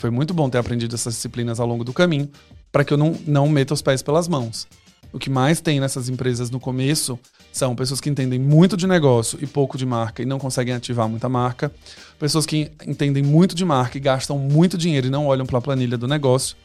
Foi 0.06 0.12
muito 0.12 0.36
bom 0.36 0.48
ter 0.48 0.60
aprendido 0.60 0.94
essas 0.94 1.16
disciplinas 1.16 1.60
ao 1.60 1.66
longo 1.66 1.84
do 1.84 1.92
caminho, 1.92 2.30
para 2.72 2.86
que 2.86 2.94
eu 2.94 2.98
não, 2.98 3.18
não 3.26 3.50
meta 3.50 3.74
os 3.74 3.82
pés 3.82 4.04
pelas 4.04 4.28
mãos. 4.28 4.68
O 5.12 5.18
que 5.18 5.32
mais 5.32 5.60
tem 5.60 5.80
nessas 5.80 6.10
empresas 6.10 6.52
no 6.52 6.60
começo 6.60 7.18
são 7.52 7.76
pessoas 7.76 8.00
que 8.00 8.08
entendem 8.08 8.38
muito 8.38 8.78
de 8.78 8.86
negócio 8.86 9.40
e 9.42 9.48
pouco 9.48 9.80
de 9.80 9.84
marca 9.84 10.22
e 10.22 10.26
não 10.28 10.38
conseguem 10.38 10.76
ativar 10.76 11.10
muita 11.10 11.28
marca, 11.28 11.74
pessoas 12.20 12.46
que 12.46 12.72
entendem 12.86 13.24
muito 13.24 13.56
de 13.56 13.66
marca 13.66 13.98
e 13.98 14.00
gastam 14.00 14.38
muito 14.38 14.78
dinheiro 14.78 15.08
e 15.08 15.10
não 15.10 15.26
olham 15.26 15.44
para 15.44 15.58
a 15.58 15.62
planilha 15.62 15.98
do 15.98 16.08
negócio, 16.08 16.56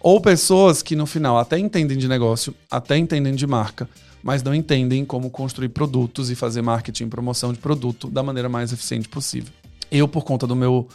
ou 0.00 0.18
pessoas 0.18 0.82
que 0.82 0.96
no 0.96 1.04
final 1.04 1.36
até 1.36 1.58
entendem 1.58 1.98
de 1.98 2.08
negócio, 2.08 2.54
até 2.70 2.96
entendem 2.96 3.34
de 3.34 3.46
marca, 3.46 3.86
mas 4.22 4.42
não 4.42 4.54
entendem 4.54 5.04
como 5.04 5.28
construir 5.28 5.68
produtos 5.68 6.30
e 6.30 6.34
fazer 6.34 6.62
marketing 6.62 7.04
e 7.04 7.08
promoção 7.08 7.52
de 7.52 7.58
produto 7.58 8.08
da 8.08 8.22
maneira 8.22 8.48
mais 8.48 8.72
eficiente 8.72 9.10
possível. 9.10 9.52
Eu, 9.90 10.08
por 10.08 10.24
conta 10.24 10.46
do 10.46 10.56
meu 10.56 10.88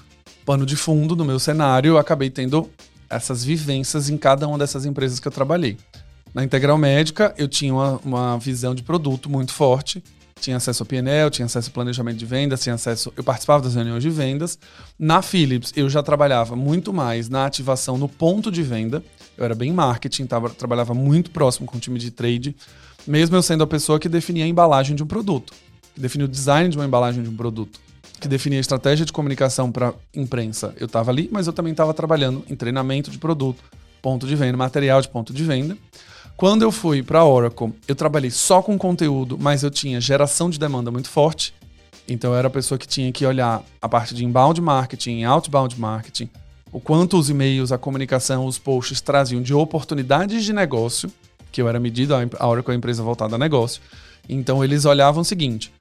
pano 0.45 0.65
de 0.65 0.75
fundo 0.75 1.15
do 1.15 1.25
meu 1.25 1.39
cenário, 1.39 1.89
eu 1.89 1.97
acabei 1.97 2.29
tendo 2.29 2.69
essas 3.09 3.43
vivências 3.43 4.09
em 4.09 4.17
cada 4.17 4.47
uma 4.47 4.57
dessas 4.57 4.85
empresas 4.85 5.19
que 5.19 5.27
eu 5.27 5.31
trabalhei. 5.31 5.77
Na 6.33 6.43
Integral 6.43 6.77
Médica, 6.77 7.33
eu 7.37 7.47
tinha 7.47 7.73
uma, 7.73 7.99
uma 8.03 8.37
visão 8.37 8.73
de 8.73 8.81
produto 8.81 9.29
muito 9.29 9.53
forte. 9.53 10.03
Tinha 10.39 10.57
acesso 10.57 10.83
ao 10.83 10.87
PNL, 10.87 11.29
tinha 11.29 11.45
acesso 11.45 11.69
ao 11.69 11.73
planejamento 11.73 12.17
de 12.17 12.25
vendas, 12.25 12.61
tinha 12.61 12.75
acesso. 12.75 13.13
Eu 13.15 13.23
participava 13.23 13.63
das 13.63 13.75
reuniões 13.75 14.01
de 14.01 14.09
vendas. 14.09 14.57
Na 14.97 15.21
Philips, 15.21 15.71
eu 15.75 15.89
já 15.89 16.01
trabalhava 16.01 16.55
muito 16.55 16.91
mais 16.91 17.29
na 17.29 17.45
ativação 17.45 17.97
no 17.97 18.09
ponto 18.09 18.51
de 18.51 18.63
venda. 18.63 19.03
Eu 19.37 19.45
era 19.45 19.55
bem 19.55 19.71
marketing, 19.71 20.25
tava, 20.25 20.49
trabalhava 20.49 20.93
muito 20.93 21.31
próximo 21.31 21.67
com 21.67 21.77
o 21.77 21.79
time 21.79 21.99
de 21.99 22.11
trade, 22.11 22.55
mesmo 23.05 23.35
eu 23.35 23.41
sendo 23.41 23.63
a 23.63 23.67
pessoa 23.67 23.99
que 23.99 24.09
definia 24.09 24.45
a 24.45 24.47
embalagem 24.47 24.95
de 24.95 25.03
um 25.03 25.07
produto, 25.07 25.53
que 25.93 25.99
definia 25.99 26.25
o 26.25 26.29
design 26.29 26.69
de 26.69 26.77
uma 26.77 26.85
embalagem 26.85 27.23
de 27.23 27.29
um 27.29 27.35
produto 27.35 27.79
que 28.23 28.27
definia 28.29 28.57
a 28.57 28.61
estratégia 28.61 29.05
de 29.05 29.11
comunicação 29.11 29.69
para 29.69 29.93
imprensa, 30.15 30.73
eu 30.79 30.85
estava 30.85 31.11
ali, 31.11 31.27
mas 31.29 31.45
eu 31.45 31.51
também 31.51 31.71
estava 31.71 31.93
trabalhando 31.93 32.41
em 32.49 32.55
treinamento 32.55 33.11
de 33.11 33.17
produto, 33.17 33.61
ponto 34.01 34.25
de 34.25 34.33
venda, 34.33 34.55
material 34.55 35.01
de 35.01 35.09
ponto 35.09 35.33
de 35.33 35.43
venda. 35.43 35.77
Quando 36.37 36.61
eu 36.61 36.71
fui 36.71 37.03
para 37.03 37.19
a 37.19 37.25
Oracle, 37.25 37.73
eu 37.85 37.93
trabalhei 37.93 38.31
só 38.31 38.61
com 38.61 38.77
conteúdo, 38.77 39.37
mas 39.37 39.61
eu 39.61 39.69
tinha 39.69 39.99
geração 39.99 40.49
de 40.49 40.57
demanda 40.57 40.89
muito 40.89 41.09
forte. 41.09 41.53
Então 42.07 42.31
eu 42.31 42.37
era 42.37 42.47
a 42.47 42.51
pessoa 42.51 42.77
que 42.77 42.87
tinha 42.87 43.11
que 43.11 43.25
olhar 43.25 43.61
a 43.81 43.89
parte 43.89 44.15
de 44.15 44.23
inbound 44.23 44.61
marketing, 44.61 45.23
outbound 45.25 45.77
marketing, 45.77 46.29
o 46.71 46.79
quanto 46.79 47.19
os 47.19 47.29
e-mails, 47.29 47.73
a 47.73 47.77
comunicação, 47.77 48.45
os 48.45 48.57
posts 48.57 49.01
traziam 49.01 49.41
de 49.41 49.53
oportunidades 49.53 50.45
de 50.45 50.53
negócio, 50.53 51.11
que 51.51 51.61
eu 51.61 51.67
era 51.67 51.77
medido 51.77 52.13
a 52.15 52.47
hora 52.47 52.63
com 52.63 52.71
a 52.71 52.75
empresa 52.75 53.03
voltada 53.03 53.35
a 53.35 53.37
negócio. 53.37 53.81
Então 54.29 54.63
eles 54.63 54.85
olhavam 54.85 55.23
o 55.23 55.25
seguinte: 55.25 55.73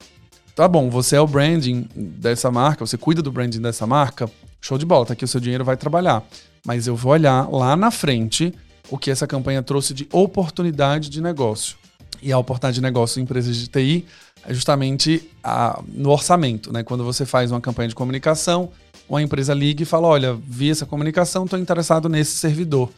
tá 0.55 0.69
bom, 0.69 0.91
você 0.91 1.17
é 1.17 1.21
o 1.21 1.27
branding 1.27 1.89
dessa 1.95 2.51
marca, 2.51 2.87
você 2.87 2.97
cuida 2.97 3.23
do 3.23 3.33
branding 3.33 3.61
dessa 3.61 3.87
marca, 3.87 4.31
show 4.61 4.79
de 4.79 4.87
bola, 4.87 5.07
tá 5.07 5.13
aqui 5.13 5.25
o 5.25 5.29
seu 5.29 5.41
dinheiro 5.41 5.65
vai 5.65 5.77
trabalhar. 5.77 6.23
Mas 6.65 6.87
eu 6.87 6.95
vou 6.95 7.13
olhar 7.13 7.51
lá 7.51 7.77
na 7.77 7.91
frente 7.91 8.55
o 8.89 8.99
que 8.99 9.11
essa 9.11 9.27
campanha 9.27 9.63
trouxe 9.63 9.95
de 9.95 10.07
oportunidade 10.13 11.09
de 11.09 11.21
negócio. 11.21 11.77
E 12.21 12.33
a 12.33 12.39
oportunidade 12.39 12.77
de 12.77 12.83
negócio 12.83 13.19
em 13.19 13.25
empresas 13.25 13.57
de 13.57 13.69
TI 13.69 14.07
é 14.47 14.55
justamente 14.55 15.29
a, 15.43 15.83
no 15.89 16.11
orçamento, 16.11 16.73
né? 16.73 16.83
Quando 16.83 17.03
você 17.03 17.27
faz 17.27 17.51
uma 17.51 17.61
campanha 17.61 17.89
de 17.89 17.95
comunicação, 17.95 18.71
uma 19.09 19.23
empresa 19.23 19.53
liga 19.55 19.83
e 19.83 19.87
fala: 19.87 20.07
olha, 20.07 20.35
vi 20.35 20.71
essa 20.71 20.87
comunicação, 20.87 21.45
estou 21.45 21.59
interessado 21.59 22.09
nesse 22.09 22.37
servidor. 22.37 22.91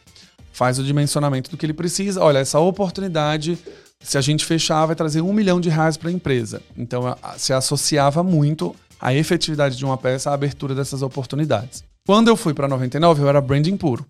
Faz 0.52 0.78
o 0.78 0.84
dimensionamento 0.84 1.50
do 1.50 1.56
que 1.56 1.66
ele 1.66 1.72
precisa. 1.72 2.22
Olha, 2.22 2.38
essa 2.38 2.60
oportunidade, 2.60 3.58
se 4.04 4.18
a 4.18 4.20
gente 4.20 4.44
fechar, 4.44 4.84
vai 4.84 4.94
trazer 4.94 5.22
um 5.22 5.32
milhão 5.32 5.60
de 5.60 5.70
reais 5.70 5.96
para 5.96 6.10
a 6.10 6.12
empresa. 6.12 6.60
Então, 6.76 7.16
se 7.38 7.52
associava 7.52 8.22
muito 8.22 8.76
a 9.00 9.14
efetividade 9.14 9.76
de 9.76 9.84
uma 9.84 9.96
peça 9.96 10.30
à 10.30 10.34
abertura 10.34 10.74
dessas 10.74 11.02
oportunidades. 11.02 11.82
Quando 12.06 12.28
eu 12.28 12.36
fui 12.36 12.52
para 12.52 12.68
99, 12.68 13.22
eu 13.22 13.28
era 13.28 13.40
branding 13.40 13.78
puro. 13.78 14.04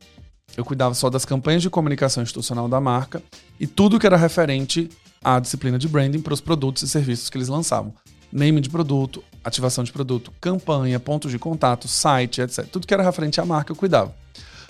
Eu 0.57 0.65
cuidava 0.65 0.95
só 0.95 1.09
das 1.09 1.25
campanhas 1.25 1.63
de 1.63 1.71
comunicação 1.71 2.23
institucional 2.23 2.69
da 2.69 2.81
marca 2.81 3.23
e 3.59 3.67
tudo 3.67 3.99
que 3.99 4.07
era 4.07 4.17
referente 4.17 4.91
à 5.23 5.39
disciplina 5.39 5.79
de 5.79 5.89
branding 5.89 6.21
para 6.21 6.35
os 6.35 6.41
produtos 6.41 6.83
e 6.83 6.89
serviços 6.89 7.31
que 7.31 7.39
eles 7.39 7.49
lançavam. 7.49 7.95
Name 8.33 8.61
de 8.61 8.69
produto, 8.69 9.23
ativação 9.45 9.85
de 9.85 9.93
produto, 9.93 10.33
campanha, 10.41 10.99
pontos 10.99 11.31
de 11.31 11.39
contato, 11.39 11.87
site, 11.87 12.41
etc. 12.41 12.67
Tudo 12.67 12.87
que 12.87 12.95
era 12.95 13.03
referente 13.03 13.41
à 13.41 13.45
marca 13.45 13.71
eu 13.71 13.77
cuidava. 13.77 14.15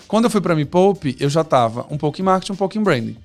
Quando 0.07 0.25
eu 0.25 0.29
fui 0.29 0.39
para 0.39 0.55
Me 0.55 0.65
Poupe, 0.65 1.17
eu 1.19 1.29
já 1.29 1.41
estava 1.41 1.85
um 1.89 1.97
pouco 1.97 2.21
em 2.21 2.23
marketing, 2.23 2.53
um 2.53 2.55
pouco 2.55 2.77
em 2.77 2.83
branding. 2.83 3.17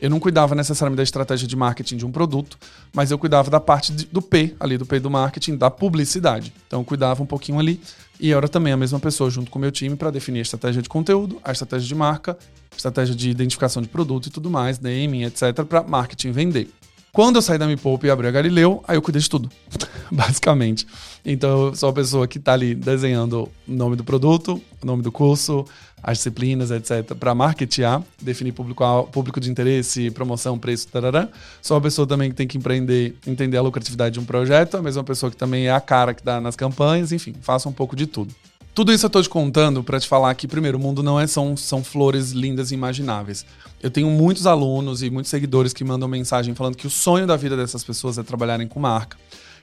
Eu 0.00 0.10
não 0.10 0.20
cuidava 0.20 0.54
necessariamente 0.54 0.98
da 0.98 1.02
estratégia 1.02 1.48
de 1.48 1.56
marketing 1.56 1.96
de 1.96 2.06
um 2.06 2.12
produto, 2.12 2.58
mas 2.92 3.10
eu 3.10 3.18
cuidava 3.18 3.50
da 3.50 3.60
parte 3.60 3.92
de, 3.92 4.06
do 4.06 4.20
P, 4.20 4.54
ali 4.60 4.76
do 4.76 4.84
P 4.84 5.00
do 5.00 5.10
marketing, 5.10 5.56
da 5.56 5.70
publicidade. 5.70 6.52
Então 6.66 6.80
eu 6.80 6.84
cuidava 6.84 7.22
um 7.22 7.26
pouquinho 7.26 7.58
ali 7.58 7.80
e 8.20 8.30
eu 8.30 8.38
era 8.38 8.48
também 8.48 8.72
a 8.72 8.76
mesma 8.76 9.00
pessoa 9.00 9.30
junto 9.30 9.50
com 9.50 9.58
o 9.58 9.62
meu 9.62 9.70
time 9.70 9.96
para 9.96 10.10
definir 10.10 10.40
a 10.40 10.42
estratégia 10.42 10.82
de 10.82 10.88
conteúdo, 10.88 11.40
a 11.42 11.52
estratégia 11.52 11.88
de 11.88 11.94
marca, 11.94 12.36
a 12.72 12.76
estratégia 12.76 13.14
de 13.14 13.30
identificação 13.30 13.82
de 13.82 13.88
produto 13.88 14.26
e 14.26 14.30
tudo 14.30 14.50
mais, 14.50 14.78
naming, 14.78 15.24
etc, 15.24 15.64
para 15.66 15.82
marketing 15.82 16.32
vender. 16.32 16.68
Quando 17.16 17.36
eu 17.36 17.42
saí 17.42 17.56
da 17.56 17.66
Me 17.66 17.78
Poupe 17.78 18.06
e 18.06 18.10
abri 18.10 18.26
a 18.26 18.30
Galileu, 18.30 18.84
aí 18.86 18.94
eu 18.94 19.00
cuidei 19.00 19.22
de 19.22 19.30
tudo, 19.30 19.50
basicamente. 20.12 20.86
Então 21.24 21.68
eu 21.68 21.74
sou 21.74 21.88
a 21.88 21.92
pessoa 21.94 22.28
que 22.28 22.36
está 22.36 22.52
ali 22.52 22.74
desenhando 22.74 23.48
o 23.66 23.72
nome 23.72 23.96
do 23.96 24.04
produto, 24.04 24.60
o 24.82 24.86
nome 24.86 25.02
do 25.02 25.10
curso, 25.10 25.64
as 26.06 26.18
disciplinas, 26.18 26.70
etc., 26.70 27.16
para 27.18 27.34
marketear, 27.34 28.00
definir 28.22 28.52
público, 28.52 28.84
público 29.10 29.40
de 29.40 29.50
interesse, 29.50 30.08
promoção, 30.12 30.56
preço, 30.56 30.86
tarará. 30.86 31.28
Sou 31.60 31.76
uma 31.76 31.80
pessoa 31.80 32.06
também 32.06 32.30
que 32.30 32.36
tem 32.36 32.46
que 32.46 32.56
empreender, 32.56 33.16
entender 33.26 33.56
a 33.56 33.62
lucratividade 33.62 34.12
de 34.12 34.20
um 34.20 34.24
projeto, 34.24 34.76
a 34.76 34.82
mesma 34.82 35.02
pessoa 35.02 35.32
que 35.32 35.36
também 35.36 35.66
é 35.66 35.72
a 35.72 35.80
cara 35.80 36.14
que 36.14 36.22
dá 36.22 36.40
nas 36.40 36.54
campanhas, 36.54 37.10
enfim, 37.10 37.34
faço 37.42 37.68
um 37.68 37.72
pouco 37.72 37.96
de 37.96 38.06
tudo. 38.06 38.32
Tudo 38.72 38.92
isso 38.92 39.04
eu 39.04 39.08
estou 39.08 39.20
te 39.20 39.28
contando 39.28 39.82
para 39.82 39.98
te 39.98 40.06
falar 40.06 40.32
que, 40.36 40.46
primeiro, 40.46 40.78
o 40.78 40.80
mundo 40.80 41.02
não 41.02 41.18
é 41.18 41.26
são, 41.26 41.56
são 41.56 41.82
flores 41.82 42.30
lindas 42.30 42.70
e 42.70 42.74
imagináveis. 42.74 43.44
Eu 43.82 43.90
tenho 43.90 44.08
muitos 44.08 44.46
alunos 44.46 45.02
e 45.02 45.10
muitos 45.10 45.30
seguidores 45.30 45.72
que 45.72 45.82
mandam 45.82 46.06
mensagem 46.06 46.54
falando 46.54 46.76
que 46.76 46.86
o 46.86 46.90
sonho 46.90 47.26
da 47.26 47.36
vida 47.36 47.56
dessas 47.56 47.82
pessoas 47.82 48.16
é 48.16 48.22
trabalharem 48.22 48.68
com 48.68 48.78
marca 48.78 49.16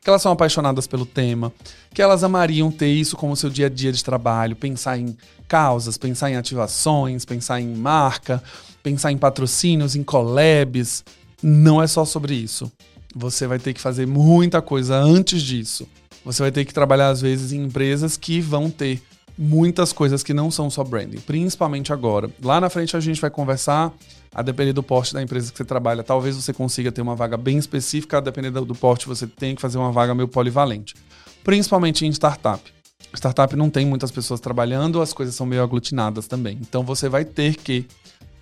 que 0.03 0.09
elas 0.09 0.21
são 0.21 0.31
apaixonadas 0.31 0.85
pelo 0.85 1.05
tema, 1.05 1.53
que 1.93 2.01
elas 2.01 2.23
amariam 2.23 2.69
ter 2.69 2.89
isso 2.89 3.15
como 3.15 3.35
seu 3.35 3.49
dia 3.49 3.67
a 3.67 3.69
dia 3.69 3.91
de 3.91 4.03
trabalho, 4.03 4.55
pensar 4.55 4.97
em 4.97 5.15
causas, 5.47 5.97
pensar 5.97 6.29
em 6.29 6.35
ativações, 6.35 7.23
pensar 7.23 7.61
em 7.61 7.73
marca, 7.73 8.43
pensar 8.81 9.11
em 9.11 9.17
patrocínios, 9.17 9.95
em 9.95 10.03
collabs. 10.03 11.05
Não 11.41 11.81
é 11.81 11.87
só 11.87 12.03
sobre 12.03 12.35
isso. 12.35 12.71
Você 13.15 13.47
vai 13.47 13.59
ter 13.59 13.73
que 13.73 13.79
fazer 13.79 14.05
muita 14.05 14.61
coisa 14.61 14.95
antes 14.95 15.41
disso. 15.41 15.87
Você 16.25 16.41
vai 16.41 16.51
ter 16.51 16.65
que 16.65 16.73
trabalhar, 16.73 17.09
às 17.09 17.21
vezes, 17.21 17.51
em 17.51 17.63
empresas 17.63 18.17
que 18.17 18.41
vão 18.41 18.69
ter 18.69 19.01
muitas 19.37 19.93
coisas 19.93 20.23
que 20.23 20.33
não 20.33 20.51
são 20.51 20.69
só 20.69 20.83
branding, 20.83 21.19
principalmente 21.19 21.93
agora. 21.93 22.29
Lá 22.41 22.59
na 22.59 22.69
frente 22.69 22.95
a 22.95 22.99
gente 22.99 23.21
vai 23.21 23.29
conversar 23.29 23.91
a 24.33 24.41
depender 24.41 24.73
do 24.73 24.81
porte 24.81 25.13
da 25.13 25.21
empresa 25.21 25.51
que 25.51 25.57
você 25.57 25.65
trabalha, 25.65 26.03
talvez 26.03 26.35
você 26.35 26.51
consiga 26.51 26.91
ter 26.91 27.01
uma 27.01 27.15
vaga 27.15 27.37
bem 27.37 27.57
específica, 27.57 28.17
a 28.17 28.21
depender 28.21 28.51
do 28.51 28.75
porte 28.75 29.07
você 29.07 29.27
tem 29.27 29.55
que 29.55 29.61
fazer 29.61 29.77
uma 29.77 29.91
vaga 29.91 30.15
meio 30.15 30.27
polivalente. 30.27 30.95
Principalmente 31.43 32.05
em 32.05 32.09
startup. 32.09 32.61
Startup 33.13 33.55
não 33.55 33.69
tem 33.69 33.85
muitas 33.85 34.09
pessoas 34.09 34.39
trabalhando, 34.39 35.01
as 35.01 35.13
coisas 35.13 35.35
são 35.35 35.45
meio 35.45 35.61
aglutinadas 35.61 36.27
também. 36.27 36.57
Então 36.61 36.83
você 36.83 37.07
vai 37.07 37.23
ter 37.23 37.55
que 37.55 37.85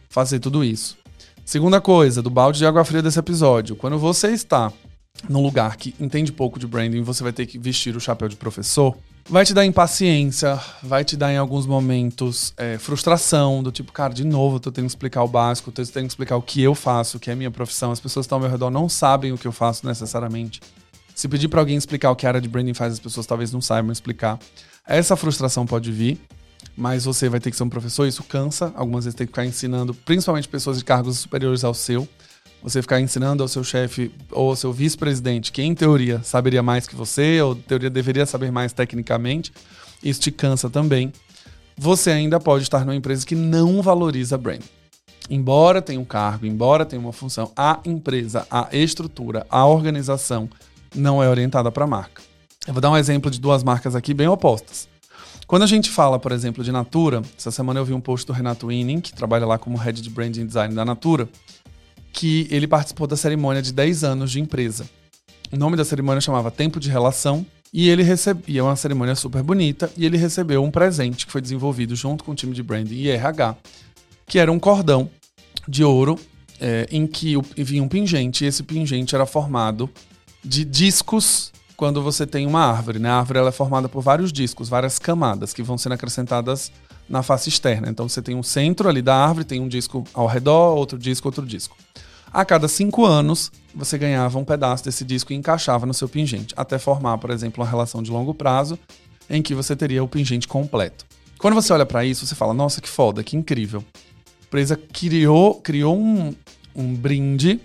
fazer 0.10 0.40
tudo 0.40 0.64
isso. 0.64 0.98
Segunda 1.44 1.82
coisa, 1.82 2.22
do 2.22 2.30
balde 2.30 2.60
de 2.60 2.66
água 2.66 2.86
fria 2.86 3.02
desse 3.02 3.20
episódio. 3.20 3.76
Quando 3.76 3.98
você 3.98 4.30
está 4.30 4.72
num 5.28 5.42
lugar 5.42 5.76
que 5.76 5.94
entende 6.00 6.32
pouco 6.32 6.58
de 6.58 6.66
branding, 6.66 7.02
você 7.02 7.24
vai 7.24 7.34
ter 7.34 7.46
que 7.46 7.58
vestir 7.58 7.96
o 7.96 8.00
chapéu 8.00 8.30
de 8.30 8.36
professor. 8.36 8.96
Vai 9.30 9.46
te 9.46 9.54
dar 9.54 9.66
impaciência, 9.66 10.60
vai 10.84 11.06
te 11.06 11.16
dar 11.16 11.32
em 11.32 11.38
alguns 11.38 11.66
momentos 11.66 12.54
é, 12.58 12.78
frustração, 12.78 13.64
do 13.64 13.72
tipo, 13.72 13.92
cara, 13.92 14.14
de 14.14 14.26
novo, 14.26 14.58
eu 14.58 14.60
tô 14.60 14.72
tendo 14.72 14.86
que 14.86 14.92
explicar 14.92 15.24
o 15.24 15.28
básico, 15.28 15.72
tô 15.72 15.84
tendo 15.84 16.04
que 16.04 16.12
explicar 16.12 16.36
o 16.36 16.42
que 16.42 16.62
eu 16.62 16.76
faço, 16.76 17.20
que 17.20 17.30
é 17.30 17.34
a 17.34 17.36
minha 17.36 17.52
profissão. 17.52 17.92
As 17.92 18.00
pessoas 18.00 18.26
que 18.26 18.28
estão 18.28 18.38
ao 18.38 18.42
meu 18.42 18.50
redor 18.50 18.70
não 18.70 18.90
sabem 18.90 19.32
o 19.32 19.38
que 19.38 19.48
eu 19.48 19.52
faço 19.52 19.86
necessariamente. 19.86 20.60
Se 21.16 21.28
pedir 21.30 21.48
para 21.48 21.62
alguém 21.62 21.78
explicar 21.78 22.12
o 22.12 22.16
que 22.16 22.26
a 22.26 22.30
área 22.30 22.42
de 22.42 22.50
branding 22.50 22.74
faz, 22.74 22.94
as 22.94 23.00
pessoas 23.00 23.26
talvez 23.26 23.54
não 23.54 23.62
saibam 23.62 23.92
explicar. 23.92 24.38
Essa 24.86 25.16
frustração 25.16 25.66
pode 25.66 25.92
vir, 25.92 26.20
mas 26.76 27.06
você 27.06 27.30
vai 27.30 27.40
ter 27.40 27.52
que 27.52 27.58
ser 27.58 27.64
um 27.64 27.70
professor, 27.70 28.08
isso 28.08 28.24
cansa. 28.24 28.74
Algumas 28.76 29.06
vezes 29.06 29.16
tem 29.16 29.28
que 29.28 29.32
ficar 29.32 29.46
ensinando, 29.46 29.94
principalmente 29.94 30.48
pessoas 30.48 30.78
de 30.78 30.84
cargos 30.84 31.20
superiores 31.20 31.64
ao 31.64 31.74
seu 31.74 32.08
você 32.62 32.82
ficar 32.82 33.00
ensinando 33.00 33.42
ao 33.42 33.50
seu 33.50 33.64
chefe 33.64 34.12
ou 34.32 34.50
ao 34.50 34.56
seu 34.56 34.72
vice-presidente, 34.72 35.52
que 35.52 35.62
em 35.62 35.74
teoria 35.74 36.22
saberia 36.24 36.62
mais 36.62 36.88
que 36.88 36.96
você, 36.96 37.42
ou 37.42 37.54
em 37.54 37.62
teoria 37.62 37.90
deveria 37.90 38.26
saber 38.26 38.52
mais 38.52 38.72
tecnicamente, 38.74 39.52
isso 40.04 40.22
te 40.22 40.32
cansa 40.32 40.70
também. 40.70 41.12
Você 41.78 42.12
ainda 42.12 42.40
pode 42.40 42.64
estar 42.64 42.86
numa 42.86 42.96
empresa 42.96 43.26
que 43.26 43.36
não 43.36 43.82
valoriza 43.82 44.38
brand. 44.38 44.62
Embora 45.30 45.82
tenha 45.82 46.00
um 46.00 46.06
cargo, 46.06 46.46
embora 46.46 46.86
tenha 46.86 47.02
uma 47.02 47.14
função, 47.14 47.52
a 47.56 47.80
empresa, 47.86 48.46
a 48.52 48.68
estrutura, 48.72 49.46
a 49.50 49.66
organização 49.66 50.50
não 50.96 51.24
é 51.24 51.30
orientada 51.30 51.72
para 51.72 51.86
a 51.86 51.88
marca. 51.88 52.22
Eu 52.68 52.74
vou 52.74 52.82
dar 52.82 52.92
um 52.92 52.98
exemplo 52.98 53.32
de 53.32 53.40
duas 53.40 53.64
marcas 53.64 53.96
aqui 53.96 54.14
bem 54.14 54.28
opostas. 54.28 54.90
Quando 55.48 55.64
a 55.64 55.68
gente 55.68 55.90
fala, 55.90 56.20
por 56.20 56.32
exemplo, 56.32 56.64
de 56.64 56.72
Natura, 56.72 57.22
essa 57.38 57.52
semana 57.52 57.80
eu 57.80 57.86
vi 57.86 57.94
um 57.94 58.00
post 58.00 58.26
do 58.26 58.34
Renato 58.34 58.68
Winning, 58.68 59.02
que 59.02 59.14
trabalha 59.14 59.46
lá 59.46 59.58
como 59.58 59.78
Head 59.78 60.02
de 60.02 60.10
Branding 60.10 60.46
Design 60.46 60.74
da 60.74 60.86
Natura, 60.86 61.28
que 62.12 62.48
ele 62.50 62.68
participou 62.68 63.08
da 63.08 63.16
cerimônia 63.16 63.62
de 63.62 63.72
10 63.72 64.04
anos 64.04 64.32
de 64.32 64.40
empresa. 64.40 64.90
O 65.52 65.58
nome 65.58 65.76
da 65.76 65.86
cerimônia 65.86 66.22
chamava 66.22 66.50
Tempo 66.52 66.80
de 66.80 66.90
Relação 66.90 67.46
e 67.74 67.90
ele 67.90 68.04
recebia 68.04 68.64
uma 68.64 68.76
cerimônia 68.76 69.16
super 69.16 69.42
bonita 69.44 69.92
e 69.98 70.06
ele 70.06 70.18
recebeu 70.18 70.64
um 70.64 70.72
presente 70.72 71.26
que 71.26 71.32
foi 71.32 71.42
desenvolvido 71.42 71.96
junto 71.96 72.24
com 72.24 72.32
o 72.32 72.36
time 72.36 72.54
de 72.54 72.62
branding 72.62 72.96
e 72.96 73.10
RH, 73.10 73.56
que 74.28 74.40
era 74.40 74.52
um 74.52 74.60
cordão 74.60 75.10
de 75.68 75.84
ouro 75.84 76.20
é, 76.60 76.88
em 76.92 77.08
que 77.08 77.36
vinha 77.58 77.82
um 77.82 77.88
pingente 77.88 78.44
e 78.44 78.48
esse 78.48 78.64
pingente 78.64 79.16
era 79.16 79.26
formado 79.26 79.90
de 80.44 80.66
discos 80.66 81.52
quando 81.76 82.02
você 82.02 82.28
tem 82.28 82.46
uma 82.46 82.66
árvore. 82.66 83.00
Né? 83.00 83.10
A 83.10 83.18
árvore 83.18 83.40
ela 83.40 83.50
é 83.50 83.52
formada 83.52 83.90
por 83.90 84.02
vários 84.02 84.32
discos, 84.32 84.70
várias 84.70 85.00
camadas 85.00 85.54
que 85.54 85.64
vão 85.64 85.78
sendo 85.78 85.94
acrescentadas 85.94 86.72
na 87.10 87.24
face 87.24 87.50
externa. 87.50 87.90
Então 87.90 88.08
você 88.08 88.22
tem 88.22 88.36
um 88.36 88.44
centro 88.44 88.88
ali 88.88 89.02
da 89.02 89.16
árvore, 89.16 89.46
tem 89.46 89.60
um 89.60 89.68
disco 89.68 90.04
ao 90.14 90.28
redor, 90.28 90.76
outro 90.76 90.98
disco, 90.98 91.28
outro 91.28 91.46
disco. 91.46 91.76
A 92.34 92.46
cada 92.46 92.70
cinco 92.70 93.06
anos, 93.06 93.52
você 93.76 93.98
ganhava 93.98 94.40
um 94.40 94.46
pedaço 94.46 94.86
desse 94.86 95.04
disco 95.04 95.34
e 95.34 95.36
encaixava 95.36 95.86
no 95.86 95.94
seu 95.94 96.08
pingente, 96.08 96.54
até 96.56 96.80
formar, 96.80 97.18
por 97.18 97.30
exemplo, 97.30 97.62
uma 97.62 97.70
relação 97.70 98.02
de 98.02 98.10
longo 98.10 98.34
prazo 98.34 98.80
em 99.30 99.42
que 99.42 99.54
você 99.54 99.76
teria 99.76 100.02
o 100.02 100.08
pingente 100.08 100.48
completo. 100.48 101.06
Quando 101.38 101.56
você 101.56 101.74
olha 101.74 101.86
para 101.86 102.06
isso, 102.06 102.26
você 102.26 102.34
fala: 102.34 102.54
nossa, 102.54 102.80
que 102.80 102.88
foda, 102.88 103.22
que 103.22 103.36
incrível. 103.36 103.84
A 104.26 104.46
empresa 104.46 104.78
criou, 104.78 105.56
criou 105.56 105.98
um, 105.98 106.34
um 106.74 106.96
brinde 106.96 107.60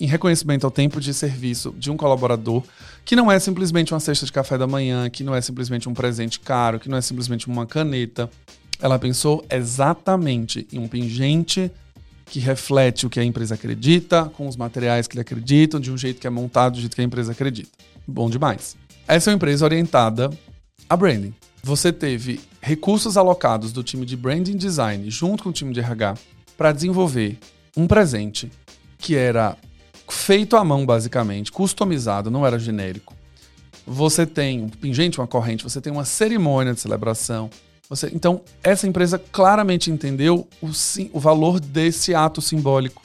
em 0.00 0.06
reconhecimento 0.06 0.64
ao 0.64 0.70
tempo 0.70 1.00
de 1.00 1.12
serviço 1.12 1.74
de 1.76 1.90
um 1.90 1.96
colaborador, 1.96 2.62
que 3.04 3.16
não 3.16 3.30
é 3.30 3.40
simplesmente 3.40 3.92
uma 3.92 4.00
cesta 4.00 4.24
de 4.24 4.32
café 4.32 4.56
da 4.56 4.68
manhã, 4.68 5.10
que 5.10 5.24
não 5.24 5.34
é 5.34 5.40
simplesmente 5.40 5.88
um 5.88 5.94
presente 5.94 6.38
caro, 6.38 6.78
que 6.78 6.88
não 6.88 6.96
é 6.96 7.00
simplesmente 7.00 7.48
uma 7.48 7.66
caneta. 7.66 8.30
Ela 8.80 8.98
pensou 8.98 9.44
exatamente 9.50 10.66
em 10.72 10.78
um 10.78 10.86
pingente 10.86 11.70
que 12.32 12.40
reflete 12.40 13.04
o 13.04 13.10
que 13.10 13.20
a 13.20 13.24
empresa 13.24 13.56
acredita, 13.56 14.24
com 14.24 14.48
os 14.48 14.56
materiais 14.56 15.06
que 15.06 15.14
ele 15.14 15.20
acreditam, 15.20 15.78
de 15.78 15.92
um 15.92 15.98
jeito 15.98 16.18
que 16.18 16.26
é 16.26 16.30
montado 16.30 16.72
do 16.72 16.80
jeito 16.80 16.96
que 16.96 17.02
a 17.02 17.04
empresa 17.04 17.32
acredita. 17.32 17.68
Bom 18.08 18.30
demais. 18.30 18.74
Essa 19.06 19.28
é 19.28 19.30
uma 19.32 19.36
empresa 19.36 19.66
orientada 19.66 20.30
a 20.88 20.96
branding. 20.96 21.34
Você 21.62 21.92
teve 21.92 22.40
recursos 22.62 23.18
alocados 23.18 23.70
do 23.70 23.82
time 23.82 24.06
de 24.06 24.16
branding 24.16 24.56
design 24.56 25.10
junto 25.10 25.42
com 25.42 25.50
o 25.50 25.52
time 25.52 25.74
de 25.74 25.80
RH 25.80 26.14
para 26.56 26.72
desenvolver 26.72 27.38
um 27.76 27.86
presente 27.86 28.50
que 28.96 29.14
era 29.14 29.54
feito 30.08 30.56
à 30.56 30.64
mão 30.64 30.86
basicamente, 30.86 31.52
customizado, 31.52 32.30
não 32.30 32.46
era 32.46 32.58
genérico. 32.58 33.14
Você 33.86 34.24
tem 34.24 34.62
um 34.62 34.70
pingente, 34.70 35.20
uma 35.20 35.26
corrente, 35.26 35.64
você 35.64 35.82
tem 35.82 35.92
uma 35.92 36.06
cerimônia 36.06 36.72
de 36.72 36.80
celebração, 36.80 37.50
Você, 37.92 38.10
então, 38.14 38.40
essa 38.64 38.86
empresa 38.86 39.18
claramente 39.18 39.90
entendeu 39.90 40.48
o, 40.62 40.70
o 41.12 41.20
valor 41.20 41.60
desse 41.60 42.14
ato 42.14 42.40
simbólico, 42.40 43.02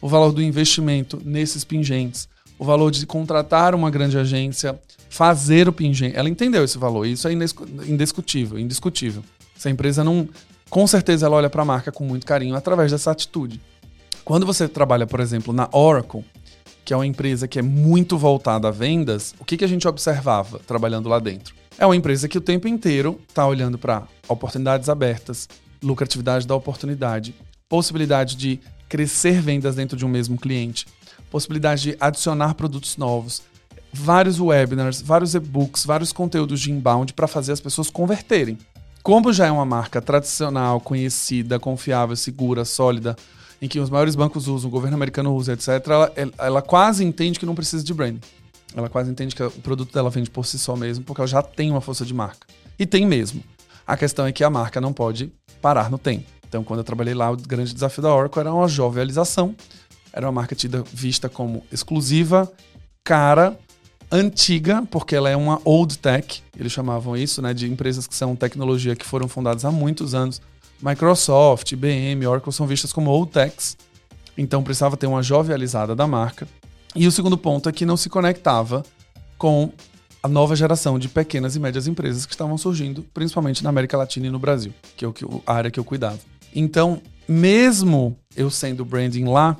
o 0.00 0.08
valor 0.08 0.32
do 0.32 0.42
investimento 0.42 1.22
nesses 1.24 1.62
pingentes, 1.62 2.28
o 2.58 2.64
valor 2.64 2.90
de 2.90 3.06
contratar 3.06 3.76
uma 3.76 3.88
grande 3.92 4.18
agência, 4.18 4.76
fazer 5.08 5.68
o 5.68 5.72
pingente. 5.72 6.16
Ela 6.16 6.28
entendeu 6.28 6.64
esse 6.64 6.76
valor, 6.76 7.06
isso 7.06 7.28
é 7.28 7.32
indiscutível, 7.86 8.58
indiscutível. 8.58 9.22
Essa 9.56 9.70
empresa 9.70 10.02
não, 10.02 10.28
com 10.68 10.84
certeza 10.84 11.26
ela 11.26 11.36
olha 11.36 11.48
para 11.48 11.62
a 11.62 11.64
marca 11.64 11.92
com 11.92 12.04
muito 12.04 12.26
carinho 12.26 12.56
através 12.56 12.90
dessa 12.90 13.12
atitude. 13.12 13.60
Quando 14.24 14.44
você 14.44 14.66
trabalha, 14.66 15.06
por 15.06 15.20
exemplo, 15.20 15.54
na 15.54 15.68
Oracle, 15.70 16.24
que 16.84 16.92
é 16.92 16.96
uma 16.96 17.06
empresa 17.06 17.46
que 17.46 17.60
é 17.60 17.62
muito 17.62 18.18
voltada 18.18 18.66
a 18.66 18.72
vendas, 18.72 19.32
o 19.38 19.44
que, 19.44 19.56
que 19.56 19.64
a 19.64 19.68
gente 19.68 19.86
observava 19.86 20.58
trabalhando 20.58 21.08
lá 21.08 21.20
dentro? 21.20 21.54
É 21.76 21.84
uma 21.84 21.96
empresa 21.96 22.28
que 22.28 22.38
o 22.38 22.40
tempo 22.40 22.68
inteiro 22.68 23.20
está 23.28 23.46
olhando 23.46 23.76
para 23.76 24.06
oportunidades 24.28 24.88
abertas, 24.88 25.48
lucratividade 25.82 26.46
da 26.46 26.54
oportunidade, 26.54 27.34
possibilidade 27.68 28.36
de 28.36 28.60
crescer 28.88 29.40
vendas 29.40 29.74
dentro 29.74 29.96
de 29.96 30.04
um 30.06 30.08
mesmo 30.08 30.38
cliente, 30.38 30.86
possibilidade 31.30 31.82
de 31.82 31.96
adicionar 31.98 32.54
produtos 32.54 32.96
novos, 32.96 33.42
vários 33.92 34.38
webinars, 34.38 35.02
vários 35.02 35.34
e-books, 35.34 35.84
vários 35.84 36.12
conteúdos 36.12 36.60
de 36.60 36.70
inbound 36.70 37.12
para 37.12 37.26
fazer 37.26 37.52
as 37.52 37.60
pessoas 37.60 37.90
converterem. 37.90 38.56
Como 39.02 39.32
já 39.32 39.46
é 39.46 39.50
uma 39.50 39.66
marca 39.66 40.00
tradicional, 40.00 40.80
conhecida, 40.80 41.58
confiável, 41.58 42.14
segura, 42.14 42.64
sólida, 42.64 43.16
em 43.60 43.68
que 43.68 43.80
os 43.80 43.90
maiores 43.90 44.14
bancos 44.14 44.46
usam, 44.46 44.68
o 44.68 44.70
governo 44.70 44.96
americano 44.96 45.34
usa, 45.34 45.52
etc., 45.52 45.68
ela, 45.86 46.12
ela 46.38 46.62
quase 46.62 47.04
entende 47.04 47.38
que 47.38 47.46
não 47.46 47.54
precisa 47.54 47.84
de 47.84 47.92
branding. 47.92 48.20
Ela 48.76 48.88
quase 48.88 49.10
entende 49.10 49.34
que 49.34 49.42
o 49.42 49.50
produto 49.50 49.92
dela 49.92 50.10
vende 50.10 50.30
por 50.30 50.44
si 50.44 50.58
só 50.58 50.74
mesmo, 50.74 51.04
porque 51.04 51.20
ela 51.20 51.28
já 51.28 51.42
tem 51.42 51.70
uma 51.70 51.80
força 51.80 52.04
de 52.04 52.12
marca. 52.12 52.46
E 52.78 52.84
tem 52.84 53.06
mesmo. 53.06 53.42
A 53.86 53.96
questão 53.96 54.26
é 54.26 54.32
que 54.32 54.42
a 54.42 54.50
marca 54.50 54.80
não 54.80 54.92
pode 54.92 55.32
parar 55.62 55.90
no 55.90 55.98
tempo. 55.98 56.24
Então, 56.48 56.64
quando 56.64 56.80
eu 56.80 56.84
trabalhei 56.84 57.14
lá, 57.14 57.30
o 57.30 57.36
grande 57.36 57.72
desafio 57.72 58.02
da 58.02 58.14
Oracle 58.14 58.40
era 58.40 58.52
uma 58.52 58.66
jovialização. 58.66 59.54
Era 60.12 60.26
uma 60.26 60.32
marca 60.32 60.54
tida, 60.54 60.84
vista 60.92 61.28
como 61.28 61.64
exclusiva, 61.72 62.50
cara, 63.02 63.58
antiga, 64.10 64.86
porque 64.90 65.16
ela 65.16 65.28
é 65.28 65.36
uma 65.36 65.60
old 65.64 65.98
tech, 65.98 66.42
eles 66.56 66.70
chamavam 66.70 67.16
isso, 67.16 67.42
né, 67.42 67.52
de 67.52 67.68
empresas 67.70 68.06
que 68.06 68.14
são 68.14 68.36
tecnologia 68.36 68.94
que 68.94 69.04
foram 69.04 69.26
fundadas 69.26 69.64
há 69.64 69.72
muitos 69.72 70.14
anos. 70.14 70.40
Microsoft, 70.80 71.72
IBM, 71.72 72.24
Oracle 72.26 72.52
são 72.52 72.66
vistas 72.66 72.92
como 72.92 73.10
old 73.10 73.32
techs, 73.32 73.76
então 74.38 74.62
precisava 74.62 74.96
ter 74.96 75.06
uma 75.06 75.22
jovializada 75.22 75.96
da 75.96 76.06
marca. 76.06 76.46
E 76.94 77.06
o 77.06 77.12
segundo 77.12 77.36
ponto 77.36 77.68
é 77.68 77.72
que 77.72 77.84
não 77.84 77.96
se 77.96 78.08
conectava 78.08 78.84
com 79.36 79.72
a 80.22 80.28
nova 80.28 80.54
geração 80.54 80.98
de 80.98 81.08
pequenas 81.08 81.56
e 81.56 81.60
médias 81.60 81.86
empresas 81.86 82.24
que 82.24 82.32
estavam 82.32 82.56
surgindo, 82.56 83.04
principalmente 83.12 83.62
na 83.62 83.70
América 83.70 83.96
Latina 83.96 84.26
e 84.26 84.30
no 84.30 84.38
Brasil, 84.38 84.72
que 84.96 85.04
é 85.04 85.08
a 85.46 85.52
área 85.52 85.70
que 85.70 85.78
eu 85.78 85.84
cuidava. 85.84 86.18
Então, 86.54 87.02
mesmo 87.28 88.16
eu 88.36 88.48
sendo 88.48 88.84
branding 88.84 89.24
lá, 89.24 89.56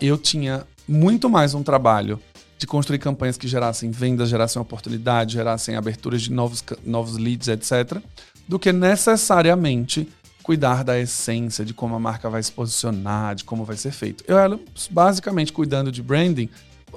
eu 0.00 0.16
tinha 0.16 0.66
muito 0.88 1.28
mais 1.28 1.54
um 1.54 1.62
trabalho 1.62 2.18
de 2.56 2.66
construir 2.66 2.98
campanhas 2.98 3.36
que 3.36 3.46
gerassem 3.46 3.90
vendas, 3.90 4.28
gerassem 4.28 4.60
oportunidade, 4.60 5.34
gerassem 5.34 5.76
aberturas 5.76 6.22
de 6.22 6.32
novos, 6.32 6.64
novos 6.84 7.16
leads, 7.16 7.46
etc., 7.48 8.02
do 8.48 8.58
que 8.58 8.72
necessariamente 8.72 10.08
cuidar 10.42 10.82
da 10.82 10.98
essência, 10.98 11.64
de 11.64 11.74
como 11.74 11.94
a 11.94 12.00
marca 12.00 12.30
vai 12.30 12.42
se 12.42 12.50
posicionar, 12.50 13.34
de 13.34 13.44
como 13.44 13.64
vai 13.64 13.76
ser 13.76 13.92
feito. 13.92 14.24
Eu 14.26 14.38
era 14.38 14.58
basicamente 14.90 15.52
cuidando 15.52 15.92
de 15.92 16.02
branding. 16.02 16.48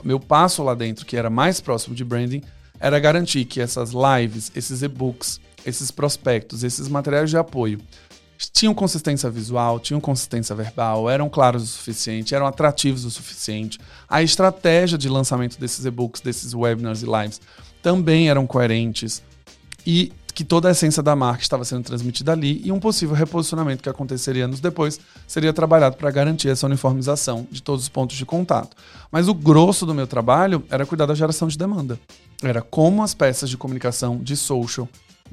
Meu 0.04 0.20
passo 0.20 0.64
lá 0.64 0.74
dentro, 0.74 1.06
que 1.06 1.18
era 1.18 1.30
mais 1.30 1.60
próximo 1.62 1.96
de 1.96 2.04
branding, 2.04 2.42
era 2.80 3.00
garantir 3.00 3.46
que 3.46 3.62
essas 3.62 3.92
lives, 3.92 4.52
esses 4.56 4.82
e-books, 4.82 5.40
esses 5.66 5.92
prospectos, 5.92 6.64
esses 6.64 6.88
materiais 6.88 7.30
de 7.30 7.38
apoio 7.38 7.80
tinham 8.52 8.74
consistência 8.74 9.30
visual, 9.30 9.80
tinham 9.80 10.02
consistência 10.02 10.56
verbal, 10.56 11.10
eram 11.10 11.30
claros 11.30 11.64
o 11.64 11.68
suficiente, 11.68 12.34
eram 12.34 12.48
atrativos 12.48 13.06
o 13.06 13.12
suficiente. 13.12 13.78
A 14.10 14.24
estratégia 14.24 14.98
de 14.98 15.08
lançamento 15.08 15.60
desses 15.60 15.86
e-books, 15.86 16.22
desses 16.22 16.54
webinars 16.54 17.04
e 17.04 17.06
lives 17.06 17.40
também 17.82 18.30
eram 18.30 18.48
coerentes 18.48 19.22
e 19.86 20.12
que 20.34 20.44
toda 20.44 20.68
a 20.68 20.72
essência 20.72 21.04
da 21.04 21.16
marca 21.16 21.42
estava 21.42 21.66
sendo 21.66 21.84
transmitida 21.84 22.32
ali 22.32 22.62
e 22.64 22.72
um 22.72 22.80
possível 22.80 23.16
reposicionamento 23.16 23.84
que 23.84 23.90
aconteceria 23.90 24.46
anos 24.46 24.60
depois 24.60 25.00
seria 25.28 25.54
trabalhado 25.54 25.98
para 25.98 26.12
garantir 26.12 26.50
essa 26.50 26.66
uniformização 26.66 27.48
de 27.52 27.62
todos 27.62 27.84
os 27.84 27.90
pontos 27.90 28.18
de 28.18 28.26
contato. 28.26 28.76
Mas 29.12 29.28
o 29.28 29.34
grosso 29.34 29.86
do 29.86 29.94
meu 29.94 30.08
trabalho 30.08 30.64
era 30.70 30.86
cuidar 30.86 31.06
da 31.06 31.16
geração 31.16 31.48
de 31.48 31.58
demanda. 31.58 32.00
Era 32.42 32.62
como 32.62 33.04
as 33.04 33.14
peças 33.14 33.50
de 33.50 33.58
comunicação 33.58 34.18
de 34.18 34.36
social 34.36 34.88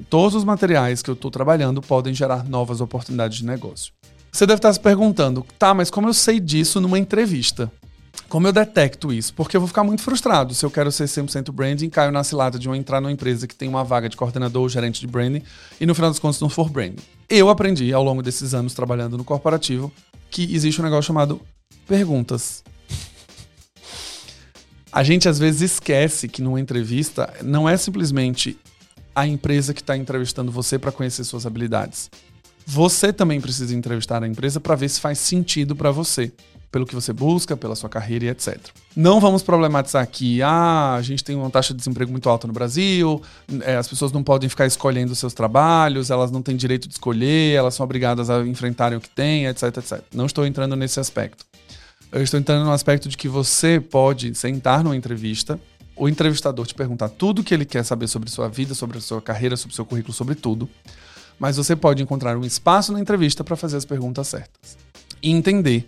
Todos 0.07 0.35
os 0.35 0.43
materiais 0.43 1.01
que 1.01 1.09
eu 1.09 1.13
estou 1.13 1.29
trabalhando 1.29 1.81
podem 1.81 2.13
gerar 2.13 2.47
novas 2.47 2.79
oportunidades 2.79 3.39
de 3.39 3.45
negócio. 3.45 3.91
Você 4.31 4.45
deve 4.45 4.59
estar 4.59 4.71
se 4.71 4.79
perguntando, 4.79 5.45
tá, 5.57 5.73
mas 5.73 5.89
como 5.89 6.07
eu 6.07 6.13
sei 6.13 6.39
disso 6.39 6.79
numa 6.79 6.99
entrevista? 6.99 7.71
Como 8.27 8.47
eu 8.47 8.53
detecto 8.53 9.11
isso? 9.11 9.33
Porque 9.33 9.55
eu 9.55 9.61
vou 9.61 9.67
ficar 9.67 9.83
muito 9.83 10.01
frustrado 10.03 10.53
se 10.53 10.65
eu 10.65 10.69
quero 10.69 10.91
ser 10.91 11.05
100% 11.05 11.51
branding, 11.51 11.89
caio 11.89 12.11
na 12.11 12.23
cilada 12.23 12.59
de 12.59 12.67
eu 12.67 12.75
entrar 12.75 13.01
numa 13.01 13.11
empresa 13.11 13.47
que 13.47 13.55
tem 13.55 13.67
uma 13.67 13.83
vaga 13.83 14.07
de 14.07 14.15
coordenador 14.15 14.61
ou 14.61 14.69
gerente 14.69 14.99
de 14.99 15.07
branding 15.07 15.41
e 15.79 15.85
no 15.85 15.95
final 15.95 16.09
das 16.09 16.19
contas 16.19 16.39
não 16.39 16.49
for 16.49 16.69
branding. 16.69 17.01
Eu 17.27 17.49
aprendi 17.49 17.93
ao 17.93 18.03
longo 18.03 18.21
desses 18.21 18.53
anos 18.53 18.73
trabalhando 18.73 19.17
no 19.17 19.23
corporativo 19.23 19.91
que 20.29 20.53
existe 20.53 20.79
um 20.79 20.83
negócio 20.83 21.07
chamado 21.07 21.41
perguntas. 21.87 22.63
A 24.91 25.03
gente 25.03 25.29
às 25.29 25.37
vezes 25.37 25.73
esquece 25.73 26.27
que 26.27 26.41
numa 26.41 26.59
entrevista 26.59 27.31
não 27.43 27.69
é 27.69 27.77
simplesmente 27.77 28.57
a 29.15 29.27
empresa 29.27 29.73
que 29.73 29.81
está 29.81 29.97
entrevistando 29.97 30.51
você 30.51 30.79
para 30.79 30.91
conhecer 30.91 31.23
suas 31.23 31.45
habilidades. 31.45 32.09
Você 32.65 33.11
também 33.11 33.41
precisa 33.41 33.75
entrevistar 33.75 34.23
a 34.23 34.27
empresa 34.27 34.59
para 34.59 34.75
ver 34.75 34.89
se 34.89 34.99
faz 34.99 35.19
sentido 35.19 35.75
para 35.75 35.91
você, 35.91 36.31
pelo 36.71 36.85
que 36.85 36.93
você 36.93 37.11
busca, 37.11 37.57
pela 37.57 37.75
sua 37.75 37.89
carreira 37.89 38.25
e 38.25 38.27
etc. 38.29 38.57
Não 38.95 39.19
vamos 39.19 39.41
problematizar 39.41 40.03
aqui, 40.03 40.41
ah, 40.41 40.95
a 40.95 41.01
gente 41.01 41.23
tem 41.23 41.35
uma 41.35 41.49
taxa 41.49 41.73
de 41.73 41.77
desemprego 41.77 42.11
muito 42.11 42.29
alta 42.29 42.47
no 42.47 42.53
Brasil, 42.53 43.21
é, 43.61 43.75
as 43.75 43.87
pessoas 43.87 44.11
não 44.11 44.23
podem 44.23 44.49
ficar 44.49 44.65
escolhendo 44.65 45.15
seus 45.15 45.33
trabalhos, 45.33 46.09
elas 46.09 46.31
não 46.31 46.41
têm 46.41 46.55
direito 46.55 46.87
de 46.87 46.93
escolher, 46.93 47.55
elas 47.55 47.73
são 47.73 47.83
obrigadas 47.83 48.29
a 48.29 48.45
enfrentarem 48.45 48.97
o 48.97 49.01
que 49.01 49.09
têm, 49.09 49.47
etc, 49.47 49.63
etc. 49.77 50.01
Não 50.13 50.25
estou 50.25 50.45
entrando 50.45 50.75
nesse 50.75 50.99
aspecto. 50.99 51.45
Eu 52.11 52.23
estou 52.23 52.39
entrando 52.39 52.65
no 52.65 52.71
aspecto 52.71 53.07
de 53.07 53.15
que 53.15 53.27
você 53.27 53.79
pode 53.79 54.33
sentar 54.33 54.83
numa 54.83 54.95
entrevista 54.95 55.59
o 55.99 56.07
entrevistador 56.07 56.65
te 56.65 56.73
perguntar 56.73 57.09
tudo 57.09 57.41
o 57.41 57.43
que 57.43 57.53
ele 57.53 57.65
quer 57.65 57.83
saber 57.83 58.07
sobre 58.07 58.29
sua 58.29 58.47
vida, 58.47 58.73
sobre 58.73 58.97
a 58.97 59.01
sua 59.01 59.21
carreira, 59.21 59.57
sobre 59.57 59.73
o 59.73 59.75
seu 59.75 59.85
currículo, 59.85 60.13
sobre 60.13 60.33
tudo. 60.33 60.69
Mas 61.37 61.57
você 61.57 61.75
pode 61.75 62.01
encontrar 62.01 62.37
um 62.37 62.45
espaço 62.45 62.93
na 62.93 63.01
entrevista 63.01 63.43
para 63.43 63.57
fazer 63.57 63.75
as 63.75 63.85
perguntas 63.85 64.29
certas. 64.29 64.77
E 65.21 65.29
entender 65.29 65.85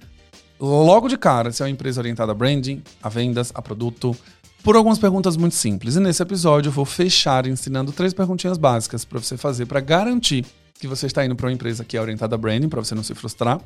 logo 0.62 1.08
de 1.08 1.18
cara 1.18 1.52
se 1.52 1.62
é 1.62 1.66
uma 1.66 1.72
empresa 1.72 2.00
orientada 2.00 2.32
a 2.32 2.36
branding, 2.36 2.84
a 3.02 3.10
vendas, 3.10 3.52
a 3.56 3.62
produto, 3.62 4.16
por 4.64 4.76
algumas 4.76 5.00
perguntas 5.00 5.36
muito 5.36 5.56
simples. 5.56 5.96
E 5.96 6.00
nesse 6.00 6.22
episódio 6.22 6.70
eu 6.70 6.74
vou 6.74 6.86
fechar 6.86 7.48
ensinando 7.48 7.92
três 7.92 8.14
perguntinhas 8.14 8.58
básicas 8.58 9.04
para 9.04 9.20
você 9.20 9.36
fazer 9.36 9.66
para 9.66 9.80
garantir 9.80 10.46
que 10.80 10.88
você 10.88 11.08
está 11.08 11.26
indo 11.26 11.36
para 11.36 11.48
uma 11.48 11.54
empresa 11.54 11.84
que 11.84 11.98
é 11.98 12.02
orientada 12.02 12.36
a 12.36 12.38
branding, 12.38 12.70
para 12.70 12.84
você 12.84 12.96
não 12.96 13.04
se 13.04 13.14
frustrar, 13.14 13.60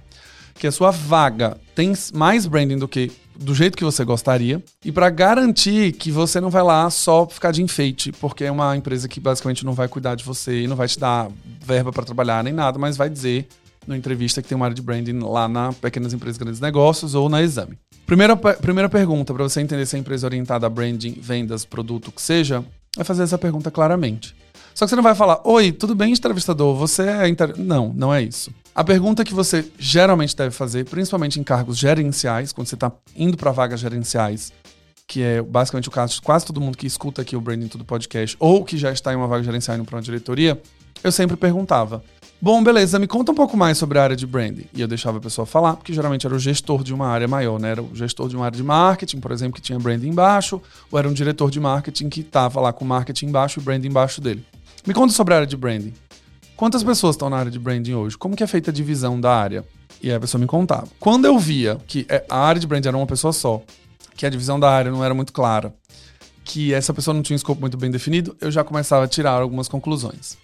que 0.54 0.68
a 0.68 0.72
sua 0.72 0.92
vaga 0.92 1.58
tem 1.74 1.94
mais 2.14 2.46
branding 2.46 2.78
do 2.78 2.88
que 2.88 3.12
do 3.38 3.54
jeito 3.54 3.78
que 3.78 3.84
você 3.84 4.06
gostaria 4.06 4.64
e 4.84 4.92
para 4.92 5.10
garantir 5.10 5.92
que 5.94 6.10
você 6.10 6.40
não 6.40 6.50
vai 6.50 6.64
lá 6.64 6.90
só 6.90 7.28
ficar 7.28 7.52
de 7.52 7.62
enfeite, 7.62 8.12
porque 8.14 8.46
é 8.46 8.52
uma 8.52 8.76
empresa 8.76 9.08
que 9.10 9.20
basicamente 9.20 9.66
não 9.66 9.74
vai 9.74 9.90
cuidar 9.90 10.16
de 10.16 10.24
você 10.24 10.62
e 10.62 10.68
não 10.68 10.76
vai 10.76 10.88
te 10.88 10.98
dar 10.98 11.30
verba 11.62 11.92
para 11.92 12.06
trabalhar 12.06 12.44
nem 12.44 12.54
nada, 12.54 12.80
mas 12.80 12.96
vai 12.96 13.10
dizer 13.10 13.48
na 13.88 13.98
entrevista 13.98 14.42
que 14.42 14.48
tem 14.48 14.56
uma 14.56 14.66
área 14.66 14.76
de 14.76 14.82
branding 14.82 15.20
lá 15.20 15.48
na 15.48 15.74
Pequenas 15.74 16.14
Empresas 16.14 16.38
Grandes 16.38 16.60
Negócios 16.60 17.16
ou 17.16 17.30
na 17.30 17.42
Exame. 17.42 17.78
Primeira, 18.06 18.36
primeira 18.36 18.90
pergunta 18.90 19.34
para 19.34 19.44
você 19.44 19.62
entender 19.62 19.86
se 19.86 19.96
a 19.96 20.00
empresa 20.00 20.26
é 20.26 20.28
orientada 20.28 20.68
a 20.68 20.70
branding, 20.70 21.18
vendas, 21.20 21.66
produto, 21.66 22.12
que 22.12 22.22
seja, 22.22 22.64
é 22.98 23.04
fazer 23.04 23.24
essa 23.24 23.38
pergunta 23.38 23.72
claramente. 23.72 24.36
Só 24.76 24.86
que 24.86 24.90
você 24.90 24.96
não 24.96 25.04
vai 25.04 25.16
falar, 25.16 25.40
oi, 25.46 25.72
tudo 25.72 25.96
bem, 25.96 26.12
entrevistador? 26.12 26.76
Você 26.76 27.04
é. 27.04 27.28
Inter... 27.30 27.58
Não, 27.58 27.94
não 27.96 28.14
é 28.14 28.22
isso. 28.22 28.52
A 28.76 28.84
pergunta 28.84 29.24
que 29.24 29.34
você 29.34 29.66
geralmente 29.80 30.36
deve 30.36 30.52
fazer, 30.52 30.84
principalmente 30.84 31.40
em 31.40 31.44
cargos 31.44 31.78
gerenciais, 31.78 32.52
quando 32.52 32.68
você 32.68 32.76
está 32.76 32.92
indo 33.16 33.38
para 33.38 33.52
vagas 33.52 33.80
gerenciais, 33.80 34.52
que 35.08 35.22
é 35.22 35.42
basicamente 35.42 35.88
o 35.88 35.92
caso 35.92 36.16
de 36.16 36.22
quase 36.22 36.46
todo 36.46 36.60
mundo 36.60 36.78
que 36.78 36.86
escuta 36.86 37.22
aqui 37.22 37.38
o 37.38 37.42
Branding 37.42 37.70
Tudo 37.70 37.86
Podcast, 37.86 38.36
ou 38.38 38.66
que 38.66 38.78
já 38.78 38.92
está 38.92 39.14
em 39.14 39.16
uma 39.16 39.28
vaga 39.28 39.44
gerencial 39.44 39.78
indo 39.78 39.86
para 39.86 39.96
uma 39.96 40.02
diretoria, 40.02 40.62
eu 41.02 41.12
sempre 41.12 41.38
perguntava: 41.38 42.04
Bom, 42.42 42.62
beleza, 42.62 43.00
me 43.00 43.08
conta 43.08 43.32
um 43.32 43.36
pouco 43.36 43.56
mais 43.56 43.78
sobre 43.78 43.98
a 43.98 44.04
área 44.04 44.16
de 44.16 44.28
branding. 44.28 44.66
E 44.74 44.82
eu 44.82 44.88
deixava 44.88 45.18
a 45.18 45.22
pessoa 45.22 45.46
falar, 45.46 45.76
porque 45.78 45.94
geralmente 45.94 46.28
era 46.28 46.36
o 46.36 46.40
gestor 46.40 46.84
de 46.84 46.94
uma 46.94 47.08
área 47.08 47.28
maior, 47.28 47.60
né? 47.60 47.72
Era 47.72 47.82
o 47.82 47.96
gestor 47.96 48.28
de 48.28 48.36
uma 48.36 48.46
área 48.46 48.58
de 48.58 48.64
marketing, 48.64 49.20
por 49.20 49.32
exemplo, 49.32 49.56
que 49.56 49.62
tinha 49.62 49.80
branding 49.80 50.10
embaixo, 50.10 50.62
ou 50.92 51.00
era 51.00 51.08
um 51.08 51.14
diretor 51.14 51.50
de 51.50 51.60
marketing 51.60 52.10
que 52.10 52.22
estava 52.22 52.60
lá 52.60 52.72
com 52.72 52.86
marketing 52.86 53.28
embaixo 53.28 53.60
e 53.60 53.64
branding 53.64 53.88
embaixo 53.88 54.22
dele. 54.22 54.46
Me 54.86 54.94
conta 54.94 55.14
sobre 55.14 55.34
a 55.34 55.38
área 55.38 55.48
de 55.48 55.58
branding. 55.58 55.94
Quantas 56.56 56.84
pessoas 56.84 57.16
estão 57.16 57.30
na 57.30 57.38
área 57.38 57.52
de 57.52 57.58
branding 57.58 57.94
hoje? 57.94 58.18
Como 58.18 58.36
que 58.36 58.44
é 58.44 58.48
feita 58.48 58.70
a 58.70 58.74
divisão 58.74 59.20
da 59.20 59.34
área? 59.34 59.66
E 60.02 60.10
aí 60.10 60.16
a 60.16 60.20
pessoa 60.20 60.40
me 60.40 60.46
contava. 60.46 60.88
Quando 61.00 61.26
eu 61.26 61.40
via 61.40 61.78
que 61.88 62.06
é, 62.08 62.24
a 62.30 62.38
área 62.38 62.60
de 62.60 62.68
branding 62.68 62.90
era 62.90 62.98
uma 62.98 63.08
pessoa 63.08 63.34
só, 63.34 63.64
que 64.16 64.26
a 64.26 64.30
divisão 64.30 64.60
da 64.60 64.70
área 64.70 64.92
não 64.92 65.04
era 65.04 65.14
muito 65.14 65.34
clara, 65.34 65.74
que 66.44 66.74
essa 66.74 66.94
pessoa 66.94 67.14
não 67.14 67.24
tinha 67.24 67.34
um 67.34 67.38
escopo 67.38 67.60
muito 67.60 67.76
bem 67.76 67.90
definido, 67.90 68.36
eu 68.40 68.52
já 68.52 68.64
começava 68.64 69.06
a 69.06 69.08
tirar 69.08 69.32
algumas 69.32 69.68
conclusões. 69.68 70.38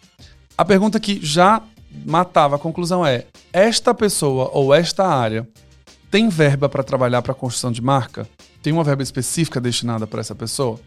A 0.57 0.65
pergunta 0.65 0.99
que 0.99 1.23
já 1.23 1.61
matava. 2.05 2.55
A 2.55 2.59
conclusão 2.59 3.05
é: 3.05 3.25
esta 3.51 3.93
pessoa 3.93 4.49
ou 4.53 4.73
esta 4.73 5.05
área 5.05 5.47
tem 6.09 6.29
verba 6.29 6.67
para 6.67 6.83
trabalhar 6.83 7.21
para 7.21 7.33
construção 7.33 7.71
de 7.71 7.81
marca? 7.81 8.27
Tem 8.61 8.71
uma 8.71 8.83
verba 8.83 9.01
específica 9.01 9.59
destinada 9.59 10.05
para 10.05 10.19
essa 10.19 10.35
pessoa? 10.35 10.79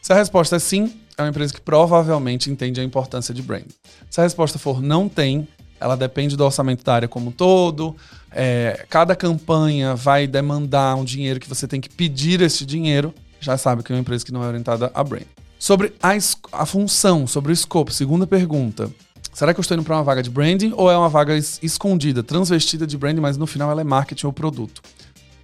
Se 0.00 0.12
a 0.12 0.16
resposta 0.16 0.56
é 0.56 0.58
sim, 0.58 0.92
é 1.16 1.22
uma 1.22 1.28
empresa 1.28 1.52
que 1.52 1.60
provavelmente 1.60 2.50
entende 2.50 2.80
a 2.80 2.84
importância 2.84 3.34
de 3.34 3.42
branding. 3.42 3.74
Se 4.08 4.20
a 4.20 4.24
resposta 4.24 4.58
for 4.58 4.80
não 4.80 5.08
tem, 5.08 5.46
ela 5.80 5.96
depende 5.96 6.36
do 6.36 6.44
orçamento 6.44 6.84
da 6.84 6.94
área 6.94 7.08
como 7.08 7.28
um 7.28 7.32
todo. 7.32 7.96
É, 8.30 8.86
cada 8.88 9.14
campanha 9.16 9.94
vai 9.94 10.26
demandar 10.26 10.94
um 10.96 11.04
dinheiro 11.04 11.40
que 11.40 11.48
você 11.48 11.66
tem 11.66 11.80
que 11.80 11.88
pedir 11.88 12.40
esse 12.40 12.64
dinheiro. 12.64 13.12
Já 13.40 13.56
sabe 13.56 13.82
que 13.82 13.92
é 13.92 13.94
uma 13.94 14.00
empresa 14.00 14.24
que 14.24 14.32
não 14.32 14.42
é 14.44 14.48
orientada 14.48 14.90
a 14.94 15.04
brand. 15.04 15.24
Sobre 15.58 15.92
a, 16.00 16.10
a 16.52 16.66
função, 16.66 17.26
sobre 17.26 17.50
o 17.50 17.54
escopo, 17.54 17.92
segunda 17.92 18.26
pergunta. 18.26 18.90
Será 19.38 19.54
que 19.54 19.60
eu 19.60 19.62
estou 19.62 19.76
indo 19.76 19.84
para 19.84 19.94
uma 19.94 20.02
vaga 20.02 20.20
de 20.20 20.30
branding 20.30 20.72
ou 20.76 20.90
é 20.90 20.98
uma 20.98 21.08
vaga 21.08 21.36
escondida, 21.36 22.24
transvestida 22.24 22.84
de 22.84 22.98
branding, 22.98 23.20
mas 23.20 23.36
no 23.36 23.46
final 23.46 23.70
ela 23.70 23.80
é 23.80 23.84
marketing 23.84 24.26
ou 24.26 24.32
produto? 24.32 24.82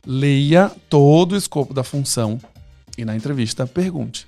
Leia 0.04 0.68
todo 0.90 1.30
o 1.30 1.36
escopo 1.36 1.72
da 1.72 1.84
função 1.84 2.40
e 2.98 3.04
na 3.04 3.14
entrevista 3.14 3.68
pergunte. 3.68 4.26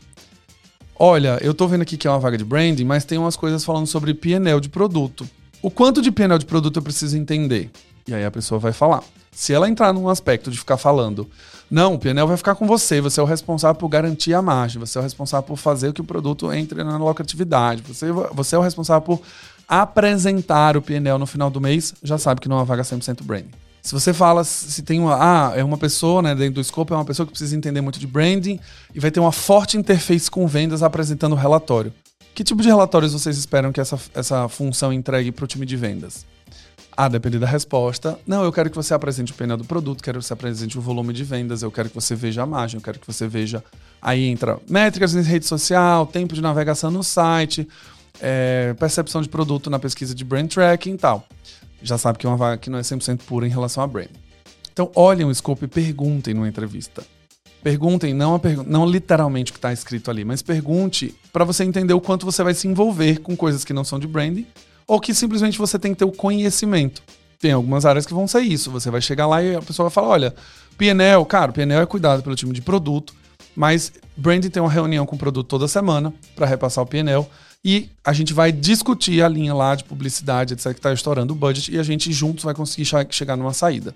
Olha, 0.96 1.40
eu 1.42 1.50
estou 1.50 1.66
vendo 1.66 1.82
aqui 1.82 1.96
que 1.96 2.06
é 2.06 2.10
uma 2.12 2.20
vaga 2.20 2.38
de 2.38 2.44
branding, 2.44 2.84
mas 2.84 3.04
tem 3.04 3.18
umas 3.18 3.34
coisas 3.34 3.64
falando 3.64 3.88
sobre 3.88 4.14
PNL 4.14 4.60
de 4.60 4.68
produto. 4.68 5.28
O 5.60 5.68
quanto 5.68 6.00
de 6.00 6.12
PNL 6.12 6.38
de 6.38 6.46
produto 6.46 6.76
eu 6.76 6.82
preciso 6.82 7.18
entender? 7.18 7.68
E 8.06 8.14
aí 8.14 8.24
a 8.24 8.30
pessoa 8.30 8.60
vai 8.60 8.72
falar. 8.72 9.02
Se 9.32 9.52
ela 9.52 9.68
entrar 9.68 9.92
num 9.92 10.08
aspecto 10.08 10.48
de 10.48 10.56
ficar 10.56 10.76
falando, 10.76 11.28
não, 11.68 11.94
o 11.94 11.98
PNL 11.98 12.28
vai 12.28 12.36
ficar 12.36 12.54
com 12.54 12.68
você, 12.68 13.00
você 13.00 13.18
é 13.18 13.22
o 13.22 13.26
responsável 13.26 13.74
por 13.74 13.88
garantir 13.88 14.32
a 14.32 14.40
margem, 14.40 14.78
você 14.78 14.96
é 14.96 15.00
o 15.00 15.02
responsável 15.02 15.42
por 15.42 15.56
fazer 15.56 15.92
que 15.92 16.00
o 16.00 16.04
produto 16.04 16.52
entre 16.52 16.84
na 16.84 16.96
lucratividade, 16.96 17.82
você, 17.82 18.12
você 18.12 18.54
é 18.54 18.58
o 18.58 18.62
responsável 18.62 19.02
por 19.02 19.20
apresentar 19.68 20.76
o 20.76 20.82
PNL 20.82 21.18
no 21.18 21.26
final 21.26 21.50
do 21.50 21.60
mês, 21.60 21.94
já 22.02 22.18
sabe 22.18 22.40
que 22.40 22.48
não 22.48 22.56
é 22.56 22.58
uma 22.60 22.64
vaga 22.64 22.82
100% 22.82 23.22
branding. 23.22 23.50
Se 23.82 23.92
você 23.92 24.12
fala, 24.12 24.42
se 24.42 24.82
tem 24.82 24.98
uma. 24.98 25.16
Ah, 25.16 25.52
é 25.56 25.62
uma 25.62 25.78
pessoa, 25.78 26.20
né, 26.20 26.34
dentro 26.34 26.54
do 26.54 26.60
escopo, 26.60 26.92
é 26.92 26.96
uma 26.96 27.04
pessoa 27.04 27.24
que 27.24 27.30
precisa 27.30 27.54
entender 27.54 27.80
muito 27.80 28.00
de 28.00 28.06
branding 28.06 28.58
e 28.92 28.98
vai 28.98 29.12
ter 29.12 29.20
uma 29.20 29.30
forte 29.30 29.76
interface 29.76 30.28
com 30.28 30.44
vendas 30.48 30.82
apresentando 30.82 31.34
o 31.34 31.36
relatório. 31.36 31.92
Que 32.34 32.42
tipo 32.42 32.62
de 32.62 32.68
relatórios 32.68 33.12
vocês 33.12 33.38
esperam 33.38 33.72
que 33.72 33.80
essa, 33.80 33.98
essa 34.12 34.48
função 34.48 34.92
entregue 34.92 35.30
para 35.30 35.44
o 35.44 35.46
time 35.46 35.64
de 35.64 35.76
vendas? 35.76 36.26
Ah, 36.96 37.08
depende 37.08 37.38
da 37.38 37.46
resposta. 37.46 38.18
Não, 38.26 38.42
eu 38.42 38.50
quero 38.50 38.70
que 38.70 38.76
você 38.76 38.92
apresente 38.92 39.30
o 39.30 39.34
painel 39.34 39.58
do 39.58 39.64
produto, 39.64 40.02
quero 40.02 40.18
que 40.18 40.24
você 40.24 40.32
apresente 40.32 40.78
o 40.78 40.80
volume 40.80 41.12
de 41.12 41.22
vendas, 41.22 41.62
eu 41.62 41.70
quero 41.70 41.88
que 41.88 41.94
você 41.94 42.14
veja 42.14 42.42
a 42.42 42.46
margem, 42.46 42.78
eu 42.78 42.82
quero 42.82 42.98
que 42.98 43.06
você 43.06 43.28
veja. 43.28 43.62
Aí 44.02 44.24
entra 44.24 44.58
métricas 44.68 45.14
em 45.14 45.22
rede 45.22 45.46
social, 45.46 46.06
tempo 46.06 46.34
de 46.34 46.40
navegação 46.40 46.90
no 46.90 47.04
site, 47.04 47.68
é, 48.20 48.74
percepção 48.78 49.22
de 49.22 49.28
produto 49.28 49.70
na 49.70 49.78
pesquisa 49.78 50.14
de 50.14 50.24
brand 50.24 50.48
tracking 50.48 50.94
e 50.94 50.98
tal. 50.98 51.26
Já 51.82 51.98
sabe 51.98 52.18
que 52.18 52.26
é 52.26 52.30
uma 52.30 52.36
vaga 52.36 52.56
que 52.56 52.70
não 52.70 52.78
é 52.78 52.82
100% 52.82 53.20
pura 53.26 53.46
em 53.46 53.50
relação 53.50 53.82
a 53.82 53.86
brand. 53.86 54.08
Então, 54.72 54.90
olhem 54.94 55.26
o 55.26 55.34
scope 55.34 55.64
e 55.64 55.68
perguntem 55.68 56.34
numa 56.34 56.48
entrevista. 56.48 57.02
Perguntem, 57.62 58.14
não, 58.14 58.38
pergu 58.38 58.62
não 58.66 58.86
literalmente 58.86 59.50
o 59.50 59.54
que 59.54 59.58
está 59.58 59.72
escrito 59.72 60.10
ali, 60.10 60.24
mas 60.24 60.42
pergunte 60.42 61.14
para 61.32 61.44
você 61.44 61.64
entender 61.64 61.94
o 61.94 62.00
quanto 62.00 62.24
você 62.24 62.42
vai 62.42 62.54
se 62.54 62.68
envolver 62.68 63.20
com 63.20 63.36
coisas 63.36 63.64
que 63.64 63.72
não 63.72 63.84
são 63.84 63.98
de 63.98 64.06
branding 64.06 64.46
ou 64.86 65.00
que 65.00 65.12
simplesmente 65.14 65.58
você 65.58 65.78
tem 65.78 65.92
que 65.92 65.98
ter 65.98 66.04
o 66.04 66.12
conhecimento. 66.12 67.02
Tem 67.40 67.52
algumas 67.52 67.84
áreas 67.84 68.06
que 68.06 68.14
vão 68.14 68.28
ser 68.28 68.40
isso. 68.40 68.70
Você 68.70 68.90
vai 68.90 69.00
chegar 69.00 69.26
lá 69.26 69.42
e 69.42 69.56
a 69.56 69.62
pessoa 69.62 69.88
vai 69.88 69.94
falar: 69.94 70.08
olha, 70.08 70.34
PNL, 70.78 71.24
cara, 71.24 71.52
PNL 71.52 71.82
é 71.82 71.86
cuidado 71.86 72.22
pelo 72.22 72.36
time 72.36 72.52
de 72.52 72.62
produto, 72.62 73.14
mas 73.54 73.92
branding 74.16 74.50
tem 74.50 74.62
uma 74.62 74.70
reunião 74.70 75.04
com 75.04 75.16
o 75.16 75.18
produto 75.18 75.46
toda 75.46 75.66
semana 75.66 76.12
para 76.34 76.46
repassar 76.46 76.84
o 76.84 76.86
PNL 76.86 77.26
e 77.66 77.90
a 78.04 78.12
gente 78.12 78.32
vai 78.32 78.52
discutir 78.52 79.20
a 79.24 79.28
linha 79.28 79.52
lá 79.52 79.74
de 79.74 79.82
publicidade, 79.82 80.54
etc., 80.54 80.66
que 80.66 80.78
está 80.78 80.92
estourando 80.92 81.32
o 81.32 81.36
budget 81.36 81.74
e 81.74 81.80
a 81.80 81.82
gente 81.82 82.12
juntos 82.12 82.44
vai 82.44 82.54
conseguir 82.54 82.88
chegar 83.10 83.36
numa 83.36 83.52
saída. 83.52 83.92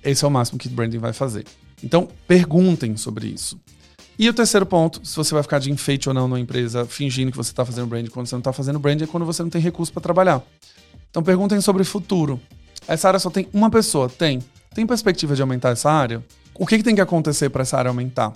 Esse 0.00 0.24
é 0.24 0.28
o 0.28 0.30
máximo 0.30 0.60
que 0.60 0.68
o 0.68 0.70
branding 0.70 0.98
vai 0.98 1.12
fazer. 1.12 1.44
Então, 1.82 2.06
perguntem 2.28 2.96
sobre 2.96 3.26
isso. 3.26 3.60
E 4.16 4.28
o 4.28 4.32
terceiro 4.32 4.64
ponto, 4.64 5.04
se 5.04 5.16
você 5.16 5.34
vai 5.34 5.42
ficar 5.42 5.58
de 5.58 5.72
enfeite 5.72 6.08
ou 6.08 6.14
não 6.14 6.28
numa 6.28 6.38
empresa, 6.38 6.86
fingindo 6.86 7.32
que 7.32 7.36
você 7.36 7.50
está 7.50 7.64
fazendo 7.64 7.88
brand 7.88 8.08
quando 8.10 8.28
você 8.28 8.34
não 8.36 8.40
está 8.40 8.52
fazendo 8.52 8.78
brand, 8.78 9.02
é 9.02 9.06
quando 9.08 9.26
você 9.26 9.42
não 9.42 9.50
tem 9.50 9.60
recurso 9.60 9.92
para 9.92 10.02
trabalhar. 10.02 10.40
Então, 11.10 11.20
perguntem 11.20 11.60
sobre 11.60 11.82
futuro. 11.82 12.40
Essa 12.86 13.08
área 13.08 13.18
só 13.18 13.28
tem 13.28 13.48
uma 13.52 13.70
pessoa? 13.70 14.08
Tem. 14.08 14.38
Tem 14.72 14.86
perspectiva 14.86 15.34
de 15.34 15.42
aumentar 15.42 15.70
essa 15.70 15.90
área? 15.90 16.24
O 16.54 16.64
que, 16.64 16.76
que 16.76 16.84
tem 16.84 16.94
que 16.94 17.00
acontecer 17.00 17.50
para 17.50 17.62
essa 17.62 17.76
área 17.76 17.88
aumentar? 17.88 18.32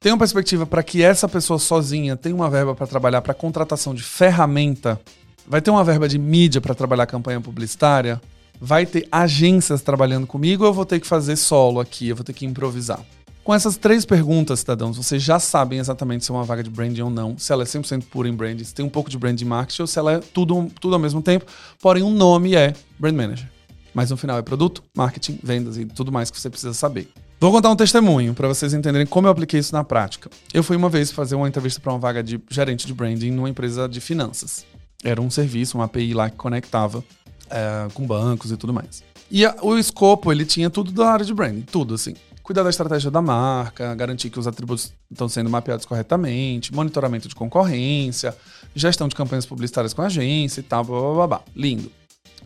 Tem 0.00 0.12
uma 0.12 0.18
perspectiva 0.18 0.64
para 0.64 0.82
que 0.82 1.02
essa 1.02 1.28
pessoa 1.28 1.58
sozinha 1.58 2.16
tenha 2.16 2.34
uma 2.34 2.48
verba 2.48 2.74
para 2.74 2.86
trabalhar 2.86 3.20
para 3.22 3.34
contratação 3.34 3.94
de 3.94 4.02
ferramenta? 4.02 5.00
Vai 5.46 5.60
ter 5.60 5.70
uma 5.70 5.82
verba 5.82 6.08
de 6.08 6.18
mídia 6.18 6.60
para 6.60 6.74
trabalhar 6.74 7.06
campanha 7.06 7.40
publicitária? 7.40 8.20
vai 8.60 8.84
ter 8.86 9.06
agências 9.10 9.82
trabalhando 9.82 10.26
comigo 10.26 10.64
ou 10.64 10.70
eu 10.70 10.74
vou 10.74 10.84
ter 10.84 11.00
que 11.00 11.06
fazer 11.06 11.36
solo 11.36 11.80
aqui, 11.80 12.08
eu 12.08 12.16
vou 12.16 12.24
ter 12.24 12.32
que 12.32 12.44
improvisar? 12.44 13.00
Com 13.44 13.54
essas 13.54 13.78
três 13.78 14.04
perguntas, 14.04 14.60
cidadãos, 14.60 14.96
vocês 14.98 15.22
já 15.22 15.38
sabem 15.38 15.78
exatamente 15.78 16.24
se 16.24 16.30
é 16.30 16.34
uma 16.34 16.44
vaga 16.44 16.62
de 16.62 16.68
branding 16.68 17.00
ou 17.00 17.08
não, 17.08 17.38
se 17.38 17.50
ela 17.50 17.62
é 17.62 17.66
100% 17.66 18.04
pura 18.10 18.28
em 18.28 18.34
branding, 18.34 18.64
se 18.64 18.74
tem 18.74 18.84
um 18.84 18.90
pouco 18.90 19.08
de 19.08 19.16
branding 19.16 19.46
marketing 19.46 19.82
ou 19.82 19.86
se 19.86 19.98
ela 19.98 20.12
é 20.14 20.18
tudo, 20.18 20.68
tudo 20.78 20.94
ao 20.94 21.00
mesmo 21.00 21.22
tempo, 21.22 21.46
porém 21.80 22.02
o 22.02 22.08
um 22.08 22.10
nome 22.12 22.54
é 22.54 22.74
Brand 22.98 23.14
Manager. 23.14 23.50
Mas 23.94 24.10
no 24.10 24.18
final 24.18 24.36
é 24.38 24.42
produto, 24.42 24.82
marketing, 24.94 25.38
vendas 25.42 25.78
e 25.78 25.86
tudo 25.86 26.12
mais 26.12 26.30
que 26.30 26.38
você 26.38 26.50
precisa 26.50 26.74
saber. 26.74 27.08
Vou 27.40 27.52
contar 27.52 27.70
um 27.70 27.76
testemunho 27.76 28.34
para 28.34 28.48
vocês 28.48 28.74
entenderem 28.74 29.06
como 29.06 29.28
eu 29.28 29.30
apliquei 29.30 29.60
isso 29.60 29.72
na 29.72 29.84
prática. 29.84 30.28
Eu 30.52 30.64
fui 30.64 30.76
uma 30.76 30.88
vez 30.88 31.12
fazer 31.12 31.36
uma 31.36 31.46
entrevista 31.46 31.80
para 31.80 31.92
uma 31.92 31.98
vaga 31.98 32.20
de 32.20 32.40
gerente 32.50 32.84
de 32.84 32.92
branding 32.92 33.30
numa 33.30 33.48
empresa 33.48 33.88
de 33.88 34.00
finanças. 34.00 34.66
Era 35.04 35.22
um 35.22 35.30
serviço, 35.30 35.78
uma 35.78 35.84
API 35.84 36.14
lá 36.14 36.28
que 36.28 36.36
conectava 36.36 37.04
é, 37.48 37.86
com 37.94 38.04
bancos 38.04 38.50
e 38.50 38.56
tudo 38.56 38.72
mais. 38.72 39.04
E 39.30 39.46
a, 39.46 39.54
o 39.62 39.78
escopo, 39.78 40.32
ele 40.32 40.44
tinha 40.44 40.68
tudo 40.68 40.90
da 40.90 41.12
área 41.12 41.24
de 41.24 41.32
branding, 41.32 41.60
tudo 41.60 41.94
assim. 41.94 42.14
Cuidar 42.42 42.64
da 42.64 42.70
estratégia 42.70 43.08
da 43.08 43.22
marca, 43.22 43.94
garantir 43.94 44.30
que 44.30 44.40
os 44.40 44.48
atributos 44.48 44.92
estão 45.08 45.28
sendo 45.28 45.48
mapeados 45.48 45.86
corretamente, 45.86 46.74
monitoramento 46.74 47.28
de 47.28 47.36
concorrência, 47.36 48.36
gestão 48.74 49.06
de 49.06 49.14
campanhas 49.14 49.46
publicitárias 49.46 49.94
com 49.94 50.02
agência 50.02 50.58
e 50.58 50.64
tal, 50.64 50.82
blá, 50.82 51.00
blá, 51.00 51.14
blá, 51.14 51.26
blá. 51.28 51.42
Lindo. 51.54 51.97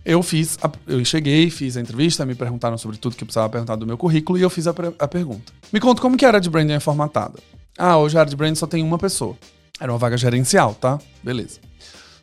Eu 0.05 0.22
fiz, 0.22 0.59
a, 0.62 0.70
eu 0.86 1.05
cheguei, 1.05 1.49
fiz 1.51 1.76
a 1.76 1.80
entrevista, 1.80 2.26
me 2.26 2.34
perguntaram 2.34 2.76
sobre 2.76 2.97
tudo 2.97 3.16
que 3.16 3.24
precisava 3.24 3.49
perguntar 3.49 3.76
do 3.76 3.86
meu 3.86 3.97
currículo 3.97 4.38
e 4.38 4.43
eu 4.43 4.51
fiz 4.51 4.66
a, 4.66 4.74
a 4.99 5.09
pergunta. 5.09 5.53
Me 5.72 5.78
conta 5.78 6.03
como 6.03 6.16
que 6.16 6.24
era 6.24 6.40
de 6.40 6.51
branding 6.51 6.80
formatada. 6.80 7.38
Ah, 7.78 7.97
hoje 7.99 8.16
a 8.16 8.20
área 8.20 8.30
de 8.30 8.36
branding 8.36 8.57
só 8.57 8.66
tem 8.66 8.82
uma 8.82 8.99
pessoa. 8.99 9.36
Era 9.80 9.93
uma 9.93 9.99
vaga 9.99 10.16
gerencial, 10.16 10.74
tá? 10.74 10.99
Beleza. 11.22 11.61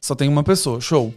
Só 0.01 0.15
tem 0.15 0.30
uma 0.30 0.43
pessoa, 0.43 0.80
show. 0.80 1.13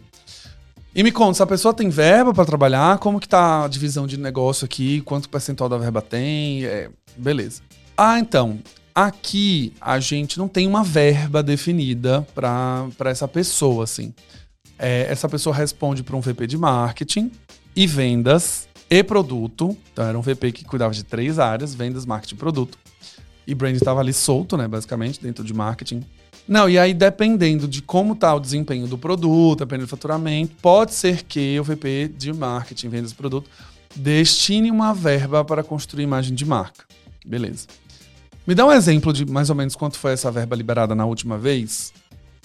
E 0.95 1.01
me 1.01 1.11
conta, 1.11 1.33
se 1.35 1.43
a 1.43 1.47
pessoa 1.47 1.73
tem 1.73 1.89
verba 1.89 2.33
para 2.33 2.45
trabalhar, 2.45 2.99
como 2.99 3.19
que 3.19 3.27
tá 3.27 3.65
a 3.65 3.67
divisão 3.67 4.05
de 4.05 4.17
negócio 4.17 4.65
aqui, 4.65 5.01
quanto 5.01 5.27
percentual 5.27 5.67
da 5.67 5.77
verba 5.77 6.01
tem, 6.01 6.65
é, 6.65 6.89
beleza. 7.17 7.61
Ah, 7.97 8.19
então, 8.19 8.59
aqui 8.93 9.73
a 9.81 9.99
gente 9.99 10.37
não 10.37 10.47
tem 10.47 10.67
uma 10.67 10.83
verba 10.83 11.41
definida 11.41 12.25
para 12.35 13.09
essa 13.09 13.27
pessoa, 13.27 13.85
assim. 13.85 14.13
É, 14.83 15.07
essa 15.09 15.29
pessoa 15.29 15.55
responde 15.55 16.03
para 16.03 16.15
um 16.15 16.21
VP 16.21 16.45
de 16.45 16.57
marketing 16.57 17.31
e 17.75 17.87
vendas 17.87 18.67
e 18.89 19.03
produto. 19.03 19.77
Então 19.91 20.05
era 20.05 20.19
um 20.19 20.21
VP 20.21 20.51
que 20.51 20.65
cuidava 20.65 20.93
de 20.93 21.03
três 21.03 21.39
áreas, 21.39 21.73
vendas, 21.73 22.05
marketing 22.05 22.35
e 22.35 22.37
produto. 22.37 22.77
E 23.47 23.55
brand 23.55 23.75
estava 23.75 23.99
ali 23.99 24.13
solto, 24.13 24.57
né, 24.57 24.67
basicamente, 24.67 25.21
dentro 25.21 25.43
de 25.43 25.53
marketing 25.53 26.03
não, 26.47 26.69
e 26.69 26.77
aí 26.77 26.93
dependendo 26.93 27.67
de 27.67 27.81
como 27.81 28.13
está 28.13 28.33
o 28.35 28.39
desempenho 28.39 28.85
do 28.85 28.97
produto, 28.97 29.59
dependendo 29.59 29.87
do 29.87 29.89
faturamento, 29.89 30.53
pode 30.61 30.93
ser 30.93 31.23
que 31.23 31.57
o 31.59 31.63
VP 31.63 32.11
de 32.17 32.33
marketing, 32.33 32.89
vendas 32.89 33.11
do 33.11 33.15
produto, 33.15 33.49
destine 33.95 34.69
uma 34.69 34.93
verba 34.93 35.45
para 35.45 35.63
construir 35.63 36.03
imagem 36.03 36.35
de 36.35 36.45
marca. 36.45 36.85
Beleza. 37.25 37.67
Me 38.45 38.53
dá 38.53 38.65
um 38.65 38.71
exemplo 38.71 39.13
de 39.13 39.25
mais 39.25 39.49
ou 39.49 39.55
menos 39.55 39.73
quanto 39.73 39.97
foi 39.97 40.11
essa 40.11 40.29
verba 40.29 40.53
liberada 40.53 40.93
na 40.93 41.05
última 41.05 41.37
vez? 41.37 41.93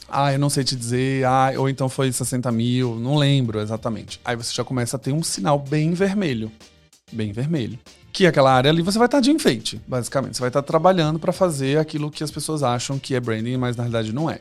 Ah, 0.09 0.32
eu 0.32 0.38
não 0.38 0.48
sei 0.48 0.64
te 0.64 0.74
dizer. 0.74 1.24
Ah, 1.24 1.52
ou 1.56 1.68
então 1.68 1.88
foi 1.88 2.11
60 2.11 2.50
mil, 2.50 2.96
não 2.96 3.16
lembro 3.16 3.61
exatamente. 3.61 4.20
Aí 4.24 4.34
você 4.34 4.54
já 4.54 4.64
começa 4.64 4.96
a 4.96 4.98
ter 4.98 5.12
um 5.12 5.22
sinal 5.22 5.59
bem 5.59 5.92
vermelho. 5.92 6.50
Bem 7.12 7.32
vermelho 7.32 7.78
que 8.18 8.26
aquela 8.26 8.52
área 8.52 8.68
ali 8.68 8.82
você 8.82 8.98
vai 8.98 9.06
estar 9.06 9.20
de 9.20 9.30
enfeite, 9.30 9.80
basicamente. 9.86 10.36
Você 10.36 10.40
vai 10.40 10.48
estar 10.48 10.62
trabalhando 10.62 11.20
para 11.20 11.32
fazer 11.32 11.78
aquilo 11.78 12.11
que 12.11 12.24
as 12.24 12.32
pessoas 12.32 12.64
acham 12.64 12.98
que 12.98 13.14
é 13.14 13.20
branding, 13.20 13.56
mas 13.56 13.76
na 13.76 13.84
realidade 13.84 14.12
não 14.12 14.28
é. 14.28 14.40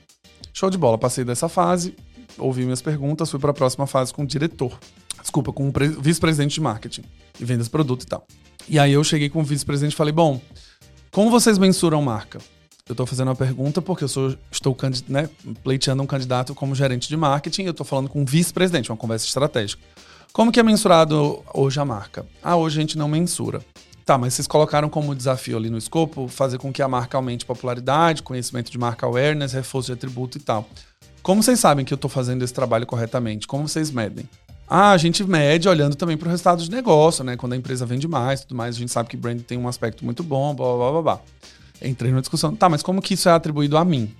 Show 0.51 0.71
de 0.71 0.79
bola, 0.79 0.97
passei 0.97 1.23
dessa 1.23 1.47
fase, 1.47 1.95
ouvi 2.39 2.63
minhas 2.63 2.81
perguntas, 2.81 3.29
fui 3.29 3.39
para 3.39 3.51
a 3.51 3.53
próxima 3.53 3.85
fase 3.85 4.11
com 4.11 4.23
o 4.23 4.25
diretor. 4.25 4.79
Desculpa, 5.21 5.53
com 5.53 5.67
o 5.67 5.73
vice-presidente 5.99 6.55
de 6.55 6.61
marketing 6.61 7.03
e 7.39 7.45
vendas 7.45 7.67
produto 7.67 8.01
e 8.01 8.07
tal. 8.07 8.25
E 8.67 8.79
aí 8.79 8.93
eu 8.93 9.03
cheguei 9.03 9.29
com 9.29 9.41
o 9.41 9.43
vice-presidente 9.43 9.93
e 9.93 9.95
falei: 9.95 10.13
"Bom, 10.13 10.41
como 11.11 11.29
vocês 11.29 11.59
mensuram 11.59 12.01
marca?" 12.01 12.39
Eu 12.87 12.93
estou 12.93 13.05
fazendo 13.05 13.27
uma 13.27 13.35
pergunta 13.35 13.81
porque 13.81 14.03
eu 14.03 14.07
sou, 14.07 14.35
estou 14.49 14.75
né, 15.07 15.29
pleiteando 15.63 16.01
um 16.01 16.05
candidato 16.05 16.55
como 16.55 16.73
gerente 16.73 17.09
de 17.09 17.17
marketing 17.17 17.63
e 17.63 17.65
eu 17.65 17.71
estou 17.71 17.85
falando 17.85 18.07
com 18.07 18.21
o 18.21 18.25
vice-presidente, 18.25 18.89
uma 18.89 18.97
conversa 18.97 19.25
estratégica. 19.25 19.83
Como 20.31 20.51
que 20.51 20.59
é 20.59 20.63
mensurado 20.63 21.43
hoje 21.53 21.79
a 21.79 21.85
marca? 21.85 22.25
Ah, 22.41 22.55
hoje 22.55 22.77
a 22.77 22.81
gente 22.81 22.97
não 22.97 23.07
mensura. 23.07 23.61
Tá, 24.05 24.17
mas 24.17 24.35
vocês 24.35 24.47
colocaram 24.47 24.87
como 24.87 25.13
desafio 25.13 25.57
ali 25.57 25.69
no 25.69 25.77
escopo 25.77 26.29
fazer 26.29 26.57
com 26.57 26.71
que 26.71 26.81
a 26.81 26.87
marca 26.87 27.17
aumente 27.17 27.45
popularidade, 27.45 28.23
conhecimento 28.23 28.71
de 28.71 28.77
marca 28.77 29.05
awareness, 29.05 29.51
reforço 29.51 29.87
de 29.87 29.93
atributo 29.93 30.37
e 30.37 30.41
tal. 30.41 30.65
Como 31.21 31.43
vocês 31.43 31.59
sabem 31.59 31.83
que 31.83 31.93
eu 31.93 31.95
estou 31.95 32.09
fazendo 32.09 32.41
esse 32.41 32.53
trabalho 32.53 32.85
corretamente? 32.85 33.45
Como 33.45 33.67
vocês 33.67 33.91
medem? 33.91 34.29
Ah, 34.69 34.91
a 34.91 34.97
gente 34.97 35.25
mede 35.25 35.67
olhando 35.67 35.95
também 35.95 36.15
para 36.15 36.27
o 36.27 36.29
resultado 36.29 36.63
de 36.63 36.71
negócio, 36.71 37.21
né? 37.23 37.35
Quando 37.35 37.51
a 37.51 37.57
empresa 37.57 37.85
vende 37.85 38.07
mais, 38.07 38.41
tudo 38.41 38.55
mais, 38.55 38.75
a 38.75 38.79
gente 38.79 38.91
sabe 38.93 39.09
que 39.09 39.17
brand 39.17 39.41
tem 39.41 39.57
um 39.57 39.67
aspecto 39.67 40.05
muito 40.05 40.23
bom, 40.23 40.55
blá 40.55 40.75
blá 40.75 40.91
blá 40.91 41.01
blá. 41.01 41.21
Entrei 41.81 42.11
numa 42.11 42.21
discussão. 42.21 42.55
Tá, 42.55 42.69
mas 42.69 42.81
como 42.81 43.01
que 43.01 43.13
isso 43.13 43.29
é 43.29 43.31
atribuído 43.31 43.77
a 43.77 43.85
mim? 43.85 44.13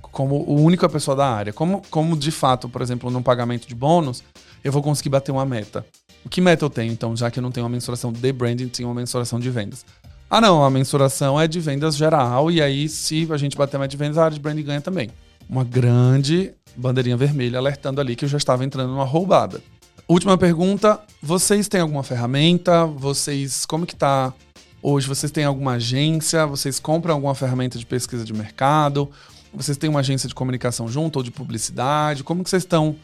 Como 0.00 0.36
o 0.46 0.60
única 0.60 0.88
pessoa 0.88 1.16
da 1.16 1.26
área? 1.26 1.52
Como, 1.52 1.82
como 1.90 2.16
de 2.16 2.30
fato, 2.30 2.68
por 2.68 2.82
exemplo, 2.82 3.10
num 3.10 3.22
pagamento 3.22 3.66
de 3.66 3.74
bônus, 3.74 4.22
eu 4.62 4.72
vou 4.72 4.82
conseguir 4.82 5.08
bater 5.08 5.32
uma 5.32 5.44
meta? 5.44 5.84
O 6.24 6.28
que 6.28 6.40
meta 6.40 6.64
eu 6.64 6.70
tenho, 6.70 6.92
então, 6.92 7.16
já 7.16 7.30
que 7.30 7.38
eu 7.38 7.42
não 7.42 7.50
tenho 7.50 7.64
uma 7.64 7.70
mensuração 7.70 8.12
de 8.12 8.32
branding, 8.32 8.68
tenho 8.68 8.88
uma 8.88 8.94
mensuração 8.94 9.40
de 9.40 9.50
vendas? 9.50 9.84
Ah, 10.30 10.40
não, 10.40 10.64
a 10.64 10.70
mensuração 10.70 11.40
é 11.40 11.48
de 11.48 11.60
vendas 11.60 11.96
geral, 11.96 12.50
e 12.50 12.62
aí, 12.62 12.88
se 12.88 13.26
a 13.30 13.36
gente 13.36 13.56
bater 13.56 13.76
mais 13.76 13.90
de 13.90 13.96
vendas, 13.96 14.18
a 14.18 14.24
área 14.24 14.34
de 14.34 14.40
branding 14.40 14.62
ganha 14.62 14.80
também. 14.80 15.10
Uma 15.48 15.64
grande 15.64 16.52
bandeirinha 16.76 17.16
vermelha 17.16 17.58
alertando 17.58 18.00
ali 18.00 18.16
que 18.16 18.24
eu 18.24 18.28
já 18.28 18.38
estava 18.38 18.64
entrando 18.64 18.90
numa 18.90 19.04
roubada. 19.04 19.60
Última 20.08 20.38
pergunta: 20.38 21.00
vocês 21.22 21.68
têm 21.68 21.80
alguma 21.80 22.02
ferramenta? 22.02 22.86
Vocês. 22.86 23.66
Como 23.66 23.86
que 23.86 23.96
tá 23.96 24.32
hoje? 24.82 25.06
Vocês 25.06 25.30
têm 25.30 25.44
alguma 25.44 25.74
agência? 25.74 26.44
Vocês 26.44 26.80
compram 26.80 27.14
alguma 27.14 27.34
ferramenta 27.34 27.78
de 27.78 27.86
pesquisa 27.86 28.24
de 28.24 28.32
mercado? 28.32 29.10
Vocês 29.54 29.76
têm 29.76 29.88
uma 29.88 30.00
agência 30.00 30.28
de 30.28 30.34
comunicação 30.34 30.88
junto 30.88 31.16
ou 31.16 31.22
de 31.22 31.30
publicidade? 31.30 32.24
Como 32.24 32.42
que 32.42 32.50
vocês 32.50 32.62
estão 32.62 32.96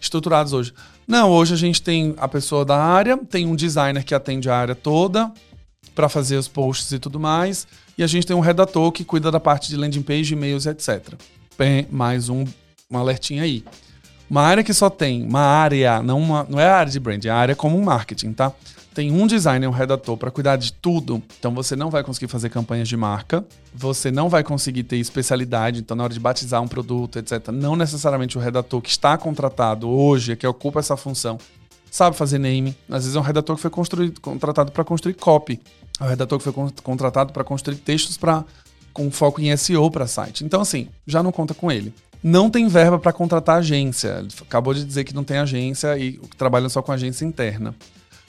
estruturados 0.00 0.52
hoje? 0.52 0.72
Não, 1.06 1.30
hoje 1.30 1.54
a 1.54 1.56
gente 1.56 1.82
tem 1.82 2.14
a 2.18 2.28
pessoa 2.28 2.64
da 2.64 2.76
área, 2.76 3.16
tem 3.16 3.46
um 3.46 3.56
designer 3.56 4.04
que 4.04 4.14
atende 4.14 4.48
a 4.48 4.56
área 4.56 4.74
toda 4.74 5.32
para 5.94 6.08
fazer 6.08 6.36
os 6.36 6.46
posts 6.46 6.92
e 6.92 6.98
tudo 6.98 7.18
mais, 7.18 7.66
e 7.96 8.02
a 8.02 8.06
gente 8.06 8.26
tem 8.26 8.36
um 8.36 8.40
redator 8.40 8.92
que 8.92 9.02
cuida 9.02 9.30
da 9.30 9.40
parte 9.40 9.68
de 9.68 9.76
landing 9.76 10.02
page, 10.02 10.34
e-mails, 10.34 10.66
etc. 10.66 11.14
Mais 11.90 12.28
um, 12.28 12.44
um 12.90 12.98
alertinho 12.98 13.42
aí. 13.42 13.64
Uma 14.28 14.42
área 14.42 14.62
que 14.62 14.74
só 14.74 14.90
tem 14.90 15.24
uma 15.24 15.40
área, 15.40 16.02
não, 16.02 16.20
uma, 16.20 16.44
não 16.44 16.60
é 16.60 16.68
a 16.68 16.76
área 16.76 16.92
de 16.92 17.00
brand, 17.00 17.24
é 17.24 17.30
a 17.30 17.36
área 17.36 17.56
como 17.56 17.80
marketing, 17.82 18.32
tá? 18.32 18.52
Tem 18.96 19.12
um 19.12 19.26
designer, 19.26 19.66
um 19.68 19.72
redator 19.72 20.16
para 20.16 20.30
cuidar 20.30 20.56
de 20.56 20.72
tudo. 20.72 21.22
Então 21.38 21.54
você 21.54 21.76
não 21.76 21.90
vai 21.90 22.02
conseguir 22.02 22.28
fazer 22.28 22.48
campanhas 22.48 22.88
de 22.88 22.96
marca, 22.96 23.44
você 23.74 24.10
não 24.10 24.30
vai 24.30 24.42
conseguir 24.42 24.84
ter 24.84 24.96
especialidade. 24.96 25.80
Então, 25.80 25.94
na 25.94 26.04
hora 26.04 26.14
de 26.14 26.18
batizar 26.18 26.62
um 26.62 26.66
produto, 26.66 27.18
etc., 27.18 27.48
não 27.52 27.76
necessariamente 27.76 28.38
o 28.38 28.40
redator 28.40 28.80
que 28.80 28.88
está 28.88 29.18
contratado 29.18 29.86
hoje, 29.86 30.34
que 30.34 30.46
ocupa 30.46 30.80
essa 30.80 30.96
função, 30.96 31.36
sabe 31.90 32.16
fazer 32.16 32.38
name. 32.38 32.74
Às 32.88 33.02
vezes 33.02 33.16
é 33.16 33.18
um 33.18 33.22
redator 33.22 33.54
que 33.56 33.60
foi 33.60 33.70
construído, 33.70 34.18
contratado 34.18 34.72
para 34.72 34.82
construir 34.82 35.12
copy. 35.12 35.60
É 36.00 36.04
um 36.04 36.08
redator 36.08 36.38
que 36.38 36.50
foi 36.50 36.72
contratado 36.82 37.34
para 37.34 37.44
construir 37.44 37.76
textos 37.76 38.16
para 38.16 38.46
com 38.94 39.10
foco 39.10 39.42
em 39.42 39.54
SEO 39.58 39.90
para 39.90 40.06
site. 40.06 40.42
Então, 40.42 40.62
assim, 40.62 40.88
já 41.06 41.22
não 41.22 41.30
conta 41.30 41.52
com 41.52 41.70
ele 41.70 41.92
não 42.22 42.50
tem 42.50 42.66
verba 42.66 42.98
para 42.98 43.12
contratar 43.12 43.58
agência. 43.58 44.26
Acabou 44.40 44.74
de 44.74 44.84
dizer 44.84 45.04
que 45.04 45.14
não 45.14 45.22
tem 45.22 45.36
agência 45.36 45.96
e 45.96 46.18
trabalham 46.36 46.68
só 46.68 46.82
com 46.82 46.90
agência 46.90 47.24
interna. 47.24 47.74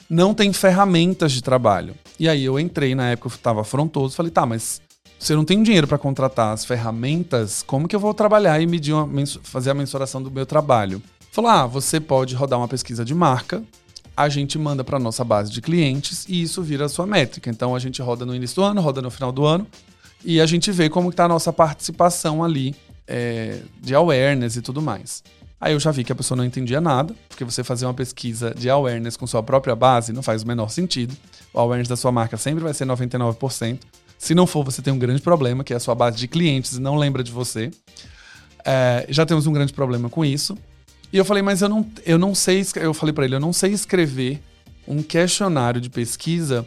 Não 0.08 0.32
tem 0.32 0.52
ferramentas 0.52 1.32
de 1.32 1.42
trabalho. 1.42 1.94
E 2.18 2.28
aí 2.28 2.44
eu 2.44 2.58
entrei, 2.58 2.94
na 2.94 3.10
época 3.10 3.28
eu 3.28 3.34
estava 3.34 3.60
afrontoso, 3.60 4.16
falei, 4.16 4.32
tá, 4.32 4.46
mas 4.46 4.80
se 5.18 5.32
eu 5.32 5.36
não 5.36 5.44
tenho 5.44 5.62
dinheiro 5.62 5.86
para 5.86 5.98
contratar 5.98 6.54
as 6.54 6.64
ferramentas, 6.64 7.62
como 7.62 7.86
que 7.86 7.94
eu 7.94 8.00
vou 8.00 8.14
trabalhar 8.14 8.60
e 8.60 8.66
medir 8.66 8.92
uma, 8.92 9.08
fazer 9.42 9.70
a 9.70 9.74
mensuração 9.74 10.22
do 10.22 10.30
meu 10.30 10.46
trabalho? 10.46 11.02
Falou, 11.30 11.50
ah, 11.50 11.66
você 11.66 12.00
pode 12.00 12.34
rodar 12.34 12.58
uma 12.58 12.68
pesquisa 12.68 13.04
de 13.04 13.14
marca, 13.14 13.62
a 14.16 14.28
gente 14.28 14.58
manda 14.58 14.82
para 14.82 14.98
nossa 14.98 15.22
base 15.22 15.50
de 15.52 15.60
clientes 15.60 16.24
e 16.28 16.42
isso 16.42 16.62
vira 16.62 16.86
a 16.86 16.88
sua 16.88 17.06
métrica. 17.06 17.50
Então 17.50 17.74
a 17.74 17.78
gente 17.78 18.02
roda 18.02 18.24
no 18.24 18.34
início 18.34 18.56
do 18.56 18.64
ano, 18.64 18.80
roda 18.80 19.02
no 19.02 19.10
final 19.10 19.30
do 19.30 19.44
ano 19.44 19.66
e 20.24 20.40
a 20.40 20.46
gente 20.46 20.72
vê 20.72 20.88
como 20.88 21.10
está 21.10 21.26
a 21.26 21.28
nossa 21.28 21.52
participação 21.52 22.42
ali 22.42 22.74
é, 23.06 23.60
de 23.80 23.94
awareness 23.94 24.56
e 24.56 24.62
tudo 24.62 24.82
mais. 24.82 25.22
Aí 25.60 25.72
eu 25.72 25.80
já 25.80 25.90
vi 25.90 26.04
que 26.04 26.12
a 26.12 26.14
pessoa 26.14 26.36
não 26.36 26.44
entendia 26.44 26.80
nada, 26.80 27.14
porque 27.28 27.44
você 27.44 27.64
fazer 27.64 27.84
uma 27.86 27.94
pesquisa 27.94 28.54
de 28.56 28.70
awareness 28.70 29.16
com 29.16 29.26
sua 29.26 29.42
própria 29.42 29.74
base 29.74 30.12
não 30.12 30.22
faz 30.22 30.42
o 30.42 30.46
menor 30.46 30.70
sentido. 30.70 31.16
O 31.52 31.58
awareness 31.58 31.88
da 31.88 31.96
sua 31.96 32.12
marca 32.12 32.36
sempre 32.36 32.62
vai 32.62 32.72
ser 32.72 32.86
99%. 32.86 33.78
Se 34.16 34.34
não 34.34 34.46
for, 34.46 34.64
você 34.64 34.80
tem 34.82 34.92
um 34.92 34.98
grande 34.98 35.20
problema, 35.20 35.64
que 35.64 35.72
é 35.72 35.76
a 35.76 35.80
sua 35.80 35.94
base 35.94 36.16
de 36.16 36.28
clientes 36.28 36.78
não 36.78 36.96
lembra 36.96 37.22
de 37.24 37.32
você. 37.32 37.70
É, 38.64 39.06
já 39.08 39.26
temos 39.26 39.46
um 39.46 39.52
grande 39.52 39.72
problema 39.72 40.08
com 40.08 40.24
isso. 40.24 40.56
E 41.12 41.16
eu 41.16 41.24
falei, 41.24 41.42
mas 41.42 41.62
eu 41.62 41.68
não, 41.68 41.88
eu 42.04 42.18
não 42.18 42.34
sei. 42.34 42.64
Eu 42.76 42.94
falei 42.94 43.12
para 43.12 43.24
ele, 43.24 43.34
eu 43.34 43.40
não 43.40 43.52
sei 43.52 43.72
escrever 43.72 44.40
um 44.86 45.02
questionário 45.02 45.80
de 45.80 45.90
pesquisa 45.90 46.66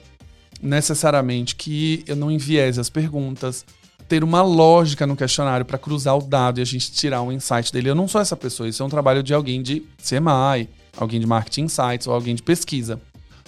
necessariamente 0.61 1.55
que 1.55 2.03
eu 2.07 2.15
não 2.15 2.29
enviese 2.29 2.79
as 2.79 2.89
perguntas, 2.89 3.65
ter 4.11 4.25
uma 4.25 4.41
lógica 4.41 5.07
no 5.07 5.15
questionário 5.15 5.65
para 5.65 5.77
cruzar 5.77 6.17
o 6.17 6.21
dado 6.21 6.59
e 6.59 6.61
a 6.61 6.65
gente 6.65 6.91
tirar 6.91 7.21
um 7.21 7.31
insight 7.31 7.71
dele. 7.71 7.91
Eu 7.91 7.95
não 7.95 8.09
sou 8.09 8.19
essa 8.19 8.35
pessoa, 8.35 8.67
isso 8.67 8.83
é 8.83 8.85
um 8.85 8.89
trabalho 8.89 9.23
de 9.23 9.33
alguém 9.33 9.61
de 9.61 9.85
CMI, 10.05 10.67
alguém 10.97 11.17
de 11.17 11.25
Marketing 11.25 11.61
Insights 11.61 12.07
ou 12.07 12.13
alguém 12.13 12.35
de 12.35 12.43
pesquisa. 12.43 12.99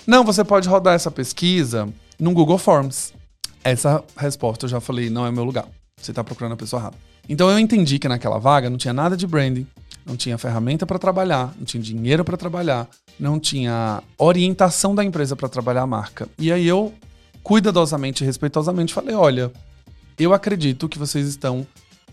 Não, 0.08 0.24
você 0.24 0.42
pode 0.42 0.70
rodar 0.70 0.94
essa 0.94 1.12
pesquisa 1.12 1.90
no 2.18 2.32
Google 2.32 2.58
Forms. 2.58 3.14
Essa 3.62 4.02
resposta 4.16 4.64
eu 4.64 4.70
já 4.70 4.80
falei, 4.80 5.10
não 5.10 5.26
é 5.26 5.32
meu 5.34 5.44
lugar. 5.44 5.68
Você 5.98 6.12
está 6.12 6.24
procurando 6.24 6.54
a 6.54 6.56
pessoa 6.56 6.82
errada. 6.82 6.96
Então 7.28 7.50
eu 7.52 7.60
entendi 7.60 8.00
que 8.00 8.08
naquela 8.08 8.38
vaga 8.38 8.70
não 8.70 8.78
tinha 8.78 8.94
nada 8.94 9.18
de 9.18 9.28
branding, 9.28 9.68
não 10.06 10.16
tinha 10.16 10.38
ferramenta 10.38 10.86
para 10.86 10.98
trabalhar, 10.98 11.54
não 11.58 11.66
tinha 11.66 11.84
dinheiro 11.84 12.24
para 12.24 12.38
trabalhar, 12.38 12.88
não 13.20 13.38
tinha 13.38 14.02
orientação 14.18 14.96
da 14.96 15.04
empresa 15.04 15.36
para 15.36 15.50
trabalhar 15.50 15.82
a 15.82 15.88
marca. 15.88 16.26
E 16.40 16.54
aí 16.54 16.66
eu 16.66 16.94
cuidadosamente 17.44 18.24
e 18.24 18.26
respeitosamente 18.26 18.94
falei: 18.94 19.14
olha, 19.14 19.52
eu 20.18 20.34
acredito 20.34 20.90
que 20.90 21.00
vocês 21.00 21.28
estão 21.28 21.66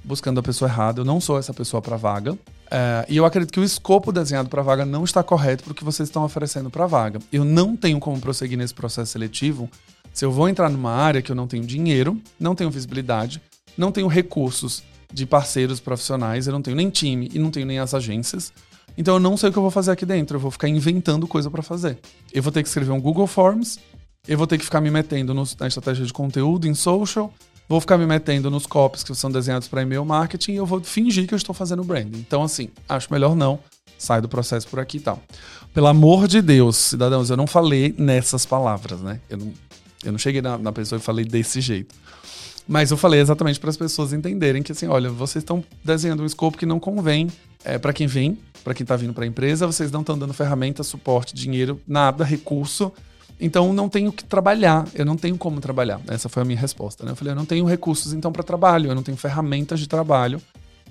buscando 0.05 0.41
a 0.41 0.43
pessoa 0.43 0.71
errada. 0.71 1.01
Eu 1.01 1.05
não 1.05 1.21
sou 1.21 1.39
essa 1.39 1.53
pessoa 1.53 1.83
para 1.83 1.97
vaga. 1.97 2.39
É, 2.71 3.05
e 3.09 3.17
eu 3.17 3.25
acredito 3.25 3.53
que 3.53 3.61
o 3.61 3.65
escopo 3.65 4.13
desenhado 4.13 4.49
para 4.49 4.63
vaga 4.63 4.85
não 4.85 5.05
está 5.05 5.23
correto 5.23 5.65
para 5.65 5.73
o 5.73 5.75
que 5.75 5.85
vocês 5.85 6.09
estão 6.09 6.25
oferecendo 6.25 6.71
para 6.71 6.87
vaga. 6.87 7.19
Eu 7.33 7.45
não 7.45 7.77
tenho 7.77 7.99
como 7.99 8.21
prosseguir 8.21 8.57
nesse 8.57 8.75
processo 8.75 9.13
seletivo 9.13 9.69
se 10.13 10.25
eu 10.25 10.33
vou 10.33 10.49
entrar 10.49 10.69
numa 10.69 10.93
área 10.93 11.23
que 11.23 11.31
eu 11.31 11.37
não 11.37 11.47
tenho 11.47 11.65
dinheiro, 11.65 12.21
não 12.39 12.55
tenho 12.55 12.71
visibilidade, 12.71 13.41
não 13.77 13.93
tenho 13.93 14.09
recursos 14.09 14.83
de 15.13 15.25
parceiros 15.27 15.81
profissionais, 15.81 16.47
eu 16.47 16.53
não 16.53 16.63
tenho 16.63 16.77
nem 16.77 16.91
time 16.91 17.29
e 17.33 17.39
não 17.39 17.51
tenho 17.51 17.67
nem 17.67 17.79
as 17.79 17.95
agências. 17.95 18.53
Então 18.97 19.15
eu 19.15 19.21
não 19.21 19.37
sei 19.37 19.51
o 19.51 19.53
que 19.53 19.59
eu 19.59 19.63
vou 19.63 19.71
fazer 19.71 19.93
aqui 19.93 20.05
dentro. 20.05 20.37
Eu 20.37 20.41
vou 20.41 20.51
ficar 20.51 20.69
inventando 20.69 21.27
coisa 21.27 21.51
para 21.51 21.63
fazer. 21.63 21.99
Eu 22.33 22.43
vou 22.43 22.53
ter 22.53 22.63
que 22.63 22.69
escrever 22.69 22.91
um 22.91 23.01
Google 23.01 23.27
Forms, 23.27 23.79
eu 24.27 24.37
vou 24.37 24.47
ter 24.47 24.59
que 24.59 24.65
ficar 24.65 24.81
me 24.81 24.91
metendo 24.91 25.33
no, 25.33 25.45
na 25.59 25.67
estratégia 25.67 26.05
de 26.05 26.13
conteúdo, 26.13 26.67
em 26.67 26.75
social, 26.75 27.33
vou 27.71 27.81
ficar 27.81 27.97
me 27.97 28.05
metendo 28.05 28.51
nos 28.51 28.67
copies 28.67 29.05
que 29.05 29.15
são 29.15 29.31
desenhados 29.31 29.69
para 29.69 29.83
e-mail 29.83 30.05
marketing 30.05 30.55
e 30.55 30.57
eu 30.57 30.67
vou 30.67 30.83
fingir 30.83 31.29
que 31.29 31.33
eu 31.33 31.37
estou 31.37 31.55
fazendo 31.55 31.85
branding. 31.85 32.19
Então, 32.19 32.43
assim, 32.43 32.69
acho 32.89 33.07
melhor 33.13 33.37
não. 33.37 33.61
Sai 33.97 34.21
do 34.21 34.29
processo 34.29 34.67
por 34.67 34.81
aqui 34.81 34.97
e 34.97 35.01
tal. 35.01 35.23
Pelo 35.73 35.87
amor 35.87 36.27
de 36.27 36.43
Deus, 36.43 36.77
cidadãos, 36.77 37.31
eu 37.31 37.37
não 37.37 37.47
falei 37.47 37.95
nessas 37.97 38.45
palavras, 38.45 39.01
né? 39.01 39.21
Eu 39.31 39.39
não, 39.39 39.53
eu 40.05 40.11
não 40.11 40.19
cheguei 40.19 40.43
na, 40.43 40.59
na 40.59 40.73
pessoa 40.73 40.99
e 40.99 41.03
falei 41.03 41.25
desse 41.25 41.61
jeito. 41.61 41.95
Mas 42.67 42.91
eu 42.91 42.97
falei 42.97 43.21
exatamente 43.21 43.61
para 43.61 43.71
as 43.71 43.77
pessoas 43.77 44.13
entenderem 44.13 44.65
que, 44.65 44.73
assim, 44.73 44.89
olha, 44.89 45.09
vocês 45.09 45.45
estão 45.45 45.63
desenhando 45.85 46.25
um 46.25 46.27
escopo 46.27 46.59
que 46.59 46.67
não 46.67 46.81
convém 46.81 47.29
é, 47.65 47.79
para 47.79 47.93
quem 47.93 48.09
vem, 48.09 48.37
para 48.65 48.75
quem 48.75 48.83
está 48.83 48.97
vindo 48.97 49.15
para 49.15 49.23
a 49.23 49.29
empresa, 49.29 49.65
vocês 49.65 49.93
não 49.93 50.01
estão 50.01 50.19
dando 50.19 50.35
ferramenta, 50.35 50.83
suporte, 50.83 51.37
dinheiro, 51.37 51.81
nada, 51.87 52.25
recurso 52.25 52.93
então 53.41 53.73
não 53.73 53.89
tenho 53.89 54.13
que 54.13 54.23
trabalhar, 54.23 54.87
eu 54.95 55.05
não 55.05 55.17
tenho 55.17 55.39
como 55.39 55.61
trabalhar. 55.61 56.01
Essa 56.07 56.29
foi 56.29 56.43
a 56.43 56.45
minha 56.45 56.59
resposta. 56.59 57.05
Né? 57.05 57.13
Eu 57.13 57.17
falei, 57.17 57.33
eu 57.33 57.37
não 57.37 57.47
tenho 57.47 57.65
recursos 57.65 58.13
então 58.13 58.31
para 58.31 58.43
trabalho, 58.43 58.91
eu 58.91 58.95
não 58.95 59.03
tenho 59.03 59.17
ferramentas 59.17 59.81
de 59.81 59.89
trabalho, 59.89 60.41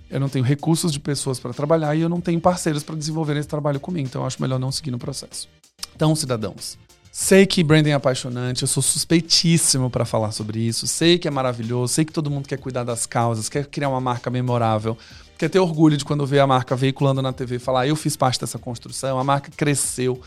eu 0.10 0.20
não 0.20 0.28
tenho 0.28 0.44
recursos 0.44 0.92
de 0.92 1.00
pessoas 1.00 1.40
para 1.40 1.54
trabalhar 1.54 1.96
e 1.96 2.02
eu 2.02 2.10
não 2.10 2.20
tenho 2.20 2.42
parceiros 2.42 2.82
para 2.82 2.96
desenvolver 2.96 3.38
esse 3.38 3.48
trabalho 3.48 3.80
comigo. 3.80 4.08
Então 4.08 4.24
eu 4.24 4.28
acho 4.28 4.42
melhor 4.42 4.60
não 4.60 4.72
seguir 4.72 4.90
no 4.90 4.98
processo. 4.98 5.48
Então, 5.96 6.16
cidadãos, 6.16 6.78
sei 7.12 7.46
que 7.46 7.64
branding 7.64 7.92
é 7.92 7.94
apaixonante, 7.94 8.64
eu 8.64 8.68
sou 8.68 8.82
suspeitíssimo 8.82 9.90
para 9.90 10.06
falar 10.06 10.32
sobre 10.32 10.60
isso, 10.60 10.88
sei 10.88 11.20
que 11.20 11.28
é 11.28 11.32
maravilhoso, 11.32 11.94
sei 11.94 12.06
que 12.06 12.14
todo 12.14 12.32
mundo 12.32 12.48
quer 12.48 12.58
cuidar 12.58 12.84
das 12.84 13.06
causas, 13.06 13.50
quer 13.50 13.68
criar 13.68 13.90
uma 13.90 14.02
marca 14.02 14.30
memorável, 14.30 14.98
quer 15.38 15.50
ter 15.50 15.60
orgulho 15.60 15.98
de 15.98 16.06
quando 16.06 16.26
vê 16.26 16.40
a 16.40 16.48
marca 16.48 16.76
veiculando 16.76 17.22
na 17.22 17.32
TV 17.32 17.60
falar, 17.60 17.88
eu 17.88 17.96
fiz 17.96 18.16
parte 18.16 18.40
dessa 18.40 18.58
construção, 18.58 19.20
a 19.20 19.24
marca 19.24 19.52
cresceu. 19.56 20.20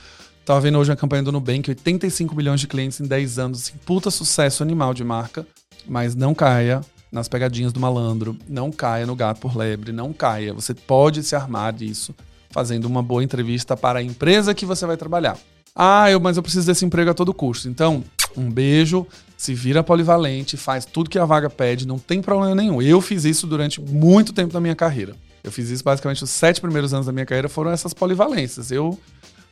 Tava 0.44 0.60
vendo 0.60 0.78
hoje 0.78 0.90
a 0.90 0.96
campanha 0.96 1.22
do 1.22 1.30
Nubank, 1.30 1.70
85 1.70 2.34
milhões 2.34 2.60
de 2.60 2.66
clientes 2.66 3.00
em 3.00 3.06
10 3.06 3.38
anos, 3.38 3.62
assim, 3.62 3.74
puta 3.86 4.10
sucesso 4.10 4.62
animal 4.62 4.92
de 4.92 5.04
marca, 5.04 5.46
mas 5.86 6.16
não 6.16 6.34
caia 6.34 6.80
nas 7.12 7.28
pegadinhas 7.28 7.72
do 7.72 7.78
malandro, 7.78 8.36
não 8.48 8.72
caia 8.72 9.06
no 9.06 9.14
gato 9.14 9.40
por 9.40 9.56
lebre, 9.56 9.92
não 9.92 10.12
caia. 10.12 10.52
Você 10.52 10.74
pode 10.74 11.22
se 11.22 11.36
armar 11.36 11.72
disso 11.72 12.12
fazendo 12.50 12.86
uma 12.86 13.02
boa 13.02 13.22
entrevista 13.22 13.76
para 13.76 14.00
a 14.00 14.02
empresa 14.02 14.54
que 14.54 14.66
você 14.66 14.84
vai 14.84 14.96
trabalhar. 14.96 15.38
Ah, 15.74 16.10
eu, 16.10 16.18
mas 16.18 16.36
eu 16.36 16.42
preciso 16.42 16.66
desse 16.66 16.84
emprego 16.84 17.10
a 17.10 17.14
todo 17.14 17.32
custo. 17.32 17.68
Então, 17.68 18.02
um 18.36 18.50
beijo, 18.50 19.06
se 19.36 19.54
vira 19.54 19.82
polivalente, 19.82 20.56
faz 20.56 20.84
tudo 20.84 21.08
que 21.08 21.18
a 21.18 21.24
vaga 21.24 21.48
pede, 21.48 21.86
não 21.86 21.98
tem 21.98 22.20
problema 22.20 22.54
nenhum. 22.54 22.82
Eu 22.82 23.00
fiz 23.00 23.24
isso 23.24 23.46
durante 23.46 23.80
muito 23.80 24.32
tempo 24.32 24.52
da 24.52 24.60
minha 24.60 24.74
carreira. 24.74 25.14
Eu 25.44 25.52
fiz 25.52 25.70
isso 25.70 25.84
basicamente 25.84 26.22
os 26.24 26.30
sete 26.30 26.60
primeiros 26.60 26.92
anos 26.92 27.06
da 27.06 27.12
minha 27.12 27.26
carreira 27.26 27.48
foram 27.48 27.70
essas 27.70 27.94
polivalências. 27.94 28.70
Eu 28.70 28.98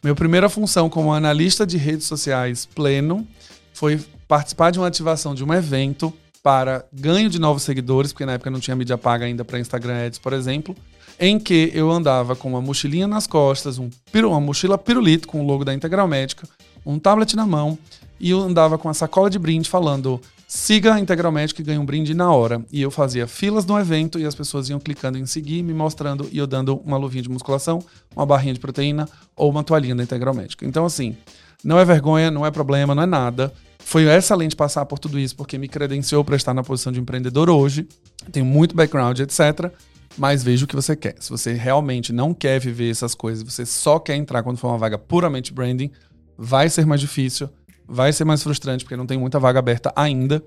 minha 0.02 0.14
primeira 0.14 0.48
função 0.48 0.88
como 0.88 1.12
analista 1.12 1.66
de 1.66 1.76
redes 1.76 2.06
sociais 2.06 2.66
pleno 2.66 3.26
foi 3.74 4.00
participar 4.26 4.70
de 4.70 4.78
uma 4.78 4.86
ativação 4.86 5.34
de 5.34 5.44
um 5.44 5.52
evento 5.52 6.12
para 6.42 6.84
ganho 6.92 7.28
de 7.28 7.38
novos 7.38 7.62
seguidores, 7.62 8.12
porque 8.12 8.24
na 8.24 8.32
época 8.32 8.50
não 8.50 8.60
tinha 8.60 8.74
mídia 8.74 8.96
paga 8.96 9.26
ainda 9.26 9.44
para 9.44 9.58
Instagram 9.58 10.06
Ads, 10.06 10.18
por 10.18 10.32
exemplo, 10.32 10.74
em 11.18 11.38
que 11.38 11.70
eu 11.74 11.90
andava 11.90 12.34
com 12.34 12.48
uma 12.48 12.62
mochilinha 12.62 13.06
nas 13.06 13.26
costas, 13.26 13.78
um, 13.78 13.90
uma 14.14 14.40
mochila 14.40 14.78
pirulito 14.78 15.28
com 15.28 15.42
o 15.42 15.46
logo 15.46 15.64
da 15.64 15.74
Integral 15.74 16.08
Médica, 16.08 16.48
um 16.84 16.98
tablet 16.98 17.36
na 17.36 17.44
mão 17.44 17.78
e 18.18 18.30
eu 18.30 18.40
andava 18.40 18.78
com 18.78 18.88
a 18.88 18.94
sacola 18.94 19.28
de 19.28 19.38
brinde 19.38 19.68
falando 19.68 20.20
siga 20.52 20.94
a 20.94 20.98
Integral 20.98 21.32
e 21.38 21.62
ganhe 21.62 21.78
um 21.78 21.84
brinde 21.84 22.12
na 22.12 22.32
hora. 22.32 22.64
E 22.72 22.82
eu 22.82 22.90
fazia 22.90 23.28
filas 23.28 23.64
no 23.64 23.78
evento 23.78 24.18
e 24.18 24.26
as 24.26 24.34
pessoas 24.34 24.68
iam 24.68 24.80
clicando 24.80 25.16
em 25.16 25.24
seguir, 25.24 25.62
me 25.62 25.72
mostrando 25.72 26.28
e 26.32 26.38
eu 26.38 26.46
dando 26.46 26.74
uma 26.84 26.96
luvinha 26.96 27.22
de 27.22 27.28
musculação, 27.28 27.78
uma 28.16 28.26
barrinha 28.26 28.52
de 28.52 28.58
proteína 28.58 29.08
ou 29.36 29.48
uma 29.48 29.62
toalhinha 29.62 29.94
da 29.94 30.02
Integral 30.02 30.34
Médica. 30.34 30.66
Então 30.66 30.84
assim, 30.84 31.16
não 31.62 31.78
é 31.78 31.84
vergonha, 31.84 32.32
não 32.32 32.44
é 32.44 32.50
problema, 32.50 32.96
não 32.96 33.04
é 33.04 33.06
nada. 33.06 33.52
Foi 33.78 34.08
excelente 34.08 34.56
passar 34.56 34.84
por 34.86 34.98
tudo 34.98 35.20
isso, 35.20 35.36
porque 35.36 35.56
me 35.56 35.68
credenciou 35.68 36.24
para 36.24 36.34
estar 36.34 36.52
na 36.52 36.64
posição 36.64 36.92
de 36.92 36.98
empreendedor 36.98 37.48
hoje. 37.48 37.86
Tenho 38.32 38.44
muito 38.44 38.74
background, 38.74 39.20
etc. 39.20 39.72
Mas 40.18 40.42
veja 40.42 40.64
o 40.64 40.68
que 40.68 40.74
você 40.74 40.96
quer. 40.96 41.14
Se 41.20 41.30
você 41.30 41.52
realmente 41.52 42.12
não 42.12 42.34
quer 42.34 42.58
viver 42.58 42.90
essas 42.90 43.14
coisas, 43.14 43.44
você 43.44 43.64
só 43.64 44.00
quer 44.00 44.16
entrar 44.16 44.42
quando 44.42 44.58
for 44.58 44.66
uma 44.66 44.78
vaga 44.78 44.98
puramente 44.98 45.52
branding, 45.52 45.92
vai 46.36 46.68
ser 46.68 46.84
mais 46.84 47.00
difícil, 47.00 47.48
vai 47.90 48.12
ser 48.12 48.24
mais 48.24 48.42
frustrante, 48.42 48.84
porque 48.84 48.96
não 48.96 49.06
tem 49.06 49.18
muita 49.18 49.40
vaga 49.40 49.58
aberta 49.58 49.92
ainda. 49.96 50.42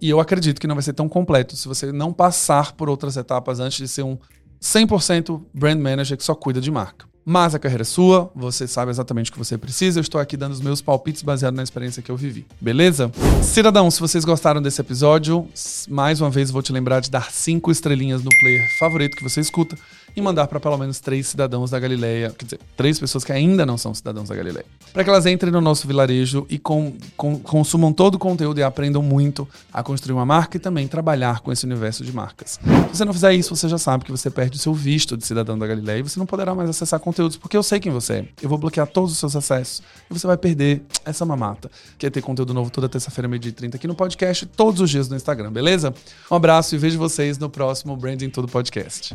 E 0.00 0.08
eu 0.08 0.20
acredito 0.20 0.60
que 0.60 0.66
não 0.66 0.76
vai 0.76 0.82
ser 0.82 0.92
tão 0.92 1.08
completo 1.08 1.56
se 1.56 1.66
você 1.66 1.90
não 1.90 2.12
passar 2.12 2.72
por 2.72 2.88
outras 2.88 3.16
etapas 3.16 3.58
antes 3.58 3.78
de 3.78 3.88
ser 3.88 4.02
um 4.02 4.16
100% 4.62 5.42
brand 5.52 5.80
manager 5.80 6.16
que 6.16 6.24
só 6.24 6.34
cuida 6.34 6.60
de 6.60 6.70
marca. 6.70 7.06
Mas 7.26 7.54
a 7.54 7.58
carreira 7.58 7.82
é 7.82 7.84
sua, 7.86 8.30
você 8.34 8.68
sabe 8.68 8.90
exatamente 8.90 9.30
o 9.30 9.32
que 9.32 9.38
você 9.38 9.56
precisa. 9.56 9.98
Eu 9.98 10.02
estou 10.02 10.20
aqui 10.20 10.36
dando 10.36 10.52
os 10.52 10.60
meus 10.60 10.82
palpites 10.82 11.22
baseados 11.22 11.56
na 11.56 11.62
experiência 11.62 12.02
que 12.02 12.10
eu 12.10 12.16
vivi. 12.18 12.46
Beleza? 12.60 13.10
Cidadão, 13.42 13.90
se 13.90 13.98
vocês 13.98 14.26
gostaram 14.26 14.60
desse 14.60 14.80
episódio, 14.80 15.48
mais 15.88 16.20
uma 16.20 16.28
vez 16.28 16.50
vou 16.50 16.60
te 16.60 16.70
lembrar 16.70 17.00
de 17.00 17.10
dar 17.10 17.32
cinco 17.32 17.70
estrelinhas 17.70 18.22
no 18.22 18.30
player 18.38 18.68
favorito 18.78 19.16
que 19.16 19.22
você 19.22 19.40
escuta 19.40 19.74
e 20.16 20.22
mandar 20.22 20.46
para 20.46 20.60
pelo 20.60 20.76
menos 20.78 21.00
três 21.00 21.26
cidadãos 21.26 21.70
da 21.70 21.78
Galileia, 21.78 22.30
quer 22.36 22.44
dizer, 22.44 22.60
três 22.76 22.98
pessoas 22.98 23.24
que 23.24 23.32
ainda 23.32 23.66
não 23.66 23.76
são 23.76 23.94
cidadãos 23.94 24.28
da 24.28 24.34
Galileia, 24.34 24.64
para 24.92 25.02
que 25.02 25.10
elas 25.10 25.26
entrem 25.26 25.52
no 25.52 25.60
nosso 25.60 25.86
vilarejo 25.86 26.46
e 26.48 26.58
com, 26.58 26.92
com, 27.16 27.38
consumam 27.38 27.92
todo 27.92 28.14
o 28.14 28.18
conteúdo 28.18 28.58
e 28.58 28.62
aprendam 28.62 29.02
muito 29.02 29.48
a 29.72 29.82
construir 29.82 30.14
uma 30.14 30.24
marca 30.24 30.56
e 30.56 30.60
também 30.60 30.86
trabalhar 30.86 31.40
com 31.40 31.50
esse 31.50 31.64
universo 31.66 32.04
de 32.04 32.12
marcas. 32.12 32.60
Se 32.62 32.98
você 32.98 33.04
não 33.04 33.12
fizer 33.12 33.34
isso, 33.34 33.54
você 33.54 33.68
já 33.68 33.78
sabe 33.78 34.04
que 34.04 34.10
você 34.10 34.30
perde 34.30 34.56
o 34.56 34.60
seu 34.60 34.72
visto 34.72 35.16
de 35.16 35.26
cidadão 35.26 35.58
da 35.58 35.66
Galileia 35.66 36.00
e 36.00 36.02
você 36.02 36.18
não 36.18 36.26
poderá 36.26 36.54
mais 36.54 36.70
acessar 36.70 37.00
conteúdos, 37.00 37.36
porque 37.36 37.56
eu 37.56 37.62
sei 37.62 37.80
quem 37.80 37.90
você 37.90 38.12
é. 38.12 38.28
Eu 38.40 38.48
vou 38.48 38.58
bloquear 38.58 38.86
todos 38.86 39.12
os 39.12 39.18
seus 39.18 39.34
acessos 39.34 39.82
e 40.10 40.14
você 40.14 40.26
vai 40.26 40.36
perder 40.36 40.82
essa 41.04 41.24
mamata, 41.24 41.70
que 41.98 42.06
é 42.06 42.10
ter 42.10 42.22
conteúdo 42.22 42.54
novo 42.54 42.70
toda 42.70 42.88
terça-feira, 42.88 43.26
meio-dia 43.26 43.52
30 43.52 43.76
aqui 43.76 43.88
no 43.88 43.94
podcast, 43.94 44.46
todos 44.46 44.80
os 44.80 44.90
dias 44.90 45.08
no 45.08 45.16
Instagram, 45.16 45.52
beleza? 45.52 45.94
Um 46.30 46.36
abraço 46.36 46.74
e 46.74 46.78
vejo 46.78 46.98
vocês 46.98 47.38
no 47.38 47.50
próximo 47.50 47.96
Branding 47.96 48.30
Tudo 48.30 48.48
Podcast. 48.48 49.14